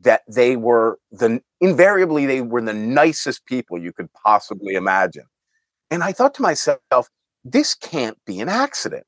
that 0.00 0.22
they 0.28 0.56
were 0.56 0.98
the 1.10 1.42
invariably 1.60 2.26
they 2.26 2.40
were 2.40 2.62
the 2.62 2.74
nicest 2.74 3.44
people 3.46 3.78
you 3.78 3.92
could 3.92 4.08
possibly 4.12 4.74
imagine. 4.74 5.24
And 5.90 6.02
I 6.02 6.12
thought 6.12 6.34
to 6.34 6.42
myself, 6.42 7.08
this 7.44 7.74
can't 7.74 8.18
be 8.26 8.40
an 8.40 8.48
accident. 8.48 9.04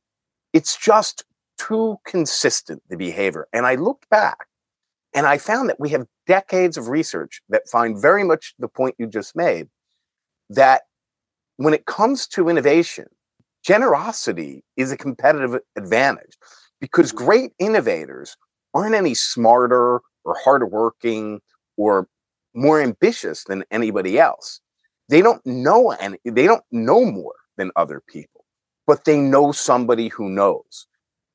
It's 0.53 0.77
just 0.77 1.25
too 1.59 1.99
consistent 2.07 2.83
the 2.89 2.97
behavior. 2.97 3.47
And 3.53 3.67
I 3.67 3.77
looked 3.77 4.09
back 4.11 4.47
and 5.15 5.27
I 5.27 5.39
found 5.39 5.69
that 5.69 5.81
we 5.81 5.91
have 5.91 6.07
decades 6.27 6.77
of 6.77 6.89
research 6.89 7.41
that 7.49 7.69
find 7.69 8.01
very 8.01 8.25
much 8.25 8.55
the 8.59 8.69
point 8.69 8.97
you 8.99 9.07
just 9.07 9.37
made 9.37 9.69
that 10.51 10.83
when 11.57 11.75
it 11.75 11.87
comes 11.87 12.27
to 12.29 12.49
innovation, 12.49 13.07
generosity 13.63 14.65
is 14.77 14.91
a 14.91 14.97
competitive 14.97 15.61
advantage 15.77 16.37
because 16.81 17.13
mm-hmm. 17.13 17.25
great 17.25 17.53
innovators 17.59 18.37
aren't 18.75 18.95
any 18.95 19.15
smarter 19.15 20.01
or 20.25 20.37
harder 20.43 20.67
working 20.67 21.41
or 21.77 22.09
more 22.55 22.81
ambitious 22.81 23.45
than 23.45 23.65
anybody 23.71 24.19
else. 24.19 24.61
They 25.09 25.23
don't 25.23 25.45
know 25.47 25.93
and 25.93 26.17
they 26.25 26.47
don't 26.47 26.65
know 26.71 27.05
more 27.05 27.35
than 27.57 27.71
other 27.77 28.03
people, 28.07 28.45
but 28.87 29.05
they 29.05 29.19
know 29.19 29.53
somebody 29.53 30.09
who 30.09 30.29
knows. 30.29 30.87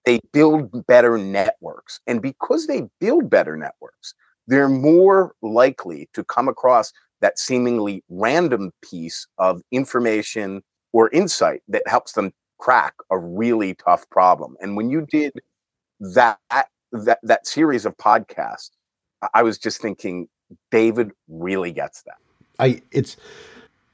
They 0.05 0.19
build 0.31 0.85
better 0.87 1.17
networks. 1.17 1.99
And 2.07 2.21
because 2.21 2.67
they 2.67 2.83
build 2.99 3.29
better 3.29 3.57
networks, 3.57 4.13
they're 4.47 4.69
more 4.69 5.33
likely 5.41 6.09
to 6.13 6.23
come 6.23 6.47
across 6.47 6.93
that 7.21 7.37
seemingly 7.37 8.03
random 8.09 8.71
piece 8.81 9.27
of 9.37 9.61
information 9.71 10.63
or 10.93 11.09
insight 11.09 11.61
that 11.67 11.83
helps 11.87 12.13
them 12.13 12.31
crack 12.59 12.93
a 13.11 13.17
really 13.17 13.75
tough 13.75 14.09
problem. 14.09 14.55
And 14.61 14.77
when 14.77 14.89
you 14.89 15.05
did 15.09 15.33
that 15.99 16.39
that 16.91 17.19
that 17.23 17.45
series 17.45 17.85
of 17.85 17.97
podcasts, 17.97 18.71
I 19.33 19.43
was 19.43 19.57
just 19.57 19.81
thinking 19.81 20.27
David 20.71 21.11
really 21.27 21.71
gets 21.71 22.03
that. 22.03 22.17
I 22.59 22.81
it's 22.91 23.17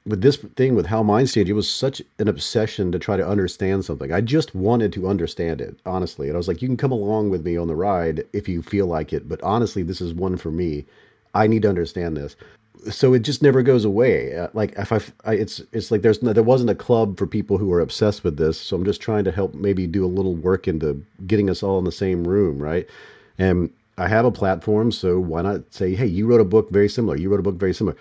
with 0.06 0.20
this 0.20 0.36
thing 0.36 0.74
with 0.74 0.86
how 0.86 1.02
Minds 1.02 1.32
Change, 1.32 1.48
it 1.48 1.54
was 1.54 1.70
such 1.70 2.02
an 2.18 2.28
obsession 2.28 2.92
to 2.92 2.98
try 2.98 3.16
to 3.16 3.26
understand 3.26 3.84
something. 3.84 4.12
I 4.12 4.20
just 4.20 4.54
wanted 4.54 4.92
to 4.94 5.08
understand 5.08 5.60
it, 5.60 5.78
honestly. 5.86 6.28
And 6.28 6.36
I 6.36 6.38
was 6.38 6.48
like, 6.48 6.60
you 6.60 6.68
can 6.68 6.76
come 6.76 6.92
along 6.92 7.30
with 7.30 7.44
me 7.44 7.56
on 7.56 7.68
the 7.68 7.74
ride 7.74 8.24
if 8.32 8.48
you 8.48 8.62
feel 8.62 8.86
like 8.86 9.12
it, 9.12 9.28
but 9.28 9.42
honestly, 9.42 9.82
this 9.82 10.00
is 10.00 10.12
one 10.12 10.36
for 10.36 10.50
me. 10.50 10.84
I 11.34 11.46
need 11.46 11.62
to 11.62 11.68
understand 11.68 12.16
this. 12.16 12.36
So 12.90 13.14
it 13.14 13.20
just 13.20 13.42
never 13.42 13.62
goes 13.62 13.86
away. 13.86 14.36
Uh, 14.36 14.48
like 14.52 14.74
if 14.76 14.92
I, 14.92 15.00
I, 15.24 15.34
it's 15.34 15.62
it's 15.72 15.90
like 15.90 16.02
there's 16.02 16.22
no, 16.22 16.34
there 16.34 16.42
wasn't 16.42 16.68
a 16.68 16.74
club 16.74 17.16
for 17.16 17.26
people 17.26 17.56
who 17.56 17.72
are 17.72 17.80
obsessed 17.80 18.24
with 18.24 18.36
this. 18.36 18.60
So 18.60 18.76
I'm 18.76 18.84
just 18.84 19.00
trying 19.00 19.24
to 19.24 19.32
help 19.32 19.54
maybe 19.54 19.86
do 19.86 20.04
a 20.04 20.06
little 20.06 20.34
work 20.34 20.68
into 20.68 21.02
getting 21.26 21.48
us 21.48 21.62
all 21.62 21.78
in 21.78 21.84
the 21.84 21.92
same 21.92 22.28
room, 22.28 22.58
right? 22.58 22.86
And 23.38 23.70
I 23.96 24.08
have 24.08 24.24
a 24.24 24.30
platform, 24.30 24.90
so 24.90 25.20
why 25.20 25.42
not 25.42 25.72
say, 25.72 25.94
hey, 25.94 26.06
you 26.06 26.26
wrote 26.26 26.40
a 26.40 26.44
book 26.44 26.70
very 26.70 26.88
similar. 26.88 27.16
You 27.16 27.30
wrote 27.30 27.40
a 27.40 27.44
book 27.44 27.56
very 27.56 27.74
similar. 27.74 27.96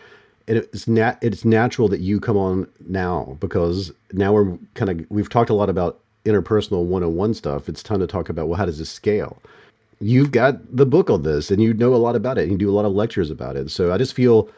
And 0.47 0.57
it's 0.57 0.87
nat 0.87 1.19
it's 1.21 1.45
natural 1.45 1.87
that 1.87 2.01
you 2.01 2.19
come 2.19 2.35
on 2.35 2.67
now 2.87 3.37
because 3.39 3.93
now 4.11 4.33
we're 4.33 4.57
kind 4.73 4.91
of 4.91 5.05
we've 5.09 5.29
talked 5.29 5.49
a 5.49 5.53
lot 5.53 5.69
about 5.69 5.99
interpersonal 6.25 6.83
101 6.83 7.33
stuff. 7.35 7.69
It's 7.69 7.81
time 7.81 7.99
to 7.99 8.07
talk 8.07 8.27
about 8.27 8.49
well 8.49 8.57
how 8.57 8.65
does 8.65 8.79
this 8.79 8.89
scale? 8.89 9.41
You've 10.01 10.31
got 10.31 10.75
the 10.75 10.85
book 10.85 11.09
on 11.09 11.23
this 11.23 11.49
and 11.49 11.61
you 11.61 11.73
know 11.73 11.93
a 11.93 11.97
lot 11.97 12.17
about 12.17 12.37
it. 12.37 12.43
And 12.43 12.51
you 12.51 12.57
do 12.57 12.69
a 12.69 12.75
lot 12.75 12.83
of 12.83 12.91
lectures 12.91 13.31
about 13.31 13.55
it. 13.55 13.71
So 13.71 13.93
i 13.93 13.97
just 13.97 14.13
feel 14.13 14.49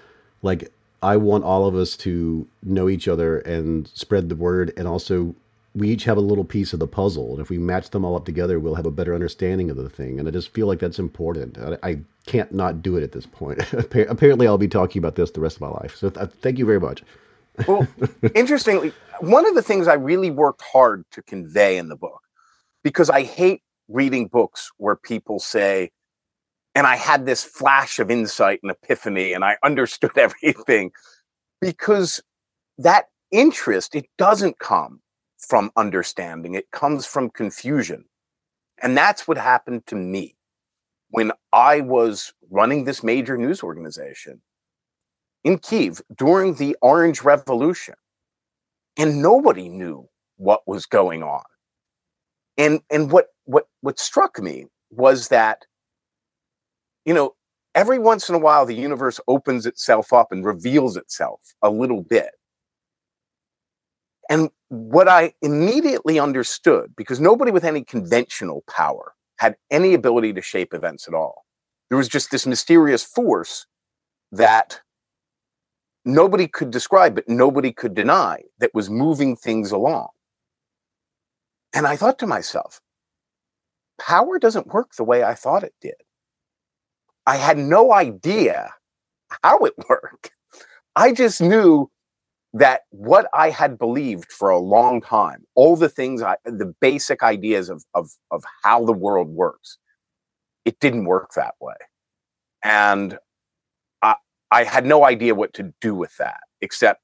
like 0.42 0.72
i 1.04 1.16
want 1.18 1.44
all 1.44 1.68
of 1.68 1.76
us 1.76 1.96
to 1.98 2.48
know 2.64 2.90
each 2.90 3.08
other 3.08 3.40
and 3.40 3.88
spread 3.90 4.30
the 4.30 4.36
word 4.36 4.74
and 4.78 4.88
also 4.88 5.36
we 5.76 5.90
each 5.90 6.06
have 6.06 6.18
a 6.18 6.22
little 6.22 6.46
piece 6.46 6.74
of 6.74 6.80
the 6.80 6.88
puzzle 6.88 7.32
and 7.34 7.42
if 7.42 7.50
we 7.50 7.58
match 7.58 7.90
them 7.90 8.06
all 8.06 8.16
up 8.16 8.26
together 8.26 8.60
we'll 8.60 8.76
have 8.76 8.86
a 8.86 8.92
better 8.92 9.14
understanding 9.14 9.70
of 9.70 9.78
the 9.78 9.90
thing 9.90 10.20
and 10.20 10.28
i 10.28 10.32
just 10.32 10.54
feel 10.54 10.68
like 10.68 10.80
that's 10.80 11.00
important. 11.00 11.58
I, 11.58 11.78
I 11.84 12.00
can't 12.26 12.52
not 12.54 12.82
do 12.82 12.96
it 12.98 13.04
at 13.04 13.12
this 13.12 13.26
point. 13.26 13.62
Apparently 13.94 14.48
i'll 14.48 14.58
be 14.58 14.68
talking 14.68 15.00
about 15.00 15.16
this 15.16 15.32
the 15.32 15.42
rest 15.42 15.58
of 15.58 15.62
my 15.62 15.70
life. 15.70 15.96
So 15.96 16.10
th- 16.10 16.30
thank 16.42 16.58
you 16.58 16.66
very 16.66 16.80
much. 16.80 17.04
Well 17.68 17.88
interestingly 18.36 18.92
one 19.22 19.48
of 19.48 19.56
the 19.56 19.62
things 19.62 19.88
i 19.88 19.94
really 19.94 20.32
worked 20.32 20.62
hard 20.62 21.06
to 21.12 21.22
convey 21.24 21.78
in 21.78 21.90
the 21.90 21.96
book 21.96 22.22
because 22.84 23.10
i 23.10 23.24
hate 23.24 23.62
reading 23.88 24.28
books 24.28 24.72
where 24.78 24.96
people 24.96 25.40
say 25.40 25.92
and 26.74 26.86
i 26.86 26.96
had 26.96 27.26
this 27.26 27.44
flash 27.44 28.00
of 28.00 28.12
insight 28.12 28.60
and 28.64 28.72
epiphany 28.72 29.34
and 29.34 29.46
i 29.46 29.58
understood 29.64 30.18
everything 30.18 30.92
because 31.62 32.22
that 32.78 33.06
interest 33.32 33.96
it 33.96 34.06
doesn't 34.18 34.60
come 34.60 35.00
from 35.38 35.72
understanding, 35.76 36.54
it 36.54 36.72
comes 36.72 37.06
from 37.06 37.30
confusion. 37.30 38.06
And 38.82 38.98
that's 38.98 39.28
what 39.28 39.38
happened 39.38 39.86
to 39.88 39.96
me 39.96 40.36
when 41.10 41.32
I 41.54 41.82
was 41.82 42.34
running 42.50 42.84
this 42.84 43.04
major 43.04 43.38
news 43.38 43.64
organization 43.64 44.42
in 45.44 45.60
Kiev 45.60 46.02
during 46.16 46.56
the 46.56 46.76
Orange 46.82 47.22
Revolution. 47.22 47.96
And 48.98 49.22
nobody 49.22 49.70
knew 49.70 50.08
what 50.38 50.62
was 50.68 50.86
going 50.86 51.24
on. 51.24 51.44
And 52.58 52.82
and 52.90 53.12
what 53.12 53.28
what 53.44 53.68
what 53.82 54.00
struck 54.00 54.40
me 54.40 54.68
was 54.90 55.28
that 55.28 55.66
you 57.04 57.14
know 57.14 57.36
every 57.76 58.00
once 58.00 58.30
in 58.30 58.36
a 58.36 58.40
while 58.40 58.66
the 58.66 58.76
universe 58.76 59.20
opens 59.28 59.66
itself 59.66 60.14
up 60.14 60.32
and 60.32 60.46
reveals 60.46 60.96
itself 60.96 61.42
a 61.62 61.70
little 61.70 62.02
bit 62.02 62.30
and 64.30 64.50
what 64.70 65.08
I 65.08 65.34
immediately 65.42 66.20
understood, 66.20 66.94
because 66.98 67.20
nobody 67.20 67.52
with 67.52 67.64
any 67.64 67.84
conventional 67.84 68.64
power 68.70 69.14
had 69.38 69.56
any 69.70 69.94
ability 69.94 70.34
to 70.34 70.42
shape 70.42 70.74
events 70.74 71.08
at 71.08 71.14
all, 71.14 71.46
there 71.90 71.98
was 71.98 72.08
just 72.08 72.32
this 72.32 72.48
mysterious 72.48 73.04
force 73.04 73.68
that 74.32 74.82
nobody 76.04 76.48
could 76.48 76.72
describe, 76.72 77.16
but 77.16 77.30
nobody 77.30 77.72
could 77.72 77.94
deny 77.94 78.42
that 78.60 78.74
was 78.74 78.90
moving 78.90 79.36
things 79.36 79.72
along. 79.72 80.10
And 81.74 81.86
I 81.86 81.96
thought 81.96 82.20
to 82.20 82.28
myself, 82.28 82.82
power 84.00 84.40
doesn't 84.40 84.68
work 84.68 84.96
the 84.96 85.04
way 85.04 85.24
I 85.24 85.36
thought 85.36 85.64
it 85.64 85.74
did. 85.82 85.96
I 87.28 87.38
had 87.38 87.58
no 87.58 87.92
idea 87.94 88.74
how 89.44 89.60
it 89.60 89.74
worked. 89.90 90.32
I 90.96 91.12
just 91.12 91.42
knew 91.42 91.92
that 92.56 92.84
what 92.92 93.28
I 93.34 93.50
had 93.50 93.78
believed 93.78 94.32
for 94.32 94.50
a 94.50 94.58
long 94.58 95.02
time, 95.02 95.44
all 95.56 95.76
the 95.76 95.90
things 95.90 96.22
I, 96.22 96.38
the 96.46 96.74
basic 96.80 97.22
ideas 97.22 97.70
of, 97.70 97.84
of, 97.94 98.12
of 98.32 98.46
how 98.64 98.86
the 98.86 98.94
world 98.94 99.28
works, 99.28 99.78
it 100.64 100.80
didn't 100.80 101.04
work 101.04 101.34
that 101.36 101.56
way. 101.60 101.76
And 102.64 103.18
I, 104.02 104.16
I 104.52 104.64
had 104.64 104.86
no 104.86 105.04
idea 105.04 105.36
what 105.36 105.54
to 105.56 105.74
do 105.82 105.94
with 105.94 106.16
that, 106.16 106.40
except 106.62 107.02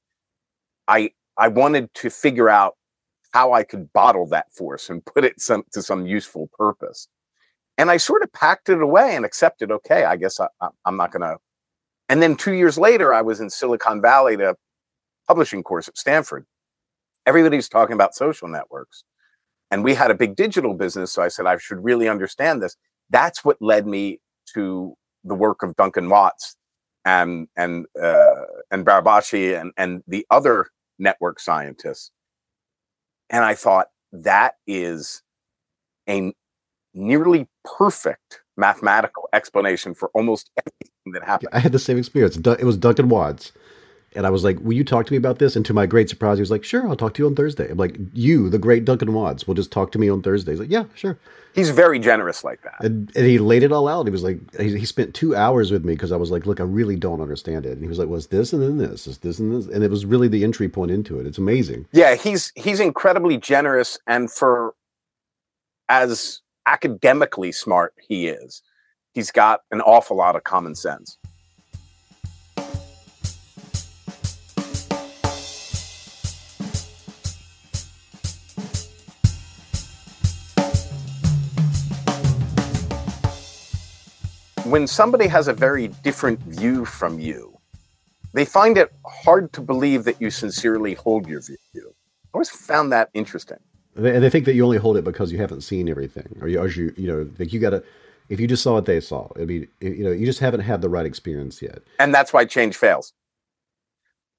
I, 0.88 1.12
I 1.38 1.50
wanted 1.50 1.94
to 1.96 2.10
figure 2.10 2.50
out 2.50 2.78
how 3.34 3.52
I 3.52 3.64
could 3.64 3.92
bottle 3.92 4.28
that 4.28 4.54
force 4.54 4.90
and 4.90 5.04
put 5.04 5.26
it 5.26 5.42
some, 5.42 5.64
to 5.74 5.82
some 5.82 6.08
useful 6.08 6.50
purpose. 6.58 7.10
And 7.78 7.92
I 7.92 7.98
sort 7.98 8.24
of 8.24 8.32
packed 8.32 8.70
it 8.70 8.82
away 8.82 9.18
and 9.18 9.26
accepted, 9.26 9.70
okay, 9.70 10.06
I 10.06 10.16
guess 10.16 10.40
I, 10.40 10.48
I, 10.62 10.70
I'm 10.86 10.96
not 10.96 11.12
going 11.12 11.24
to. 11.24 11.40
And 12.08 12.22
then 12.22 12.38
two 12.38 12.54
years 12.54 12.78
later, 12.78 13.14
I 13.14 13.22
was 13.22 13.42
in 13.42 13.50
Silicon 13.50 14.02
Valley 14.02 14.38
to 14.38 14.56
publishing 15.32 15.64
course 15.64 15.88
at 15.88 15.98
Stanford. 15.98 16.46
Everybody's 17.26 17.70
talking 17.70 17.94
about 17.94 18.14
social 18.14 18.50
networks. 18.50 19.06
And 19.72 19.82
we 19.82 19.94
had 19.94 20.12
a 20.12 20.14
big 20.14 20.36
digital 20.36 20.74
business. 20.74 21.14
So 21.14 21.22
I 21.22 21.30
said, 21.30 21.46
I 21.46 21.58
should 21.58 21.82
really 21.82 22.10
understand 22.10 22.62
this. 22.62 22.76
That's 23.10 23.46
what 23.46 23.56
led 23.62 23.88
me 23.88 24.20
to 24.54 24.94
the 25.24 25.34
work 25.34 25.64
of 25.64 25.74
Duncan 25.78 26.10
Watts 26.10 26.58
and 27.06 27.48
and 27.56 27.86
uh, 28.02 28.44
and 28.72 28.86
Barabási 28.86 29.58
and 29.60 29.72
and 29.78 30.04
the 30.06 30.26
other 30.30 30.68
network 31.00 31.40
scientists. 31.40 32.12
And 33.30 33.46
I 33.46 33.56
thought 33.56 33.88
that 34.12 34.56
is 34.68 35.22
a 36.10 36.34
nearly 36.94 37.48
perfect 37.64 38.42
mathematical 38.58 39.30
explanation 39.32 39.94
for 39.94 40.10
almost 40.14 40.52
everything 40.60 41.14
that 41.14 41.24
happened. 41.24 41.52
I 41.54 41.60
had 41.60 41.72
the 41.72 41.80
same 41.80 41.98
experience. 41.98 42.36
It 42.36 42.66
was 42.66 42.76
Duncan 42.76 43.08
Watts. 43.08 43.54
And 44.16 44.28
I 44.28 44.30
was 44.30 44.44
like, 44.44 44.60
Will 44.60 44.74
you 44.74 44.84
talk 44.84 45.06
to 45.06 45.14
me 45.14 45.18
about 45.18 45.40
this? 45.40 45.56
And 45.56 45.66
to 45.66 45.74
my 45.74 45.86
great 45.86 46.10
surprise, 46.10 46.38
he 46.38 46.42
was 46.42 46.52
like, 46.52 46.64
Sure, 46.64 46.88
I'll 46.88 46.96
talk 46.96 47.14
to 47.16 47.24
you 47.24 47.28
on 47.28 47.36
Thursday. 47.36 47.70
I'm 47.70 47.78
like, 47.78 47.98
You, 48.14 48.50
the 48.50 48.60
great 48.60 48.86
Duncan 48.86 49.14
Watts, 49.14 49.48
will 49.48 49.54
just 49.54 49.72
talk 49.72 49.92
to 49.94 50.00
me 50.00 50.10
on 50.10 50.22
Thursday. 50.22 50.52
He's 50.52 50.60
like, 50.60 50.70
Yeah, 50.70 50.86
sure. 50.96 51.18
He's 51.54 51.70
very 51.70 52.00
generous 52.00 52.44
like 52.44 52.62
that. 52.64 52.76
And, 52.80 53.12
and 53.16 53.26
he 53.26 53.38
laid 53.38 53.64
it 53.64 53.72
all 53.72 53.88
out. 53.88 54.06
He 54.06 54.12
was 54.12 54.24
like, 54.24 54.40
He, 54.60 54.80
he 54.80 54.86
spent 54.86 55.14
two 55.14 55.36
hours 55.36 55.72
with 55.72 55.86
me 55.86 55.94
because 55.94 56.12
I 56.12 56.18
was 56.18 56.32
like, 56.32 56.46
Look, 56.46 56.60
I 56.60 56.64
really 56.64 56.96
don't 56.96 57.22
understand 57.22 57.66
it. 57.66 57.74
And 57.74 57.82
he 57.82 57.88
was 57.88 58.00
like, 58.00 58.10
Was 58.10 58.30
well, 58.30 58.40
this 58.40 58.54
and 58.54 58.62
then 58.62 58.78
this? 58.78 59.08
Is 59.08 59.20
this 59.20 59.40
and 59.40 59.52
this? 59.54 59.74
And 59.74 59.84
it 59.84 59.90
was 59.92 60.06
really 60.06 60.28
the 60.28 60.44
entry 60.44 60.68
point 60.68 60.92
into 60.92 61.20
it. 61.20 61.26
It's 61.26 61.38
amazing. 61.38 61.88
Yeah, 61.94 62.16
he's 62.16 62.52
he's 62.56 62.80
incredibly 62.80 63.38
generous. 63.38 63.98
And 64.08 64.32
for 64.32 64.74
as 65.88 66.42
academically 66.68 67.52
smart 67.52 67.94
he 68.08 68.28
is, 68.28 68.62
he's 69.14 69.32
got 69.32 69.62
an 69.72 69.82
awful 69.82 70.18
lot 70.18 70.36
of 70.36 70.44
common 70.44 70.76
sense. 70.76 71.18
When 84.72 84.88
somebody 84.88 85.28
has 85.28 85.50
a 85.50 85.54
very 85.54 85.90
different 86.02 86.40
view 86.40 86.86
from 86.86 87.20
you, 87.20 87.60
they 88.34 88.46
find 88.46 88.78
it 88.78 88.90
hard 89.06 89.52
to 89.52 89.62
believe 89.62 90.06
that 90.06 90.22
you 90.22 90.32
sincerely 90.32 90.94
hold 90.94 91.28
your 91.28 91.42
view. 91.42 91.58
I 91.76 91.90
always 92.34 92.50
found 92.50 92.94
that 92.94 93.10
interesting. 93.14 93.58
And 93.98 94.24
they 94.24 94.30
think 94.30 94.46
that 94.46 94.54
you 94.54 94.64
only 94.64 94.78
hold 94.78 94.96
it 94.96 95.04
because 95.04 95.30
you 95.30 95.38
haven't 95.38 95.62
seen 95.62 95.90
everything, 95.90 96.38
or 96.40 96.48
you, 96.48 96.66
you, 96.66 96.94
you 96.96 97.08
know, 97.08 97.30
like 97.38 97.52
you 97.52 97.60
got 97.60 97.72
to. 97.72 97.84
If 98.30 98.40
you 98.40 98.48
just 98.48 98.64
saw 98.64 98.76
what 98.76 98.86
they 98.86 99.02
saw, 99.02 99.28
it'd 99.36 99.50
be, 99.50 99.68
you 99.82 100.06
know, 100.06 100.12
you 100.12 100.26
just 100.26 100.40
haven't 100.40 100.62
had 100.62 100.82
the 100.82 100.88
right 100.88 101.06
experience 101.06 101.62
yet. 101.62 101.80
And 102.00 102.16
that's 102.16 102.32
why 102.32 102.46
change 102.46 102.78
fails. 102.78 103.12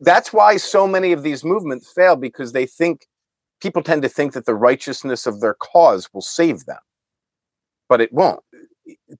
That's 0.01 0.33
why 0.33 0.57
so 0.57 0.89
many 0.89 1.13
of 1.13 1.23
these 1.23 1.45
movements 1.45 1.93
fail 1.93 2.17
because 2.17 2.53
they 2.53 2.65
think 2.65 3.07
people 3.61 3.83
tend 3.83 4.01
to 4.01 4.09
think 4.09 4.33
that 4.33 4.47
the 4.47 4.55
righteousness 4.55 5.27
of 5.27 5.43
their 5.43 5.53
cause 5.53 6.09
will 6.15 6.23
save 6.23 6.65
them, 6.65 6.79
but 7.87 8.01
it 8.01 8.15
won't 8.15 8.43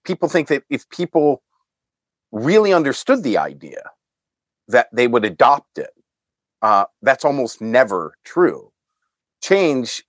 people 0.05 0.29
think 0.29 0.49
that 0.49 0.65
if 0.71 0.89
people 0.91 1.43
really 2.33 2.73
understood 2.73 3.23
the 3.23 3.39
idea, 3.39 3.83
that 4.69 4.89
they 4.93 5.07
would 5.07 5.25
adopt 5.25 5.79
it. 5.79 5.91
Uh, 6.63 6.85
that's 7.03 7.25
almost 7.25 7.61
never 7.61 8.15
true. 8.25 8.71
Change 9.43 10.05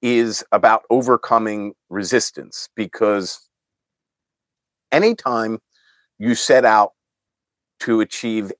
is 0.00 0.44
about 0.52 0.82
overcoming 0.90 1.74
resistance 1.90 2.68
because 2.74 3.48
anytime 4.90 5.58
you 6.18 6.34
set 6.34 6.64
out 6.64 6.92
to 7.80 8.00
achieve 8.00 8.52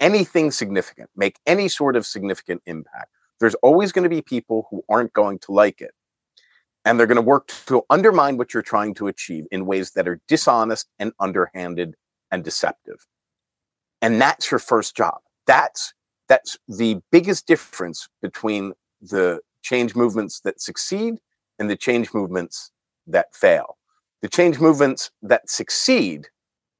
anything 0.00 0.50
significant, 0.50 1.10
make 1.16 1.38
any 1.46 1.68
sort 1.68 1.96
of 1.96 2.06
significant 2.06 2.62
impact, 2.66 3.10
there's 3.40 3.54
always 3.56 3.92
going 3.92 4.04
to 4.04 4.08
be 4.08 4.22
people 4.22 4.66
who 4.70 4.84
aren't 4.88 5.12
going 5.12 5.38
to 5.40 5.52
like 5.52 5.80
it. 5.80 5.92
And 6.88 6.98
they're 6.98 7.06
going 7.06 7.16
to 7.16 7.22
work 7.22 7.52
to 7.66 7.82
undermine 7.90 8.38
what 8.38 8.54
you're 8.54 8.62
trying 8.62 8.94
to 8.94 9.08
achieve 9.08 9.44
in 9.50 9.66
ways 9.66 9.90
that 9.90 10.08
are 10.08 10.22
dishonest 10.26 10.88
and 10.98 11.12
underhanded 11.20 11.94
and 12.30 12.42
deceptive. 12.42 13.06
And 14.00 14.18
that's 14.18 14.50
your 14.50 14.58
first 14.58 14.96
job. 14.96 15.18
That's 15.46 15.92
that's 16.30 16.56
the 16.66 16.98
biggest 17.12 17.46
difference 17.46 18.08
between 18.22 18.72
the 19.02 19.40
change 19.60 19.94
movements 19.94 20.40
that 20.40 20.62
succeed 20.62 21.16
and 21.58 21.68
the 21.68 21.76
change 21.76 22.14
movements 22.14 22.70
that 23.06 23.34
fail. 23.34 23.76
The 24.22 24.28
change 24.28 24.58
movements 24.58 25.10
that 25.20 25.50
succeed 25.50 26.28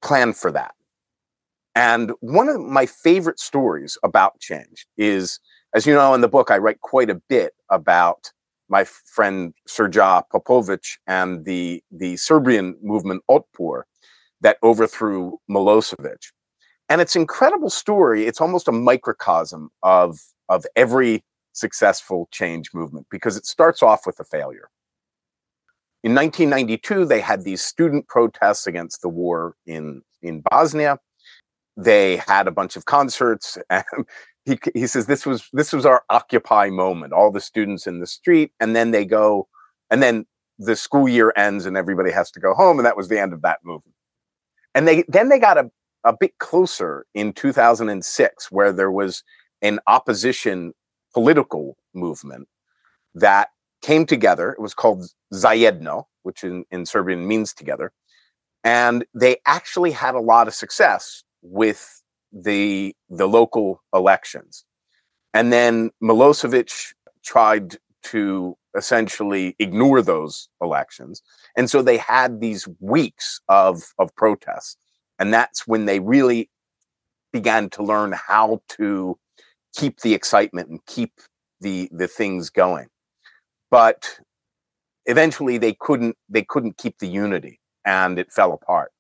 plan 0.00 0.32
for 0.32 0.50
that. 0.52 0.72
And 1.74 2.12
one 2.20 2.48
of 2.48 2.59
my 2.62 2.86
favorite 2.86 3.40
stories 3.40 3.98
about 4.02 4.40
change 4.40 4.86
is, 4.96 5.38
as 5.74 5.86
you 5.86 5.92
know, 5.92 6.14
in 6.14 6.22
the 6.22 6.28
book, 6.28 6.50
I 6.50 6.56
write 6.56 6.80
quite 6.80 7.11
a 7.11 7.20
bit 7.28 7.52
about 7.70 8.32
my 8.69 8.85
friend 8.85 9.55
Srđan 9.69 10.25
Popovic 10.33 10.99
and 11.07 11.45
the, 11.45 11.83
the 11.91 12.16
Serbian 12.16 12.77
movement 12.83 13.23
Otpor 13.31 13.83
that 14.41 14.59
overthrew 14.62 15.39
Milosevic. 15.51 16.33
And 16.89 17.01
it's 17.01 17.16
an 17.16 17.23
incredible 17.23 17.71
story. 17.71 18.27
It's 18.27 18.41
almost 18.41 18.69
a 18.69 18.73
microcosm 18.73 19.71
of, 19.83 20.19
of 20.49 20.64
every 20.77 21.25
successful 21.53 22.29
change 22.31 22.71
movement 22.73 23.07
because 23.11 23.37
it 23.37 23.47
starts 23.47 23.83
off 23.83 24.07
with 24.07 24.19
a 24.21 24.25
failure. 24.25 24.69
In 26.05 26.14
1992, 26.14 27.05
they 27.05 27.21
had 27.21 27.43
these 27.43 27.62
student 27.62 28.07
protests 28.07 28.66
against 28.66 29.03
the 29.03 29.09
war 29.09 29.55
in, 29.66 30.03
in 30.23 30.43
Bosnia. 30.51 30.99
They 31.77 32.19
had 32.19 32.47
a 32.47 32.53
bunch 32.53 32.77
of 32.77 32.85
concerts. 32.85 33.59
And 33.71 33.85
he, 34.49 34.59
he 34.74 34.86
says 34.86 35.07
this 35.07 35.26
was 35.26 35.49
this 35.53 35.72
was 35.72 35.84
our 35.84 36.03
Occupy 36.11 36.70
moment. 36.70 37.12
All 37.12 37.30
the 37.30 37.40
students 37.40 37.86
in 37.86 38.01
the 38.01 38.07
street, 38.07 38.53
and 38.61 38.74
then 38.74 38.90
they 38.90 39.05
go, 39.05 39.49
and 39.90 40.03
then 40.03 40.26
the 40.59 40.74
school 40.74 41.09
year 41.09 41.32
ends, 41.36 41.66
and 41.66 41.76
everybody 41.76 42.11
has 42.11 42.30
to 42.32 42.40
go 42.40 42.55
home, 42.55 42.78
and 42.78 42.86
that 42.86 42.96
was 42.96 43.09
the 43.09 43.20
end 43.20 43.32
of 43.32 43.42
that 43.42 43.59
movement. 43.64 43.94
And 44.74 44.88
they 44.88 45.05
then 45.09 45.28
they 45.28 45.38
got 45.38 45.59
a 45.59 45.70
a 46.05 46.14
bit 46.18 46.38
closer 46.38 47.05
in 47.14 47.32
2006, 47.32 48.51
where 48.51 48.72
there 48.72 48.90
was 48.90 49.22
an 49.62 49.78
opposition 49.86 50.72
political 51.12 51.76
movement 51.94 52.49
that 53.14 53.49
came 53.82 54.07
together. 54.07 54.53
It 54.53 54.61
was 54.61 54.74
called 54.74 55.05
Zajedno, 55.34 56.05
which 56.22 56.44
in, 56.44 56.64
in 56.70 56.86
Serbian 56.86 57.26
means 57.26 57.53
together. 57.53 57.92
And 58.64 59.05
they 59.14 59.36
actually 59.46 59.90
had 59.90 60.14
a 60.14 60.20
lot 60.20 60.49
of 60.49 60.55
success 60.55 61.22
with 61.42 62.03
the 62.33 62.95
the 63.09 63.26
local 63.26 63.83
elections. 63.95 64.64
And 65.35 65.53
then 65.53 65.91
Milosevic 66.03 66.95
tried 67.24 67.76
to 68.05 68.57
essentially 68.76 69.55
ignore 69.59 70.03
those 70.03 70.49
elections. 70.62 71.22
And 71.57 71.68
so 71.68 71.83
they 71.83 71.99
had 71.99 72.41
these 72.41 72.66
weeks 72.81 73.41
of, 73.49 73.83
of 73.99 74.14
protests. 74.14 74.76
And 75.18 75.35
that's 75.35 75.66
when 75.66 75.85
they 75.85 76.01
really 76.01 76.49
began 77.33 77.68
to 77.70 77.83
learn 77.83 78.12
how 78.12 78.62
to 78.68 79.18
keep 79.76 80.01
the 80.01 80.14
excitement 80.14 80.68
and 80.68 80.85
keep 80.87 81.12
the 81.61 81.89
the 81.93 82.09
things 82.09 82.51
going 82.51 82.87
but 83.70 84.18
eventually 85.07 85.59
they 85.59 85.74
couldn't 85.74 86.16
they 86.29 86.43
couldn't 86.43 86.76
keep 86.76 86.99
the 86.99 87.09
unity 87.09 87.61
and 87.85 88.18
it 88.18 88.33
fell 88.33 88.53
apart 88.53 88.93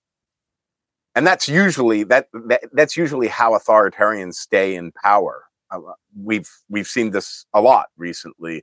and 1.18 1.26
that's 1.26 1.48
usually 1.48 2.04
that, 2.04 2.28
that 2.46 2.60
that's 2.72 2.96
usually 2.96 3.26
how 3.26 3.58
authoritarians 3.58 4.34
stay 4.34 4.76
in 4.76 4.92
power. 4.92 5.46
Uh, 5.68 5.80
we've 6.16 6.48
we've 6.68 6.86
seen 6.86 7.10
this 7.10 7.44
a 7.52 7.60
lot 7.60 7.88
recently. 7.96 8.62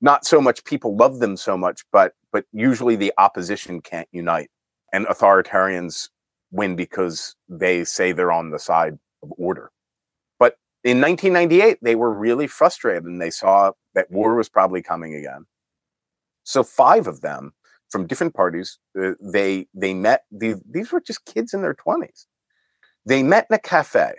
Not 0.00 0.24
so 0.24 0.40
much 0.40 0.62
people 0.62 0.96
love 0.96 1.18
them 1.18 1.36
so 1.36 1.56
much 1.58 1.82
but 1.90 2.12
but 2.30 2.44
usually 2.52 2.94
the 2.94 3.12
opposition 3.18 3.80
can't 3.80 4.08
unite. 4.12 4.50
And 4.92 5.04
authoritarians 5.06 6.08
win 6.52 6.76
because 6.76 7.34
they 7.48 7.82
say 7.82 8.12
they're 8.12 8.30
on 8.30 8.50
the 8.50 8.60
side 8.60 8.96
of 9.24 9.32
order. 9.36 9.72
But 10.38 10.58
in 10.84 11.00
1998 11.00 11.78
they 11.82 11.96
were 11.96 12.12
really 12.12 12.46
frustrated 12.46 13.02
and 13.02 13.20
they 13.20 13.30
saw 13.30 13.72
that 13.96 14.12
war 14.12 14.36
was 14.36 14.48
probably 14.48 14.80
coming 14.80 15.16
again. 15.16 15.44
So 16.44 16.62
five 16.62 17.08
of 17.08 17.20
them 17.22 17.52
from 17.90 18.06
different 18.06 18.34
parties, 18.34 18.78
uh, 19.00 19.12
they 19.20 19.66
they 19.74 19.94
met. 19.94 20.24
These 20.30 20.60
these 20.68 20.92
were 20.92 21.00
just 21.00 21.24
kids 21.24 21.54
in 21.54 21.62
their 21.62 21.74
twenties. 21.74 22.26
They 23.04 23.22
met 23.22 23.46
in 23.50 23.54
a 23.54 23.58
cafe, 23.58 24.12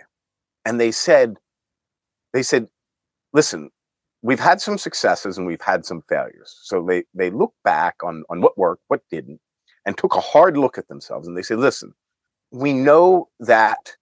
and 0.64 0.80
they 0.80 0.90
said, 0.90 1.36
they 2.32 2.42
said, 2.42 2.68
listen, 3.32 3.70
we've 4.22 4.40
had 4.40 4.60
some 4.60 4.78
successes 4.78 5.36
and 5.36 5.46
we've 5.46 5.60
had 5.60 5.84
some 5.84 6.02
failures. 6.08 6.58
So 6.62 6.84
they 6.84 7.04
they 7.14 7.30
look 7.30 7.52
back 7.64 7.96
on 8.02 8.24
on 8.30 8.40
what 8.40 8.56
worked, 8.56 8.82
what 8.88 9.02
didn't, 9.10 9.40
and 9.84 9.96
took 9.96 10.14
a 10.14 10.20
hard 10.20 10.56
look 10.56 10.78
at 10.78 10.88
themselves. 10.88 11.28
And 11.28 11.36
they 11.36 11.42
said, 11.42 11.58
listen, 11.58 11.94
we 12.50 12.72
know 12.72 13.28
that 13.40 13.96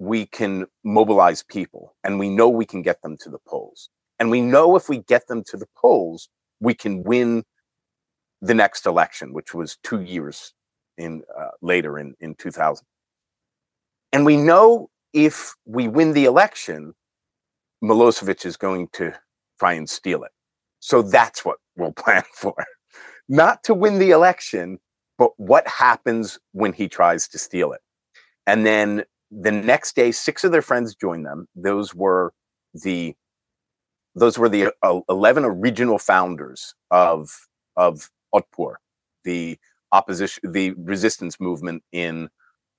we 0.00 0.26
can 0.26 0.66
mobilize 0.84 1.42
people, 1.42 1.94
and 2.04 2.18
we 2.18 2.28
know 2.28 2.48
we 2.48 2.66
can 2.66 2.82
get 2.82 3.02
them 3.02 3.16
to 3.18 3.30
the 3.30 3.38
polls, 3.46 3.90
and 4.18 4.30
we 4.30 4.40
know 4.40 4.76
if 4.76 4.88
we 4.88 4.98
get 4.98 5.26
them 5.28 5.42
to 5.44 5.56
the 5.56 5.68
polls, 5.76 6.28
we 6.60 6.74
can 6.74 7.02
win 7.02 7.44
the 8.40 8.54
next 8.54 8.86
election, 8.86 9.32
which 9.32 9.54
was 9.54 9.78
two 9.82 10.00
years 10.00 10.52
in 10.96 11.22
uh, 11.38 11.50
later 11.62 11.98
in, 11.98 12.14
in 12.20 12.34
2000. 12.34 12.86
And 14.12 14.24
we 14.24 14.36
know 14.36 14.90
if 15.12 15.54
we 15.64 15.88
win 15.88 16.12
the 16.12 16.24
election, 16.24 16.94
Milosevic 17.82 18.44
is 18.46 18.56
going 18.56 18.88
to 18.94 19.12
try 19.58 19.72
and 19.74 19.88
steal 19.88 20.22
it. 20.22 20.32
So 20.80 21.02
that's 21.02 21.44
what 21.44 21.58
we'll 21.76 21.92
plan 21.96 22.22
for. 22.34 22.54
Not 23.28 23.62
to 23.64 23.74
win 23.74 23.98
the 23.98 24.10
election, 24.10 24.78
but 25.18 25.32
what 25.36 25.66
happens 25.66 26.38
when 26.52 26.72
he 26.72 26.88
tries 26.88 27.28
to 27.28 27.38
steal 27.38 27.72
it. 27.72 27.80
And 28.46 28.64
then 28.64 29.04
the 29.30 29.52
next 29.52 29.94
day, 29.94 30.10
six 30.12 30.44
of 30.44 30.52
their 30.52 30.62
friends 30.62 30.94
joined 30.94 31.26
them. 31.26 31.48
Those 31.54 31.94
were 31.94 32.32
the 32.72 33.14
those 34.14 34.38
were 34.38 34.48
the 34.48 34.72
uh, 34.82 35.00
11 35.08 35.44
original 35.44 35.98
founders 35.98 36.74
of 36.90 37.30
of 37.76 38.10
Otpor, 38.34 38.74
the 39.24 39.58
opposition, 39.92 40.52
the 40.52 40.72
resistance 40.72 41.40
movement 41.40 41.82
in 41.92 42.28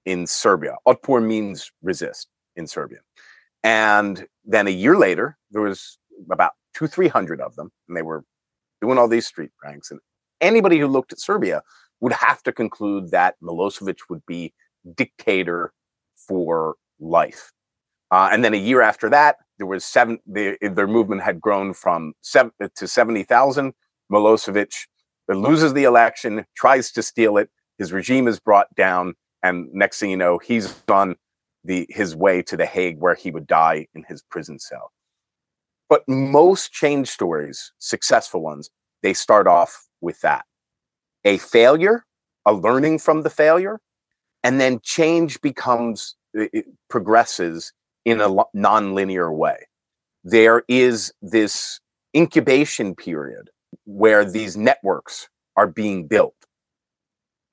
in 0.06 0.28
Serbia. 0.28 0.76
Otpor 0.88 1.26
means 1.26 1.72
resist 1.82 2.28
in 2.56 2.68
Serbian. 2.68 3.02
And 3.64 4.28
then 4.45 4.68
a 4.68 4.72
year 4.72 4.95
later, 4.97 5.38
there 5.52 5.62
was 5.62 5.97
about 6.32 6.52
two, 6.74 6.88
three 6.88 7.08
hundred 7.08 7.41
of 7.41 7.56
them, 7.56 7.72
and 7.88 7.97
they 7.97 8.02
were 8.02 8.24
doing 8.82 8.97
all 8.97 9.08
these 9.08 9.28
street 9.28 9.52
pranks. 9.58 9.91
And 9.91 10.00
anybody 10.39 10.80
who 10.80 10.88
looked 10.88 11.12
at 11.12 11.20
Serbia 11.20 11.62
would 12.00 12.14
have 12.14 12.41
to 12.43 12.52
conclude 12.52 13.12
that 13.12 13.36
Milosevic 13.43 13.97
would 14.10 14.26
be 14.26 14.54
dictator 14.95 15.74
for 16.16 16.76
life. 17.00 17.52
Uh, 18.12 18.30
and 18.32 18.43
then 18.43 18.54
a 18.54 18.58
year 18.58 18.82
after 18.82 19.10
that, 19.10 19.36
there 19.58 19.68
was 19.68 19.84
seven. 19.84 20.20
They, 20.26 20.58
their 20.62 20.88
movement 20.88 21.22
had 21.22 21.41
grown 21.41 21.74
from 21.74 22.14
seven 22.22 22.52
to 22.76 22.88
seventy 22.88 23.24
thousand. 23.24 23.74
Milosevic 24.12 24.74
loses 25.38 25.73
the 25.73 25.84
election, 25.84 26.45
tries 26.55 26.91
to 26.93 27.03
steal 27.03 27.38
it. 27.38 27.49
His 27.77 27.93
regime 27.93 28.27
is 28.27 28.39
brought 28.39 28.73
down, 28.75 29.15
and 29.43 29.71
next 29.73 29.99
thing 29.99 30.09
you 30.09 30.17
know, 30.17 30.38
he's 30.38 30.73
on 30.89 31.15
the 31.63 31.86
his 31.89 32.15
way 32.15 32.41
to 32.43 32.57
the 32.57 32.65
Hague, 32.65 32.99
where 32.99 33.15
he 33.15 33.32
would 33.32 33.47
die 33.47 33.88
in 33.93 34.03
his 34.07 34.21
prison 34.23 34.59
cell. 34.59 34.91
But 35.88 36.07
most 36.07 36.71
change 36.71 37.09
stories, 37.09 37.71
successful 37.80 38.41
ones, 38.41 38.69
they 39.01 39.13
start 39.13 39.47
off 39.47 39.88
with 40.01 40.21
that: 40.21 40.45
a 41.25 41.38
failure, 41.38 42.05
a 42.45 42.53
learning 42.53 42.99
from 42.99 43.21
the 43.21 43.30
failure, 43.30 43.80
and 44.43 44.59
then 44.59 44.80
change 44.84 45.41
becomes 45.41 46.15
it 46.34 46.65
progresses 46.89 47.73
in 48.05 48.21
a 48.21 48.43
non-linear 48.53 49.32
way. 49.32 49.67
There 50.23 50.63
is 50.67 51.13
this 51.21 51.80
incubation 52.15 52.95
period 52.95 53.49
where 53.86 54.26
these 54.26 54.57
networks 54.57 55.30
are 55.57 55.67
being 55.67 56.07
built. 56.07 56.36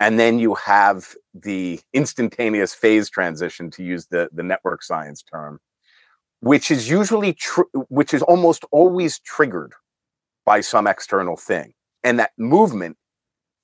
And 0.00 0.18
then 0.20 0.38
you 0.38 0.54
have 0.54 1.14
the 1.34 1.80
instantaneous 1.92 2.74
phase 2.74 3.10
transition, 3.10 3.70
to 3.72 3.82
use 3.84 4.06
the, 4.06 4.28
the 4.32 4.42
network 4.42 4.82
science 4.82 5.22
term, 5.22 5.60
which 6.40 6.70
is 6.70 6.90
usually, 6.90 7.34
tr- 7.34 7.62
which 7.88 8.14
is 8.14 8.22
almost 8.22 8.64
always 8.72 9.20
triggered 9.20 9.72
by 10.46 10.60
some 10.60 10.86
external 10.86 11.36
thing. 11.36 11.74
And 12.04 12.18
that 12.20 12.32
movement 12.38 12.98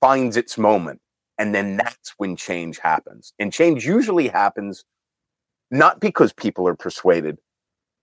finds 0.00 0.36
its 0.36 0.58
moment 0.58 1.00
And 1.38 1.54
then 1.54 1.76
that's 1.76 2.14
when 2.18 2.36
change 2.36 2.78
happens. 2.78 3.32
And 3.38 3.52
change 3.52 3.84
usually 3.86 4.28
happens 4.28 4.84
not 5.70 6.00
because 6.00 6.32
people 6.32 6.68
are 6.68 6.76
persuaded, 6.76 7.38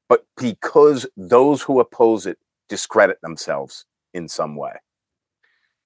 but 0.10 0.26
because 0.38 1.06
those 1.18 1.62
who 1.62 1.80
oppose 1.80 2.26
it 2.26 2.38
discredit 2.68 3.20
themselves 3.22 3.86
in 4.14 4.28
some 4.28 4.56
way. 4.56 4.74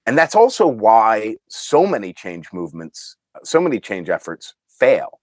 And 0.05 0.17
that's 0.17 0.36
also 0.36 0.67
why 0.67 1.38
so 1.47 1.86
many 1.86 2.13
change 2.13 2.51
movements, 2.51 3.15
so 3.43 3.61
many 3.61 3.80
change 3.80 4.09
efforts 4.09 4.53
fail, 4.67 5.19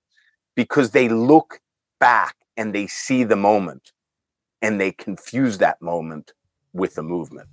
because 0.57 0.91
they 0.91 1.09
look 1.09 1.61
back 1.99 2.35
and 2.57 2.75
they 2.75 2.87
see 2.87 3.25
the 3.25 3.37
moment 3.37 3.93
and 4.63 4.81
they 4.81 4.93
confuse 4.93 5.59
that 5.59 5.81
moment 5.83 6.33
with 6.73 6.95
the 6.95 7.03
movement. 7.03 7.49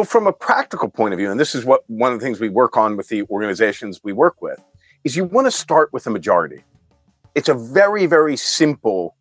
Well, 0.00 0.06
from 0.06 0.26
a 0.26 0.32
practical 0.32 0.88
point 0.88 1.12
of 1.12 1.18
view, 1.18 1.30
and 1.30 1.38
this 1.38 1.54
is 1.54 1.66
what 1.66 1.82
one 1.88 2.10
of 2.10 2.18
the 2.18 2.24
things 2.24 2.40
we 2.40 2.48
work 2.48 2.78
on 2.78 2.96
with 2.96 3.08
the 3.08 3.24
organizations 3.24 4.00
we 4.02 4.14
work 4.14 4.40
with, 4.40 4.58
is 5.04 5.14
you 5.14 5.26
want 5.26 5.46
to 5.46 5.50
start 5.50 5.92
with 5.92 6.06
a 6.06 6.10
majority. 6.10 6.64
It's 7.34 7.50
a 7.50 7.54
very, 7.54 8.06
very 8.06 8.34
simple 8.34 9.14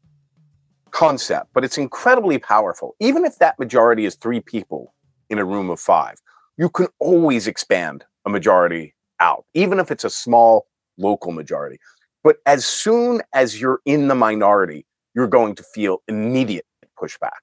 concept, 0.91 1.49
but 1.53 1.65
it's 1.65 1.77
incredibly 1.77 2.37
powerful. 2.37 2.95
Even 3.01 3.25
if 3.25 3.39
that 3.39 3.59
majority 3.59 4.05
is 4.05 4.15
three 4.15 4.39
people 4.39 4.93
in 5.29 5.37
a 5.37 5.43
room 5.43 5.69
of 5.69 5.81
five, 5.81 6.15
you 6.57 6.69
can 6.69 6.87
always 6.99 7.45
expand 7.45 8.05
a 8.25 8.29
majority 8.29 8.95
out, 9.19 9.43
even 9.53 9.81
if 9.81 9.91
it's 9.91 10.05
a 10.05 10.09
small 10.09 10.65
local 10.97 11.33
majority. 11.33 11.77
But 12.23 12.37
as 12.45 12.65
soon 12.65 13.21
as 13.33 13.59
you're 13.59 13.81
in 13.83 14.07
the 14.07 14.15
minority, 14.15 14.85
you're 15.13 15.27
going 15.27 15.55
to 15.55 15.63
feel 15.63 16.01
immediate 16.07 16.65
pushback. 16.97 17.41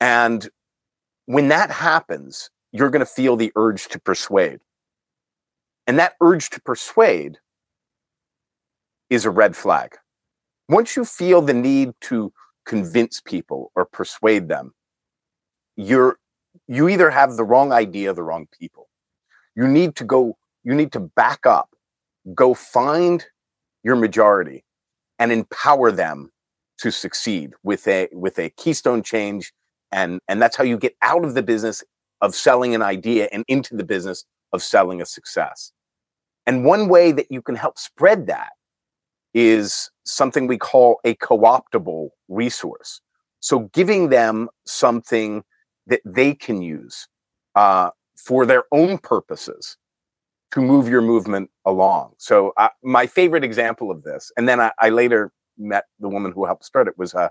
And 0.00 0.50
when 1.26 1.48
that 1.48 1.70
happens, 1.70 2.50
you're 2.72 2.90
going 2.90 3.00
to 3.00 3.06
feel 3.06 3.36
the 3.36 3.52
urge 3.56 3.88
to 3.88 4.00
persuade. 4.00 4.60
And 5.86 5.98
that 5.98 6.14
urge 6.20 6.50
to 6.50 6.60
persuade 6.60 7.38
is 9.10 9.24
a 9.24 9.30
red 9.30 9.56
flag. 9.56 9.96
Once 10.68 10.96
you 10.96 11.04
feel 11.04 11.42
the 11.42 11.54
need 11.54 11.90
to 12.02 12.32
convince 12.64 13.20
people 13.20 13.70
or 13.74 13.84
persuade 13.84 14.48
them, 14.48 14.72
you're 15.76 16.18
you 16.68 16.88
either 16.88 17.10
have 17.10 17.36
the 17.36 17.44
wrong 17.44 17.72
idea, 17.72 18.12
the 18.12 18.22
wrong 18.22 18.46
people. 18.58 18.88
You 19.54 19.66
need 19.66 19.96
to 19.96 20.04
go, 20.04 20.36
you 20.64 20.74
need 20.74 20.92
to 20.92 21.00
back 21.00 21.46
up, 21.46 21.70
go 22.34 22.54
find 22.54 23.24
your 23.82 23.96
majority 23.96 24.64
and 25.18 25.32
empower 25.32 25.90
them 25.90 26.30
to 26.78 26.90
succeed 26.90 27.52
with 27.62 27.86
a 27.86 28.08
with 28.12 28.38
a 28.38 28.50
keystone 28.50 29.02
change 29.02 29.52
and 29.92 30.20
and 30.28 30.40
that's 30.40 30.56
how 30.56 30.64
you 30.64 30.76
get 30.76 30.96
out 31.02 31.24
of 31.24 31.34
the 31.34 31.42
business 31.42 31.84
of 32.20 32.34
selling 32.34 32.74
an 32.74 32.82
idea 32.82 33.28
and 33.32 33.44
into 33.48 33.76
the 33.76 33.84
business 33.84 34.24
of 34.52 34.62
selling 34.62 35.00
a 35.00 35.06
success. 35.06 35.72
And 36.46 36.64
one 36.64 36.88
way 36.88 37.12
that 37.12 37.30
you 37.30 37.42
can 37.42 37.54
help 37.54 37.78
spread 37.78 38.26
that 38.26 38.50
is 39.34 39.90
something 40.04 40.46
we 40.46 40.58
call 40.58 41.00
a 41.04 41.14
co-optable 41.14 42.10
resource. 42.28 43.00
So 43.40 43.70
giving 43.72 44.08
them 44.08 44.48
something 44.66 45.42
that 45.86 46.00
they 46.04 46.34
can 46.34 46.62
use 46.62 47.08
uh, 47.54 47.90
for 48.16 48.46
their 48.46 48.64
own 48.72 48.98
purposes 48.98 49.76
to 50.52 50.60
move 50.60 50.88
your 50.88 51.00
movement 51.00 51.50
along. 51.64 52.12
So 52.18 52.52
uh, 52.56 52.68
my 52.82 53.06
favorite 53.06 53.42
example 53.42 53.90
of 53.90 54.02
this 54.02 54.30
and 54.36 54.48
then 54.48 54.60
I, 54.60 54.70
I, 54.78 54.90
later 54.90 55.32
met 55.58 55.84
the 55.98 56.08
woman 56.08 56.32
who 56.32 56.44
helped 56.44 56.64
start 56.64 56.88
it 56.88 56.98
was 56.98 57.14
uh, 57.14 57.28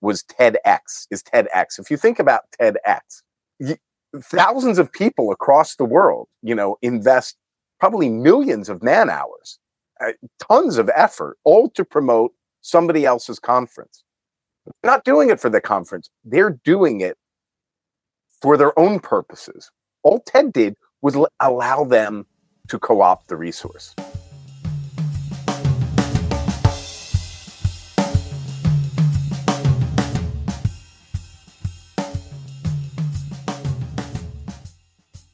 was 0.00 0.22
TEDx, 0.24 1.06
is 1.10 1.22
TEDx. 1.22 1.78
If 1.78 1.90
you 1.90 1.96
think 1.96 2.18
about 2.18 2.44
TEDx, 2.60 3.22
thousands 4.22 4.78
of 4.78 4.92
people 4.92 5.30
across 5.30 5.76
the 5.76 5.84
world, 5.84 6.28
you 6.42 6.54
know, 6.54 6.76
invest 6.82 7.36
probably 7.78 8.08
millions 8.08 8.68
of 8.68 8.82
man 8.82 9.10
hours, 9.10 9.58
uh, 10.00 10.12
tons 10.48 10.78
of 10.78 10.90
effort, 10.94 11.36
all 11.44 11.68
to 11.70 11.84
promote 11.84 12.32
somebody 12.60 13.04
else's 13.04 13.38
conference. 13.38 14.04
Not 14.84 15.04
doing 15.04 15.30
it 15.30 15.40
for 15.40 15.48
the 15.48 15.60
conference, 15.60 16.10
they're 16.24 16.58
doing 16.64 17.00
it 17.00 17.16
for 18.40 18.56
their 18.56 18.78
own 18.78 19.00
purposes. 19.00 19.70
All 20.02 20.20
TED 20.20 20.52
did 20.52 20.76
was 21.02 21.16
allow 21.40 21.84
them 21.84 22.26
to 22.68 22.78
co 22.78 23.00
opt 23.00 23.28
the 23.28 23.36
resource. 23.36 23.94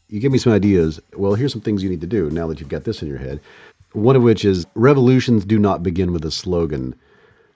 You 0.09 0.21
give 0.21 0.33
me 0.33 0.39
some 0.39 0.53
ideas. 0.53 1.01
Well, 1.15 1.35
here's 1.35 1.53
some 1.53 1.61
things 1.61 1.83
you 1.83 1.91
need 1.91 2.01
to 2.01 2.07
do 2.07 2.31
now 2.31 2.47
that 2.47 2.61
you've 2.61 2.69
got 2.69 2.85
this 2.85 3.03
in 3.03 3.09
your 3.09 3.19
head. 3.19 3.41
One 3.93 4.17
of 4.17 4.23
which 4.23 4.45
is 4.45 4.67
revolutions 4.75 5.45
do 5.45 5.59
not 5.59 5.83
begin 5.83 6.13
with 6.13 6.25
a 6.25 6.31
slogan. 6.31 6.95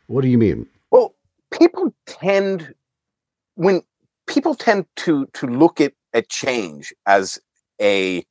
What 0.07 0.23
do 0.23 0.29
you 0.29 0.39
mean? 0.39 0.67
Well, 0.91 1.15
people 1.53 1.95
tend 2.07 2.75
when 3.55 3.83
people 4.27 4.55
tend 4.55 4.87
to 4.97 5.27
to 5.35 5.47
look 5.47 5.81
at 5.81 5.93
at 6.15 6.29
change 6.29 6.93
as 7.07 7.39
a 7.81 8.25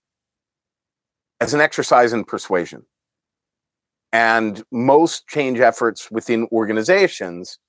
as 1.40 1.54
an 1.54 1.62
exercise 1.62 2.12
in 2.14 2.26
persuasion. 2.26 2.84
And 4.12 4.64
most 4.72 5.28
change 5.28 5.60
efforts 5.60 6.10
within 6.10 6.48
organizations 6.52 7.60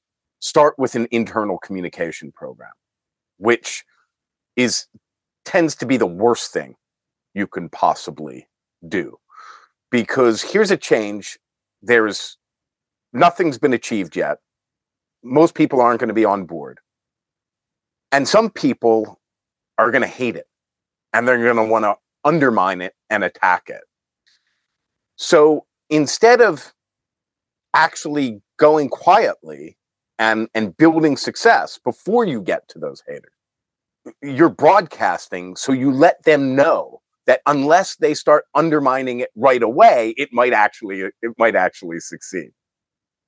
start 0.41 0.75
with 0.79 0.95
an 0.95 1.07
internal 1.11 1.59
communication 1.59 2.33
program, 2.33 2.73
which 3.37 3.85
is 4.57 4.87
tends 5.45 5.75
to 5.77 5.87
be 5.87 5.97
the 5.97 6.07
worst 6.07 6.53
thing 6.53 6.77
you 7.35 7.47
can 7.47 7.69
possibly 7.69 8.49
do. 8.87 9.19
Because 9.91 10.43
here's 10.43 10.71
a 10.71 10.77
change 10.77 11.39
there's 11.83 12.37
nothing's 13.13 13.59
been 13.59 13.73
achieved 13.73 14.17
yet. 14.17 14.39
Most 15.23 15.55
people 15.55 15.81
aren't 15.81 16.01
going 16.01 16.09
to 16.09 16.15
be 16.15 16.25
on 16.25 16.45
board. 16.45 16.79
And 18.13 18.29
some 18.29 18.51
people 18.51 19.21
are 19.79 19.91
going 19.91 20.03
to 20.03 20.09
hate 20.09 20.37
it 20.37 20.47
and 21.13 21.27
they're 21.27 21.43
going 21.43 21.57
to 21.57 21.71
want 21.71 21.85
to 21.85 21.97
undermine 22.25 22.81
it 22.81 22.95
and 23.09 23.25
attack 23.25 23.69
it. 23.69 23.83
So 25.17 25.67
instead 25.89 26.41
of 26.41 26.75
actually 27.75 28.43
going 28.59 28.89
quietly 28.89 29.77
and, 30.19 30.49
and 30.55 30.77
building 30.77 31.17
success 31.17 31.79
before 31.83 32.25
you 32.25 32.43
get 32.43 32.69
to 32.69 32.79
those 32.79 33.03
haters, 33.07 33.33
you're 34.23 34.49
broadcasting 34.49 35.57
so 35.57 35.73
you 35.73 35.91
let 35.91 36.23
them 36.25 36.55
know 36.55 37.01
that 37.27 37.41
unless 37.47 37.97
they 37.97 38.15
start 38.15 38.45
undermining 38.55 39.21
it 39.21 39.31
right 39.37 39.63
away 39.63 40.15
it 40.17 40.31
might 40.33 40.53
actually 40.53 41.01
it 41.01 41.33
might 41.39 41.55
actually 41.55 42.01
succeed. 42.01 42.51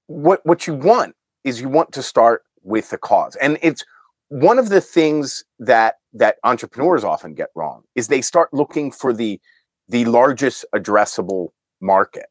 What 0.06 0.40
what 0.44 0.66
you 0.66 0.74
want 0.74 1.14
is 1.44 1.60
you 1.60 1.68
want 1.68 1.92
to 1.92 2.02
start 2.02 2.42
with 2.62 2.90
the 2.90 2.98
cause 2.98 3.36
and 3.36 3.58
it's 3.62 3.84
one 4.28 4.58
of 4.58 4.70
the 4.70 4.80
things 4.80 5.44
that 5.58 5.96
that 6.14 6.36
entrepreneurs 6.44 7.04
often 7.04 7.34
get 7.34 7.48
wrong 7.54 7.82
is 7.94 8.08
they 8.08 8.22
start 8.22 8.52
looking 8.52 8.90
for 8.90 9.12
the 9.12 9.40
the 9.88 10.04
largest 10.06 10.64
addressable 10.74 11.48
market. 11.80 12.26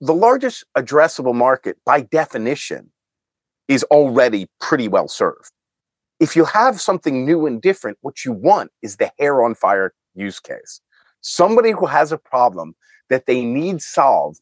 The 0.00 0.14
largest 0.14 0.64
addressable 0.76 1.34
market 1.34 1.78
by 1.86 2.02
definition 2.02 2.90
is 3.66 3.82
already 3.84 4.48
pretty 4.60 4.88
well 4.88 5.08
served 5.08 5.50
if 6.20 6.34
you 6.34 6.44
have 6.44 6.80
something 6.80 7.24
new 7.24 7.46
and 7.46 7.62
different, 7.62 7.98
what 8.00 8.24
you 8.24 8.32
want 8.32 8.70
is 8.82 8.96
the 8.96 9.10
hair 9.18 9.42
on 9.42 9.54
fire 9.54 9.92
use 10.14 10.40
case. 10.40 10.80
Somebody 11.20 11.70
who 11.70 11.86
has 11.86 12.12
a 12.12 12.18
problem 12.18 12.74
that 13.08 13.26
they 13.26 13.44
need 13.44 13.80
solved 13.80 14.40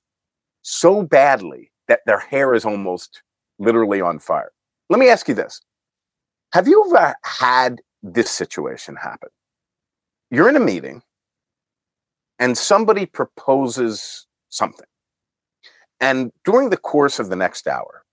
so 0.62 1.02
badly 1.02 1.70
that 1.88 2.00
their 2.06 2.18
hair 2.18 2.54
is 2.54 2.64
almost 2.64 3.22
literally 3.58 4.00
on 4.00 4.18
fire. 4.18 4.52
Let 4.88 4.98
me 4.98 5.08
ask 5.08 5.28
you 5.28 5.34
this 5.34 5.60
Have 6.52 6.66
you 6.66 6.84
ever 6.88 7.14
had 7.22 7.80
this 8.02 8.30
situation 8.30 8.96
happen? 8.96 9.28
You're 10.30 10.48
in 10.48 10.56
a 10.56 10.60
meeting 10.60 11.02
and 12.38 12.56
somebody 12.56 13.06
proposes 13.06 14.26
something. 14.48 14.86
And 16.00 16.30
during 16.44 16.70
the 16.70 16.76
course 16.76 17.18
of 17.18 17.28
the 17.28 17.36
next 17.36 17.66
hour, 17.66 18.04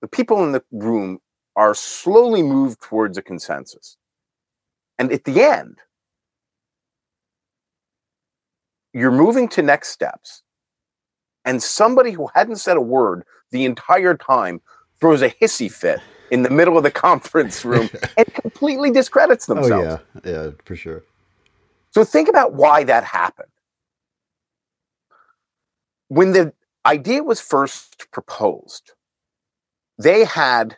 the 0.00 0.08
people 0.08 0.42
in 0.42 0.52
the 0.52 0.62
room 0.72 1.20
are 1.56 1.74
slowly 1.74 2.42
moved 2.42 2.80
towards 2.82 3.16
a 3.16 3.22
consensus. 3.22 3.96
And 4.98 5.10
at 5.10 5.24
the 5.24 5.42
end, 5.42 5.78
you're 8.92 9.10
moving 9.10 9.48
to 9.48 9.62
next 9.62 9.88
steps. 9.88 10.42
And 11.44 11.62
somebody 11.62 12.10
who 12.10 12.28
hadn't 12.34 12.56
said 12.56 12.76
a 12.76 12.80
word 12.80 13.24
the 13.50 13.64
entire 13.64 14.16
time 14.16 14.60
throws 15.00 15.22
a 15.22 15.30
hissy 15.30 15.70
fit 15.70 16.00
in 16.30 16.42
the 16.42 16.50
middle 16.50 16.76
of 16.76 16.82
the 16.82 16.90
conference 17.06 17.64
room 17.64 17.88
and 18.16 18.26
completely 18.34 18.90
discredits 18.90 19.46
themselves. 19.46 20.02
Oh, 20.02 20.20
yeah. 20.24 20.30
Yeah, 20.30 20.50
for 20.64 20.76
sure. 20.76 21.04
So 21.90 22.04
think 22.04 22.28
about 22.28 22.52
why 22.52 22.84
that 22.84 23.04
happened. 23.04 23.48
When 26.08 26.32
the 26.32 26.52
idea 26.84 27.22
was 27.22 27.40
first 27.40 28.06
proposed, 28.12 28.92
they 29.98 30.24
had 30.24 30.76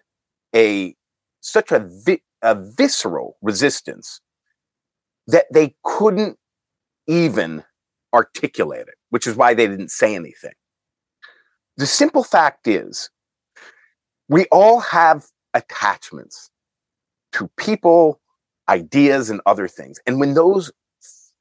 a 0.59 0.97
such 1.41 1.71
a, 1.71 1.89
vi- 2.05 2.23
a 2.43 2.57
visceral 2.57 3.37
resistance 3.43 4.21
that 5.29 5.47
they 5.53 5.77
couldn't 5.85 6.37
even 7.07 7.63
articulate 8.13 8.89
it, 8.89 8.97
which 9.11 9.27
is 9.27 9.37
why 9.37 9.55
they 9.55 9.69
didn't 9.69 9.91
say 9.91 10.15
anything. 10.15 10.53
The 11.77 11.87
simple 11.87 12.25
fact 12.25 12.67
is, 12.67 13.09
we 14.29 14.47
all 14.47 14.81
have 14.81 15.27
attachments 15.55 16.51
to 17.33 17.49
people, 17.57 18.21
ideas, 18.69 19.31
and 19.31 19.41
other 19.47 19.69
things. 19.69 20.01
And 20.07 20.19
when 20.19 20.35
those 20.35 20.73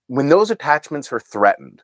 when 0.10 0.30
those 0.30 0.52
attachments 0.52 1.12
are 1.12 1.20
threatened, 1.20 1.82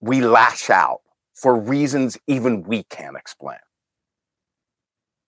we 0.00 0.22
lash 0.22 0.70
out 0.70 1.00
for 1.34 1.54
reasons 1.58 2.16
even 2.26 2.62
we 2.62 2.84
can't 2.84 3.16
explain. 3.16 3.58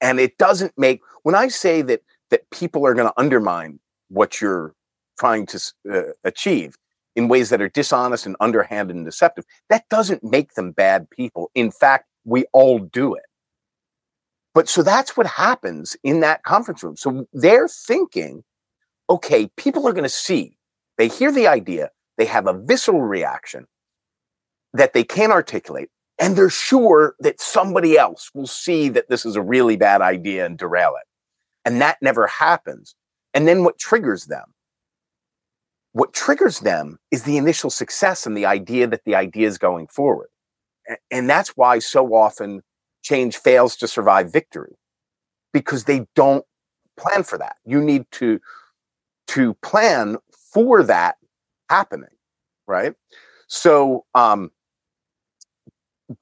And 0.00 0.20
it 0.20 0.38
doesn't 0.38 0.72
make 0.76 1.00
when 1.22 1.34
I 1.34 1.48
say 1.48 1.82
that 1.82 2.02
that 2.30 2.48
people 2.50 2.86
are 2.86 2.94
going 2.94 3.08
to 3.08 3.20
undermine 3.20 3.80
what 4.08 4.40
you're 4.40 4.74
trying 5.18 5.46
to 5.46 5.72
uh, 5.92 6.02
achieve 6.24 6.76
in 7.16 7.28
ways 7.28 7.50
that 7.50 7.60
are 7.60 7.68
dishonest 7.68 8.26
and 8.26 8.36
underhanded 8.38 8.94
and 8.94 9.04
deceptive, 9.04 9.44
that 9.68 9.88
doesn't 9.88 10.22
make 10.22 10.54
them 10.54 10.70
bad 10.70 11.10
people. 11.10 11.50
In 11.54 11.70
fact, 11.70 12.06
we 12.24 12.44
all 12.52 12.78
do 12.78 13.14
it. 13.14 13.24
But 14.54 14.68
so 14.68 14.82
that's 14.82 15.16
what 15.16 15.26
happens 15.26 15.96
in 16.04 16.20
that 16.20 16.42
conference 16.42 16.82
room. 16.82 16.96
So 16.96 17.26
they're 17.32 17.68
thinking, 17.68 18.44
okay, 19.10 19.48
people 19.56 19.86
are 19.88 19.92
going 19.92 20.04
to 20.04 20.08
see, 20.08 20.58
they 20.96 21.08
hear 21.08 21.32
the 21.32 21.46
idea, 21.46 21.90
they 22.16 22.24
have 22.26 22.46
a 22.46 22.52
visceral 22.52 23.02
reaction 23.02 23.66
that 24.72 24.92
they 24.92 25.04
can't 25.04 25.32
articulate, 25.32 25.90
and 26.18 26.36
they're 26.36 26.50
sure 26.50 27.14
that 27.20 27.40
somebody 27.40 27.96
else 27.96 28.30
will 28.34 28.46
see 28.46 28.88
that 28.90 29.08
this 29.08 29.24
is 29.24 29.36
a 29.36 29.42
really 29.42 29.76
bad 29.76 30.00
idea 30.00 30.44
and 30.44 30.58
derail 30.58 30.94
it. 31.00 31.06
And 31.64 31.80
that 31.80 31.98
never 32.00 32.26
happens. 32.26 32.94
And 33.34 33.46
then 33.46 33.62
what 33.64 33.78
triggers 33.78 34.26
them? 34.26 34.54
What 35.92 36.12
triggers 36.12 36.60
them 36.60 36.98
is 37.10 37.22
the 37.22 37.36
initial 37.36 37.70
success 37.70 38.26
and 38.26 38.36
the 38.36 38.46
idea 38.46 38.86
that 38.86 39.04
the 39.04 39.14
idea 39.14 39.46
is 39.46 39.58
going 39.58 39.86
forward. 39.88 40.28
And 41.10 41.28
that's 41.28 41.50
why 41.56 41.78
so 41.78 42.14
often 42.14 42.62
change 43.02 43.36
fails 43.36 43.76
to 43.76 43.88
survive 43.88 44.32
victory 44.32 44.76
because 45.52 45.84
they 45.84 46.06
don't 46.14 46.44
plan 46.98 47.22
for 47.22 47.38
that. 47.38 47.56
You 47.64 47.80
need 47.80 48.06
to 48.12 48.40
to 49.28 49.54
plan 49.54 50.16
for 50.52 50.82
that 50.82 51.16
happening, 51.68 52.08
right? 52.66 52.94
So 53.46 54.04
um 54.14 54.50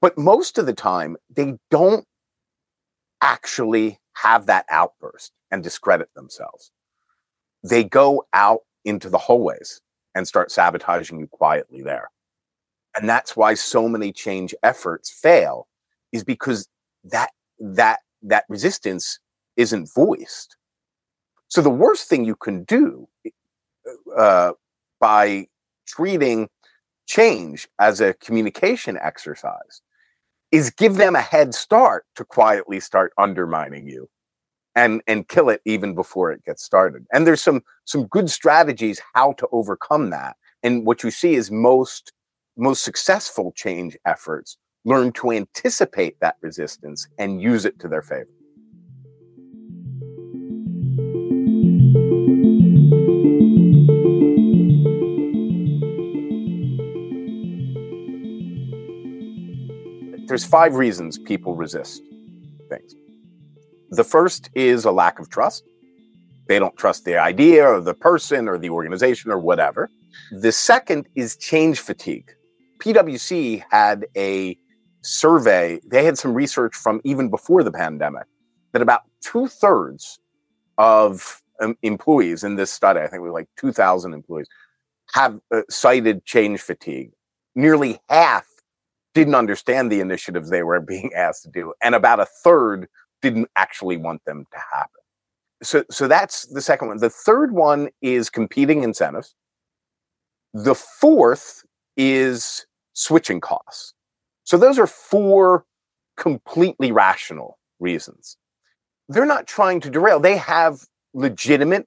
but 0.00 0.18
most 0.18 0.58
of 0.58 0.66
the 0.66 0.72
time 0.72 1.16
they 1.30 1.54
don't 1.70 2.04
actually 3.22 3.98
have 4.14 4.46
that 4.46 4.66
outburst 4.70 5.32
and 5.50 5.62
discredit 5.62 6.08
themselves. 6.14 6.70
They 7.62 7.84
go 7.84 8.26
out 8.32 8.60
into 8.84 9.08
the 9.08 9.18
hallways 9.18 9.80
and 10.14 10.26
start 10.26 10.50
sabotaging 10.50 11.18
you 11.18 11.26
quietly 11.26 11.82
there. 11.82 12.10
And 12.96 13.08
that's 13.08 13.36
why 13.36 13.54
so 13.54 13.88
many 13.88 14.12
change 14.12 14.54
efforts 14.62 15.10
fail 15.10 15.68
is 16.12 16.24
because 16.24 16.68
that 17.04 17.30
that 17.58 18.00
that 18.22 18.44
resistance 18.48 19.18
isn't 19.56 19.90
voiced. 19.94 20.56
So 21.48 21.60
the 21.60 21.70
worst 21.70 22.08
thing 22.08 22.24
you 22.24 22.36
can 22.36 22.64
do 22.64 23.08
uh, 24.16 24.52
by 25.00 25.46
treating 25.86 26.48
change 27.06 27.68
as 27.78 28.00
a 28.00 28.14
communication 28.14 28.98
exercise 29.02 29.82
is 30.52 30.70
give 30.70 30.96
them 30.96 31.16
a 31.16 31.20
head 31.20 31.54
start 31.54 32.04
to 32.14 32.24
quietly 32.24 32.80
start 32.80 33.12
undermining 33.18 33.86
you 33.86 34.08
and 34.74 35.02
and 35.06 35.28
kill 35.28 35.48
it 35.48 35.60
even 35.64 35.94
before 35.94 36.30
it 36.30 36.44
gets 36.44 36.62
started. 36.62 37.06
And 37.12 37.26
there's 37.26 37.42
some 37.42 37.62
some 37.84 38.06
good 38.06 38.30
strategies 38.30 39.00
how 39.14 39.32
to 39.34 39.48
overcome 39.52 40.10
that. 40.10 40.36
And 40.62 40.86
what 40.86 41.02
you 41.02 41.10
see 41.10 41.34
is 41.34 41.50
most 41.50 42.12
most 42.56 42.84
successful 42.84 43.52
change 43.52 43.96
efforts 44.04 44.56
learn 44.84 45.12
to 45.12 45.32
anticipate 45.32 46.18
that 46.20 46.36
resistance 46.42 47.08
and 47.18 47.42
use 47.42 47.64
it 47.64 47.78
to 47.80 47.88
their 47.88 48.02
favor 48.02 48.28
there's 60.36 60.44
five 60.44 60.74
reasons 60.74 61.18
people 61.18 61.54
resist 61.54 62.02
things. 62.68 62.94
The 63.88 64.04
first 64.04 64.50
is 64.54 64.84
a 64.84 64.90
lack 64.90 65.18
of 65.18 65.30
trust. 65.30 65.64
They 66.46 66.58
don't 66.58 66.76
trust 66.76 67.06
the 67.06 67.16
idea 67.16 67.66
or 67.66 67.80
the 67.80 67.94
person 67.94 68.46
or 68.46 68.58
the 68.58 68.68
organization 68.68 69.30
or 69.30 69.38
whatever. 69.38 69.88
The 70.30 70.52
second 70.52 71.08
is 71.14 71.38
change 71.38 71.80
fatigue. 71.80 72.34
PwC 72.80 73.62
had 73.70 74.08
a 74.14 74.58
survey, 75.00 75.80
they 75.86 76.04
had 76.04 76.18
some 76.18 76.34
research 76.34 76.76
from 76.76 77.00
even 77.02 77.30
before 77.30 77.62
the 77.62 77.72
pandemic 77.72 78.26
that 78.72 78.82
about 78.82 79.04
two 79.22 79.48
thirds 79.48 80.18
of 80.76 81.40
um, 81.62 81.78
employees 81.80 82.44
in 82.44 82.56
this 82.56 82.70
study, 82.70 83.00
I 83.00 83.04
think 83.04 83.20
it 83.20 83.20
was 83.20 83.32
like 83.32 83.48
2,000 83.56 84.12
employees, 84.12 84.48
have 85.14 85.40
uh, 85.50 85.62
cited 85.70 86.26
change 86.26 86.60
fatigue. 86.60 87.12
Nearly 87.54 87.98
half 88.10 88.46
didn't 89.16 89.34
understand 89.34 89.90
the 89.90 90.00
initiatives 90.00 90.50
they 90.50 90.62
were 90.62 90.80
being 90.94 91.10
asked 91.14 91.42
to 91.44 91.50
do, 91.50 91.72
and 91.82 91.94
about 91.94 92.20
a 92.20 92.26
third 92.26 92.86
didn't 93.22 93.48
actually 93.56 93.96
want 93.96 94.22
them 94.26 94.44
to 94.52 94.58
happen. 94.72 94.90
So, 95.62 95.84
so 95.90 96.06
that's 96.06 96.46
the 96.48 96.60
second 96.60 96.88
one. 96.88 96.98
The 96.98 97.10
third 97.10 97.52
one 97.52 97.88
is 98.02 98.28
competing 98.28 98.82
incentives. 98.82 99.34
The 100.52 100.74
fourth 100.74 101.64
is 101.96 102.66
switching 102.92 103.40
costs. 103.40 103.94
So 104.44 104.58
those 104.58 104.78
are 104.78 104.86
four 104.86 105.64
completely 106.18 106.92
rational 106.92 107.58
reasons. 107.80 108.36
They're 109.08 109.24
not 109.24 109.46
trying 109.46 109.80
to 109.80 109.90
derail. 109.90 110.20
They 110.20 110.36
have 110.36 110.80
legitimate 111.14 111.86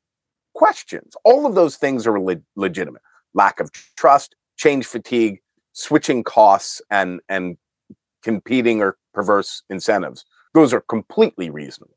questions. 0.56 1.14
All 1.23 1.45
of 1.45 1.53
those 1.53 1.77
things 1.77 2.07
are 2.07 2.19
le- 2.19 2.41
legitimate. 2.56 3.03
Lack 3.35 3.60
of 3.60 3.72
trust, 3.95 4.35
change 4.57 4.88
fatigue, 4.88 5.39
switching 5.73 6.23
costs 6.23 6.81
and 6.89 7.19
and 7.29 7.57
competing 8.23 8.81
or 8.81 8.97
perverse 9.13 9.63
incentives. 9.69 10.25
Those 10.53 10.73
are 10.73 10.81
completely 10.81 11.49
reasonable. 11.49 11.95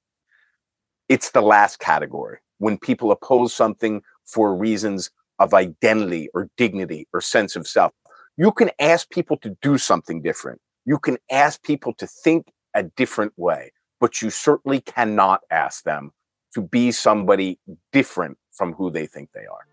It's 1.09 1.31
the 1.31 1.43
last 1.43 1.78
category. 1.78 2.39
When 2.59 2.78
people 2.78 3.11
oppose 3.11 3.53
something 3.53 4.03
for 4.24 4.55
reasons 4.55 5.11
of 5.39 5.53
identity 5.53 6.28
or 6.35 6.49
dignity 6.57 7.09
or 7.12 7.20
sense 7.20 7.57
of 7.57 7.66
self 7.66 7.93
you 8.39 8.51
can 8.51 8.70
ask 8.81 9.11
people 9.11 9.36
to 9.36 9.55
do 9.61 9.77
something 9.77 10.23
different. 10.23 10.59
You 10.86 10.99
can 10.99 11.19
ask 11.31 11.62
people 11.62 11.93
to 11.94 12.07
think 12.07 12.47
a 12.74 12.85
different 12.85 13.32
way 13.36 13.73
but 14.03 14.20
you 14.20 14.31
certainly 14.31 14.81
cannot 14.81 15.43
ask 15.53 15.85
them 15.85 16.11
to 16.53 16.61
be 16.61 16.90
somebody 16.90 17.61
different 17.93 18.36
from 18.51 18.73
who 18.73 18.90
they 18.90 19.07
think 19.07 19.31
they 19.32 19.47
are 19.47 19.65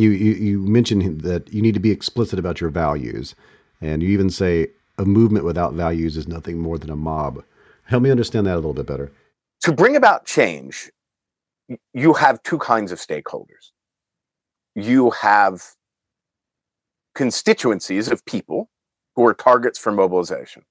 you, 0.00 0.10
you 0.10 0.34
you 0.34 0.58
mentioned 0.60 1.22
that 1.22 1.52
you 1.52 1.62
need 1.62 1.74
to 1.74 1.80
be 1.80 1.90
explicit 1.90 2.38
about 2.38 2.60
your 2.60 2.70
values, 2.70 3.34
and 3.80 4.02
you 4.02 4.10
even 4.10 4.30
say 4.30 4.68
a 4.98 5.04
movement 5.04 5.44
without 5.44 5.74
values 5.74 6.16
is 6.16 6.28
nothing 6.28 6.58
more 6.58 6.78
than 6.78 6.90
a 6.90 6.96
mob. 6.96 7.44
Help 7.84 8.02
me 8.02 8.10
understand 8.10 8.46
that 8.46 8.54
a 8.54 8.56
little 8.56 8.74
bit 8.74 8.86
better. 8.86 9.12
To 9.62 9.72
bring 9.72 9.96
about 9.96 10.26
change, 10.26 10.90
you 11.94 12.14
have 12.14 12.42
two 12.42 12.58
kinds 12.58 12.92
of 12.92 12.98
stakeholders. 12.98 13.72
You 14.74 15.10
have 15.10 15.62
constituencies 17.14 18.08
of 18.08 18.24
people 18.24 18.70
who 19.16 19.24
are 19.26 19.34
targets 19.34 19.78
for 19.78 19.92
mobilization, 19.92 20.64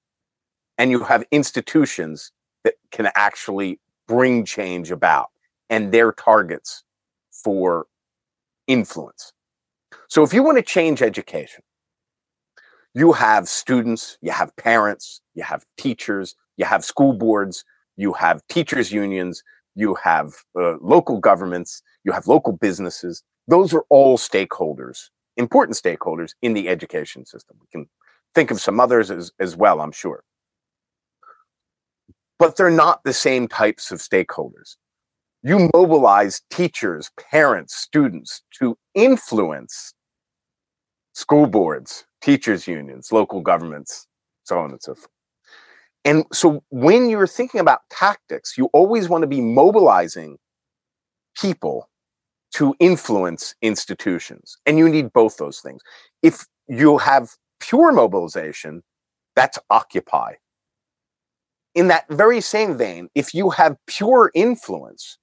and 0.78 0.91
you 0.91 1.04
have 1.04 1.26
institutions 1.32 2.32
that 2.64 2.76
can 2.91 3.10
actually 3.16 3.80
bring 4.08 4.45
change 4.45 4.91
about, 4.91 5.30
and 5.70 5.91
they're 5.91 6.14
targets 6.14 6.84
for 7.32 7.88
influence. 8.68 9.34
So 10.10 10.23
if 10.23 10.34
you 10.34 10.44
want 10.44 10.57
to 10.57 10.64
change 10.64 11.02
education, 11.02 11.64
you 12.94 13.14
have 13.14 13.48
students, 13.48 14.18
you 14.22 14.31
have 14.31 14.56
parents, 14.56 15.22
you 15.35 15.44
have 15.44 15.64
teachers, 15.77 16.35
you 16.57 16.65
have 16.65 16.84
school 16.84 17.14
boards, 17.14 17.64
you 17.95 18.14
have 18.14 18.41
teachers 18.48 18.91
unions, 18.91 19.44
you 19.76 19.95
have 19.95 20.34
uh, 20.60 20.77
local 20.81 21.19
governments, 21.19 21.81
you 22.03 22.11
have 22.11 22.27
local 22.27 22.53
businesses. 22.53 23.23
Those 23.48 23.73
are 23.73 23.85
all 23.89 24.18
stakeholders, 24.18 25.10
important 25.35 25.77
stakeholders 25.77 26.31
in 26.41 26.53
the 26.53 26.68
education 26.68 27.26
system. 27.26 27.57
We 27.61 27.68
can 27.72 27.89
think 28.34 28.52
of 28.52 28.60
some 28.60 28.80
others 28.80 29.11
as, 29.11 29.31
as 29.39 29.56
well, 29.56 29.80
I'm 29.81 29.91
sure. 29.91 30.23
But 32.39 32.56
they're 32.56 32.69
not 32.69 33.03
the 33.03 33.14
same 33.14 33.48
types 33.48 33.91
of 33.91 33.99
stakeholders. 33.99 34.77
You 35.43 35.69
mobilize 35.73 36.41
teachers, 36.49 37.11
parents, 37.31 37.76
students 37.76 38.41
to 38.59 38.77
influence 38.95 39.93
school 41.14 41.47
boards, 41.47 42.05
teachers' 42.22 42.68
unions, 42.68 43.11
local 43.11 43.41
governments, 43.41 44.07
so 44.43 44.59
on 44.59 44.72
and 44.72 44.81
so 44.81 44.95
forth. 44.95 45.09
And 46.05 46.26
so 46.31 46.64
when 46.69 47.09
you're 47.09 47.27
thinking 47.27 47.59
about 47.59 47.81
tactics, 47.89 48.57
you 48.57 48.69
always 48.73 49.09
want 49.09 49.23
to 49.23 49.27
be 49.27 49.41
mobilizing 49.41 50.38
people 51.39 51.89
to 52.53 52.76
influence 52.80 53.55
institutions. 53.61 54.57
And 54.65 54.77
you 54.77 54.89
need 54.89 55.11
both 55.14 55.38
those 55.38 55.59
things. 55.59 55.81
If 56.23 56.45
you 56.68 56.97
have 56.97 57.30
pure 57.59 57.91
mobilization, 57.91 58.84
that's 59.35 59.59
occupy. 59.69 60.34
In 61.76 61.89
that 61.89 62.05
very 62.09 62.41
same 62.41 62.77
vein, 62.77 63.09
if 63.14 63.34
you 63.34 63.49
have 63.51 63.76
pure 63.85 64.31
influence, 64.34 65.18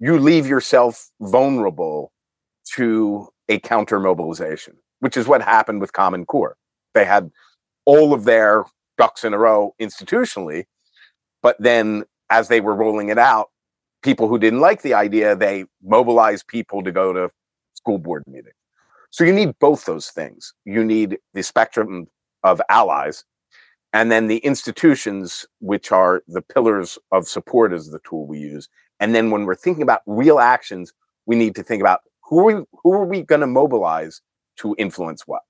you 0.00 0.18
leave 0.18 0.46
yourself 0.46 1.10
vulnerable 1.20 2.12
to 2.74 3.28
a 3.48 3.58
counter 3.58 4.00
mobilization, 4.00 4.76
which 5.00 5.16
is 5.16 5.28
what 5.28 5.42
happened 5.42 5.80
with 5.80 5.92
Common 5.92 6.24
Core. 6.24 6.56
They 6.94 7.04
had 7.04 7.30
all 7.84 8.12
of 8.12 8.24
their 8.24 8.64
ducks 8.98 9.24
in 9.24 9.34
a 9.34 9.38
row 9.38 9.74
institutionally. 9.80 10.64
But 11.42 11.56
then 11.58 12.04
as 12.30 12.48
they 12.48 12.60
were 12.60 12.74
rolling 12.74 13.08
it 13.08 13.18
out, 13.18 13.48
people 14.02 14.28
who 14.28 14.38
didn't 14.38 14.60
like 14.60 14.82
the 14.82 14.94
idea, 14.94 15.36
they 15.36 15.64
mobilized 15.82 16.46
people 16.46 16.82
to 16.82 16.92
go 16.92 17.12
to 17.12 17.30
school 17.74 17.98
board 17.98 18.24
meetings. 18.26 18.54
So 19.10 19.24
you 19.24 19.32
need 19.32 19.58
both 19.58 19.84
those 19.84 20.08
things. 20.08 20.54
You 20.64 20.84
need 20.84 21.18
the 21.34 21.42
spectrum 21.42 22.06
of 22.42 22.60
allies 22.68 23.24
and 23.92 24.10
then 24.10 24.28
the 24.28 24.38
institutions, 24.38 25.46
which 25.60 25.90
are 25.90 26.22
the 26.28 26.42
pillars 26.42 26.98
of 27.10 27.26
support, 27.26 27.72
is 27.72 27.90
the 27.90 27.98
tool 28.08 28.26
we 28.26 28.38
use. 28.38 28.68
And 29.00 29.14
then 29.14 29.30
when 29.30 29.46
we're 29.46 29.54
thinking 29.54 29.82
about 29.82 30.02
real 30.06 30.38
actions, 30.38 30.92
we 31.26 31.34
need 31.34 31.54
to 31.56 31.62
think 31.62 31.80
about 31.80 32.00
who 32.22 32.40
are 32.40 32.44
we, 32.44 32.64
who 32.84 32.92
are 32.92 33.04
we 33.04 33.22
going 33.22 33.40
to 33.40 33.46
mobilize 33.46 34.20
to 34.58 34.76
influence 34.78 35.26
what. 35.26 35.42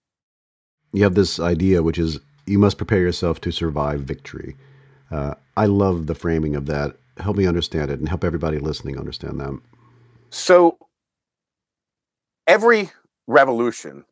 You 0.93 1.03
have 1.03 1.15
this 1.15 1.39
idea, 1.39 1.83
which 1.83 1.99
is 1.99 2.21
you 2.47 2.59
must 2.59 2.79
prepare 2.79 3.01
yourself 3.01 3.41
to 3.43 3.51
survive 3.51 4.01
victory. 4.01 4.57
Uh, 5.11 5.35
I 5.57 5.67
love 5.67 6.07
the 6.07 6.15
framing 6.15 6.57
of 6.57 6.67
that. 6.67 6.97
Help 7.19 7.37
me 7.37 7.47
understand 7.47 7.91
it 7.91 7.99
and 7.99 8.09
help 8.09 8.25
everybody 8.25 8.59
listening 8.59 8.99
understand 8.99 9.41
that. 9.41 9.59
So, 10.31 10.79
every 12.47 12.91
revolution 13.27 14.05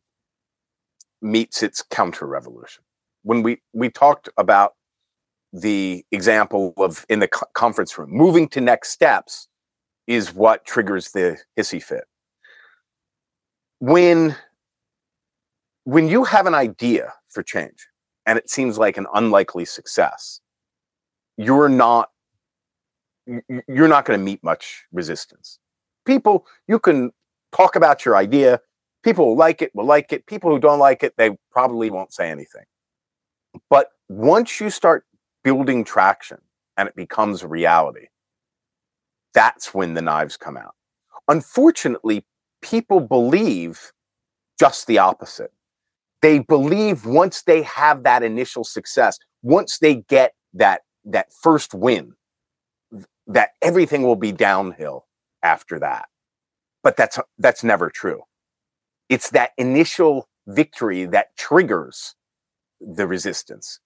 meets 1.21 1.63
its 1.63 1.81
counter 1.81 2.25
revolution. 2.25 2.83
When 3.23 3.41
we, 3.41 3.61
we 3.73 3.89
talked 3.89 4.29
about 4.37 4.73
the 5.51 6.05
example 6.11 6.73
of 6.77 7.05
in 7.09 7.19
the 7.19 7.27
conference 7.27 7.97
room, 7.97 8.09
moving 8.11 8.47
to 8.49 8.61
next 8.61 8.89
steps 8.89 9.47
is 10.07 10.33
what 10.33 10.65
triggers 10.65 11.11
the 11.11 11.37
hissy 11.57 11.81
fit. 11.81 12.05
When 13.79 14.35
when 15.85 16.07
you 16.07 16.23
have 16.23 16.45
an 16.45 16.53
idea 16.53 17.13
for 17.29 17.41
change, 17.41 17.87
and 18.25 18.37
it 18.37 18.49
seems 18.49 18.77
like 18.77 18.97
an 18.97 19.07
unlikely 19.13 19.65
success, 19.65 20.41
you're 21.37 21.69
not 21.69 22.09
you're 23.67 23.87
not 23.87 24.05
going 24.05 24.19
to 24.19 24.23
meet 24.23 24.43
much 24.43 24.85
resistance. 24.91 25.59
People, 26.05 26.45
you 26.67 26.79
can 26.79 27.11
talk 27.55 27.75
about 27.75 28.05
your 28.05 28.15
idea. 28.15 28.59
People 29.03 29.27
will 29.27 29.35
like 29.37 29.61
it, 29.61 29.73
will 29.75 29.85
like 29.85 30.11
it. 30.11 30.25
People 30.25 30.51
who 30.51 30.59
don't 30.59 30.79
like 30.79 31.03
it, 31.03 31.13
they 31.17 31.37
probably 31.51 31.89
won't 31.89 32.13
say 32.13 32.29
anything. 32.29 32.65
But 33.69 33.89
once 34.09 34.59
you 34.59 34.69
start 34.69 35.05
building 35.43 35.83
traction 35.83 36.39
and 36.77 36.87
it 36.87 36.95
becomes 36.95 37.43
reality, 37.43 38.07
that's 39.33 39.73
when 39.73 39.93
the 39.93 40.01
knives 40.01 40.37
come 40.37 40.57
out. 40.57 40.75
Unfortunately, 41.27 42.25
people 42.61 42.99
believe 42.99 43.91
just 44.59 44.87
the 44.87 44.97
opposite 44.97 45.51
they 46.21 46.39
believe 46.39 47.05
once 47.05 47.43
they 47.43 47.61
have 47.63 48.03
that 48.03 48.23
initial 48.23 48.63
success, 48.63 49.17
once 49.41 49.79
they 49.79 49.95
get 49.95 50.33
that 50.53 50.81
that 51.05 51.31
first 51.31 51.73
win, 51.73 52.13
that 53.27 53.51
everything 53.61 54.03
will 54.03 54.17
be 54.17 54.31
downhill 54.31 55.05
after 55.43 55.79
that. 55.79 56.07
But 56.83 56.97
that's 56.97 57.19
that's 57.37 57.63
never 57.63 57.89
true. 57.89 58.23
It's 59.07 59.29
that 59.31 59.51
initial 59.57 60.27
victory 60.47 61.05
that 61.05 61.35
triggers 61.37 62.15
the 62.81 63.07
resistance. 63.07 63.79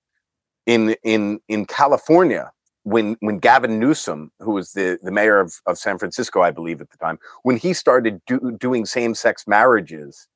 In 0.66 0.96
in 1.04 1.40
in 1.48 1.66
California, 1.66 2.52
when 2.84 3.18
when 3.20 3.40
Gavin 3.40 3.80
Newsom, 3.80 4.32
who 4.40 4.52
was 4.52 4.74
the, 4.74 5.00
the 5.02 5.12
mayor 5.12 5.40
of, 5.40 5.56
of 5.66 5.78
San 5.78 5.98
Francisco, 5.98 6.42
I 6.42 6.52
believe 6.52 6.82
at 6.82 6.90
the 6.90 6.98
time, 6.98 7.20
when 7.44 7.58
he 7.58 7.74
started 7.74 8.22
do, 8.28 8.56
doing 8.60 8.86
same 8.86 9.16
sex 9.16 9.46
marriages 9.48 10.28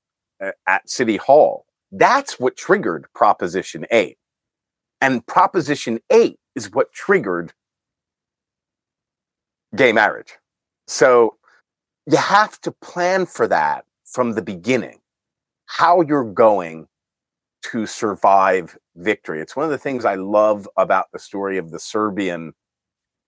uh, 0.43 0.51
at 0.65 0.89
City 0.89 1.17
Hall, 1.17 1.65
that's 1.91 2.39
what 2.39 2.57
triggered 2.57 3.05
Proposition 3.13 3.85
8. 3.91 4.17
And 4.99 5.25
Proposition 5.25 5.99
8 6.09 6.37
is 6.55 6.71
what 6.71 6.91
triggered 6.91 7.53
gay 9.75 9.91
marriage. 9.91 10.37
So 10.87 11.37
you 12.09 12.17
have 12.17 12.59
to 12.61 12.71
plan 12.71 13.25
for 13.25 13.47
that 13.47 13.85
from 14.05 14.33
the 14.33 14.41
beginning, 14.41 14.99
how 15.65 16.01
you're 16.01 16.23
going 16.23 16.87
to 17.71 17.85
survive 17.85 18.77
victory. 18.95 19.41
It's 19.41 19.55
one 19.55 19.65
of 19.65 19.71
the 19.71 19.77
things 19.77 20.05
I 20.05 20.15
love 20.15 20.67
about 20.77 21.07
the 21.11 21.19
story 21.19 21.57
of 21.57 21.71
the 21.71 21.79
Serbian 21.79 22.53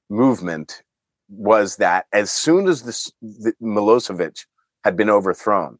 movement 0.10 0.84
was 1.28 1.76
that 1.78 2.06
as 2.14 2.32
soon 2.32 2.68
as 2.68 2.84
this, 2.84 3.12
the, 3.22 3.54
Milosevic 3.62 4.46
had 4.84 4.96
been 4.96 5.10
overthrown, 5.10 5.78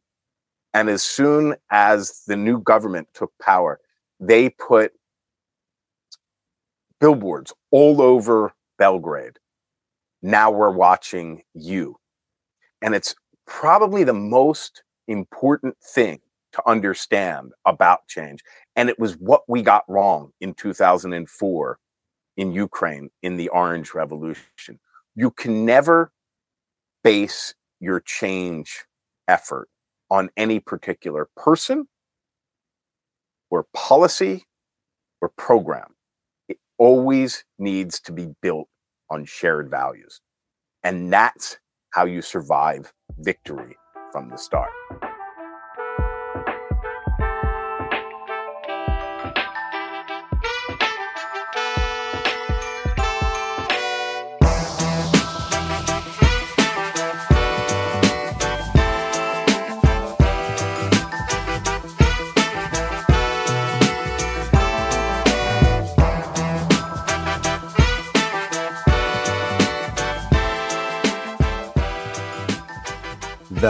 and 0.74 0.88
as 0.88 1.02
soon 1.02 1.56
as 1.70 2.22
the 2.26 2.36
new 2.36 2.60
government 2.60 3.08
took 3.14 3.32
power, 3.42 3.80
they 4.20 4.50
put 4.50 4.92
billboards 7.00 7.52
all 7.70 8.02
over 8.02 8.52
Belgrade. 8.78 9.38
Now 10.22 10.50
we're 10.50 10.70
watching 10.70 11.42
you. 11.54 11.96
And 12.82 12.94
it's 12.94 13.14
probably 13.46 14.04
the 14.04 14.12
most 14.12 14.82
important 15.08 15.76
thing 15.82 16.20
to 16.52 16.68
understand 16.68 17.52
about 17.64 18.06
change. 18.08 18.40
And 18.76 18.88
it 18.88 18.98
was 18.98 19.14
what 19.14 19.42
we 19.48 19.62
got 19.62 19.84
wrong 19.88 20.32
in 20.40 20.54
2004 20.54 21.78
in 22.36 22.52
Ukraine 22.52 23.10
in 23.22 23.36
the 23.36 23.48
Orange 23.48 23.94
Revolution. 23.94 24.80
You 25.14 25.30
can 25.30 25.64
never 25.64 26.12
base 27.02 27.54
your 27.80 28.00
change 28.00 28.84
effort 29.28 29.68
on 30.10 30.30
any 30.36 30.60
particular 30.60 31.28
person 31.36 31.86
or 33.50 33.66
policy 33.74 34.44
or 35.20 35.28
program. 35.36 35.94
It 36.48 36.58
always 36.78 37.44
needs 37.58 38.00
to 38.00 38.12
be 38.12 38.28
built 38.40 38.68
on 39.10 39.24
shared 39.24 39.70
values. 39.70 40.20
And 40.82 41.12
that's 41.12 41.58
how 41.90 42.06
you 42.06 42.22
survive 42.22 42.92
victory 43.18 43.76
from 44.12 44.30
the 44.30 44.36
start. 44.36 44.70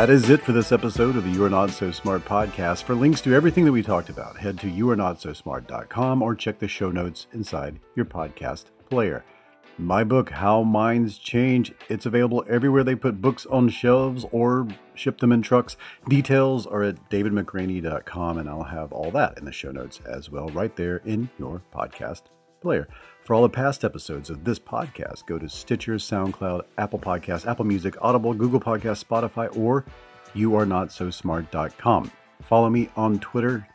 That 0.01 0.09
is 0.09 0.31
it 0.31 0.41
for 0.41 0.53
this 0.53 0.73
episode 0.73 1.17
of 1.17 1.25
the 1.25 1.31
You 1.31 1.45
Are 1.45 1.51
Not 1.51 1.73
So 1.73 1.91
Smart 1.91 2.25
podcast. 2.25 2.85
For 2.85 2.95
links 2.95 3.21
to 3.21 3.35
everything 3.35 3.67
that 3.67 3.73
we 3.73 3.83
talked 3.83 4.09
about, 4.09 4.39
head 4.39 4.59
to 4.61 4.67
youarenotsosmart.com 4.67 6.23
or 6.23 6.35
check 6.35 6.59
the 6.59 6.69
show 6.69 6.91
notes 6.91 7.27
inside 7.35 7.79
your 7.95 8.07
podcast 8.07 8.65
player. 8.89 9.27
My 9.77 10.03
book, 10.03 10.31
How 10.31 10.63
Minds 10.63 11.19
Change, 11.19 11.75
it's 11.91 12.07
available 12.07 12.47
everywhere 12.49 12.83
they 12.83 12.95
put 12.95 13.21
books 13.21 13.45
on 13.45 13.69
shelves 13.69 14.25
or 14.33 14.69
ship 14.95 15.19
them 15.19 15.33
in 15.33 15.43
trucks. 15.43 15.77
Details 16.09 16.67
are 16.67 16.83
at 16.83 17.11
davidmcraney.com, 17.11 18.39
and 18.39 18.49
I'll 18.49 18.63
have 18.63 18.93
all 18.93 19.11
that 19.11 19.37
in 19.37 19.45
the 19.45 19.53
show 19.53 19.71
notes 19.71 20.01
as 20.07 20.31
well, 20.31 20.49
right 20.49 20.75
there 20.77 21.03
in 21.05 21.29
your 21.39 21.61
podcast 21.75 22.23
player. 22.63 22.89
For 23.25 23.35
all 23.35 23.43
the 23.43 23.49
past 23.49 23.85
episodes 23.85 24.29
of 24.31 24.45
this 24.45 24.59
podcast, 24.59 25.27
go 25.27 25.39
to 25.39 25.49
Stitcher, 25.49 25.95
SoundCloud, 25.97 26.63
Apple 26.79 26.99
Podcasts, 26.99 27.47
Apple 27.47 27.65
Music, 27.65 27.95
Audible, 28.01 28.35
Google 28.35 28.61
Podcasts, 28.61 29.05
Spotify, 29.05 29.57
or 29.57 29.85
youarenotsosmart.com. 30.35 32.11
Follow 32.43 32.71
me 32.71 32.89
on 32.97 33.19
Twitter 33.21 33.67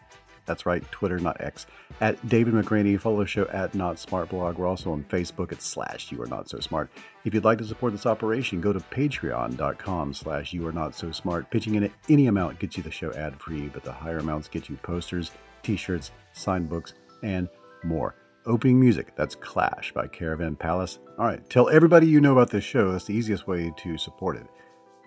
That's 0.46 0.66
right, 0.66 0.84
Twitter, 0.92 1.18
not 1.20 1.42
X. 1.42 1.66
At 2.02 2.28
David 2.30 2.54
McRaney. 2.54 3.00
Follow 3.00 3.22
the 3.22 3.26
show 3.26 3.48
at 3.48 3.74
Not 3.74 3.98
Smart 3.98 4.30
Blog. 4.30 4.58
We're 4.58 4.68
also 4.68 4.92
on 4.92 5.04
Facebook 5.06 5.52
at 5.52 5.62
slash 5.62 6.12
You 6.12 6.22
Are 6.22 6.28
Not 6.28 6.50
So 6.50 6.60
Smart. 6.60 6.92
If 7.24 7.34
you'd 7.34 7.46
like 7.46 7.58
to 7.58 7.66
support 7.66 7.94
this 7.94 8.06
operation, 8.06 8.62
go 8.62 8.72
to 8.72 8.80
patreon.com 8.80 10.14
slash 10.14 10.54
You 10.54 10.68
Are 10.68 10.72
Not 10.72 10.94
So 10.94 11.12
Smart. 11.12 11.50
Pitching 11.50 11.76
in 11.76 11.84
at 11.86 11.92
any 12.10 12.28
amount 12.28 12.60
gets 12.60 12.78
you 12.78 12.84
the 12.84 12.92
show 12.92 13.12
ad 13.14 13.40
free, 13.40 13.70
but 13.70 13.84
the 13.84 13.92
higher 13.92 14.20
amounts 14.20 14.48
get 14.48 14.70
you 14.70 14.76
posters, 14.78 15.32
t-shirts, 15.64 16.12
signed 16.34 16.70
books, 16.70 16.94
and 17.24 17.50
more. 17.84 18.14
Opening 18.48 18.80
music, 18.80 19.16
that's 19.16 19.34
Clash 19.34 19.92
by 19.92 20.06
Caravan 20.08 20.56
Palace. 20.56 21.00
All 21.18 21.26
right, 21.26 21.50
tell 21.50 21.68
everybody 21.68 22.06
you 22.06 22.22
know 22.22 22.34
about 22.34 22.52
this 22.52 22.64
show. 22.64 22.92
That's 22.92 23.06
the 23.06 23.16
easiest 23.16 23.48
way 23.48 23.74
to 23.78 23.98
support 23.98 24.38
it. 24.38 24.46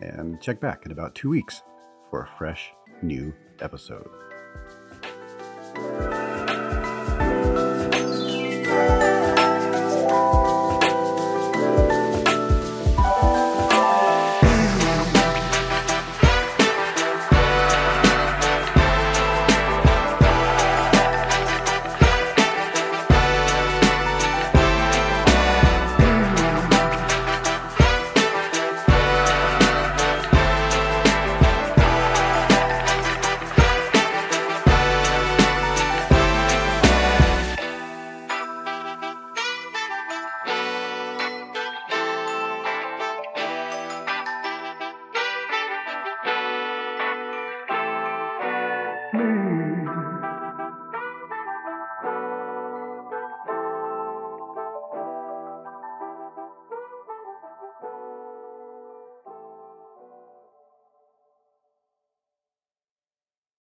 And 0.01 0.41
check 0.41 0.61
back 0.61 0.85
in 0.85 0.91
about 0.91 1.15
two 1.15 1.29
weeks 1.29 1.63
for 2.11 2.23
a 2.23 2.27
fresh 2.37 2.73
new 3.01 3.33
episode. 3.61 4.11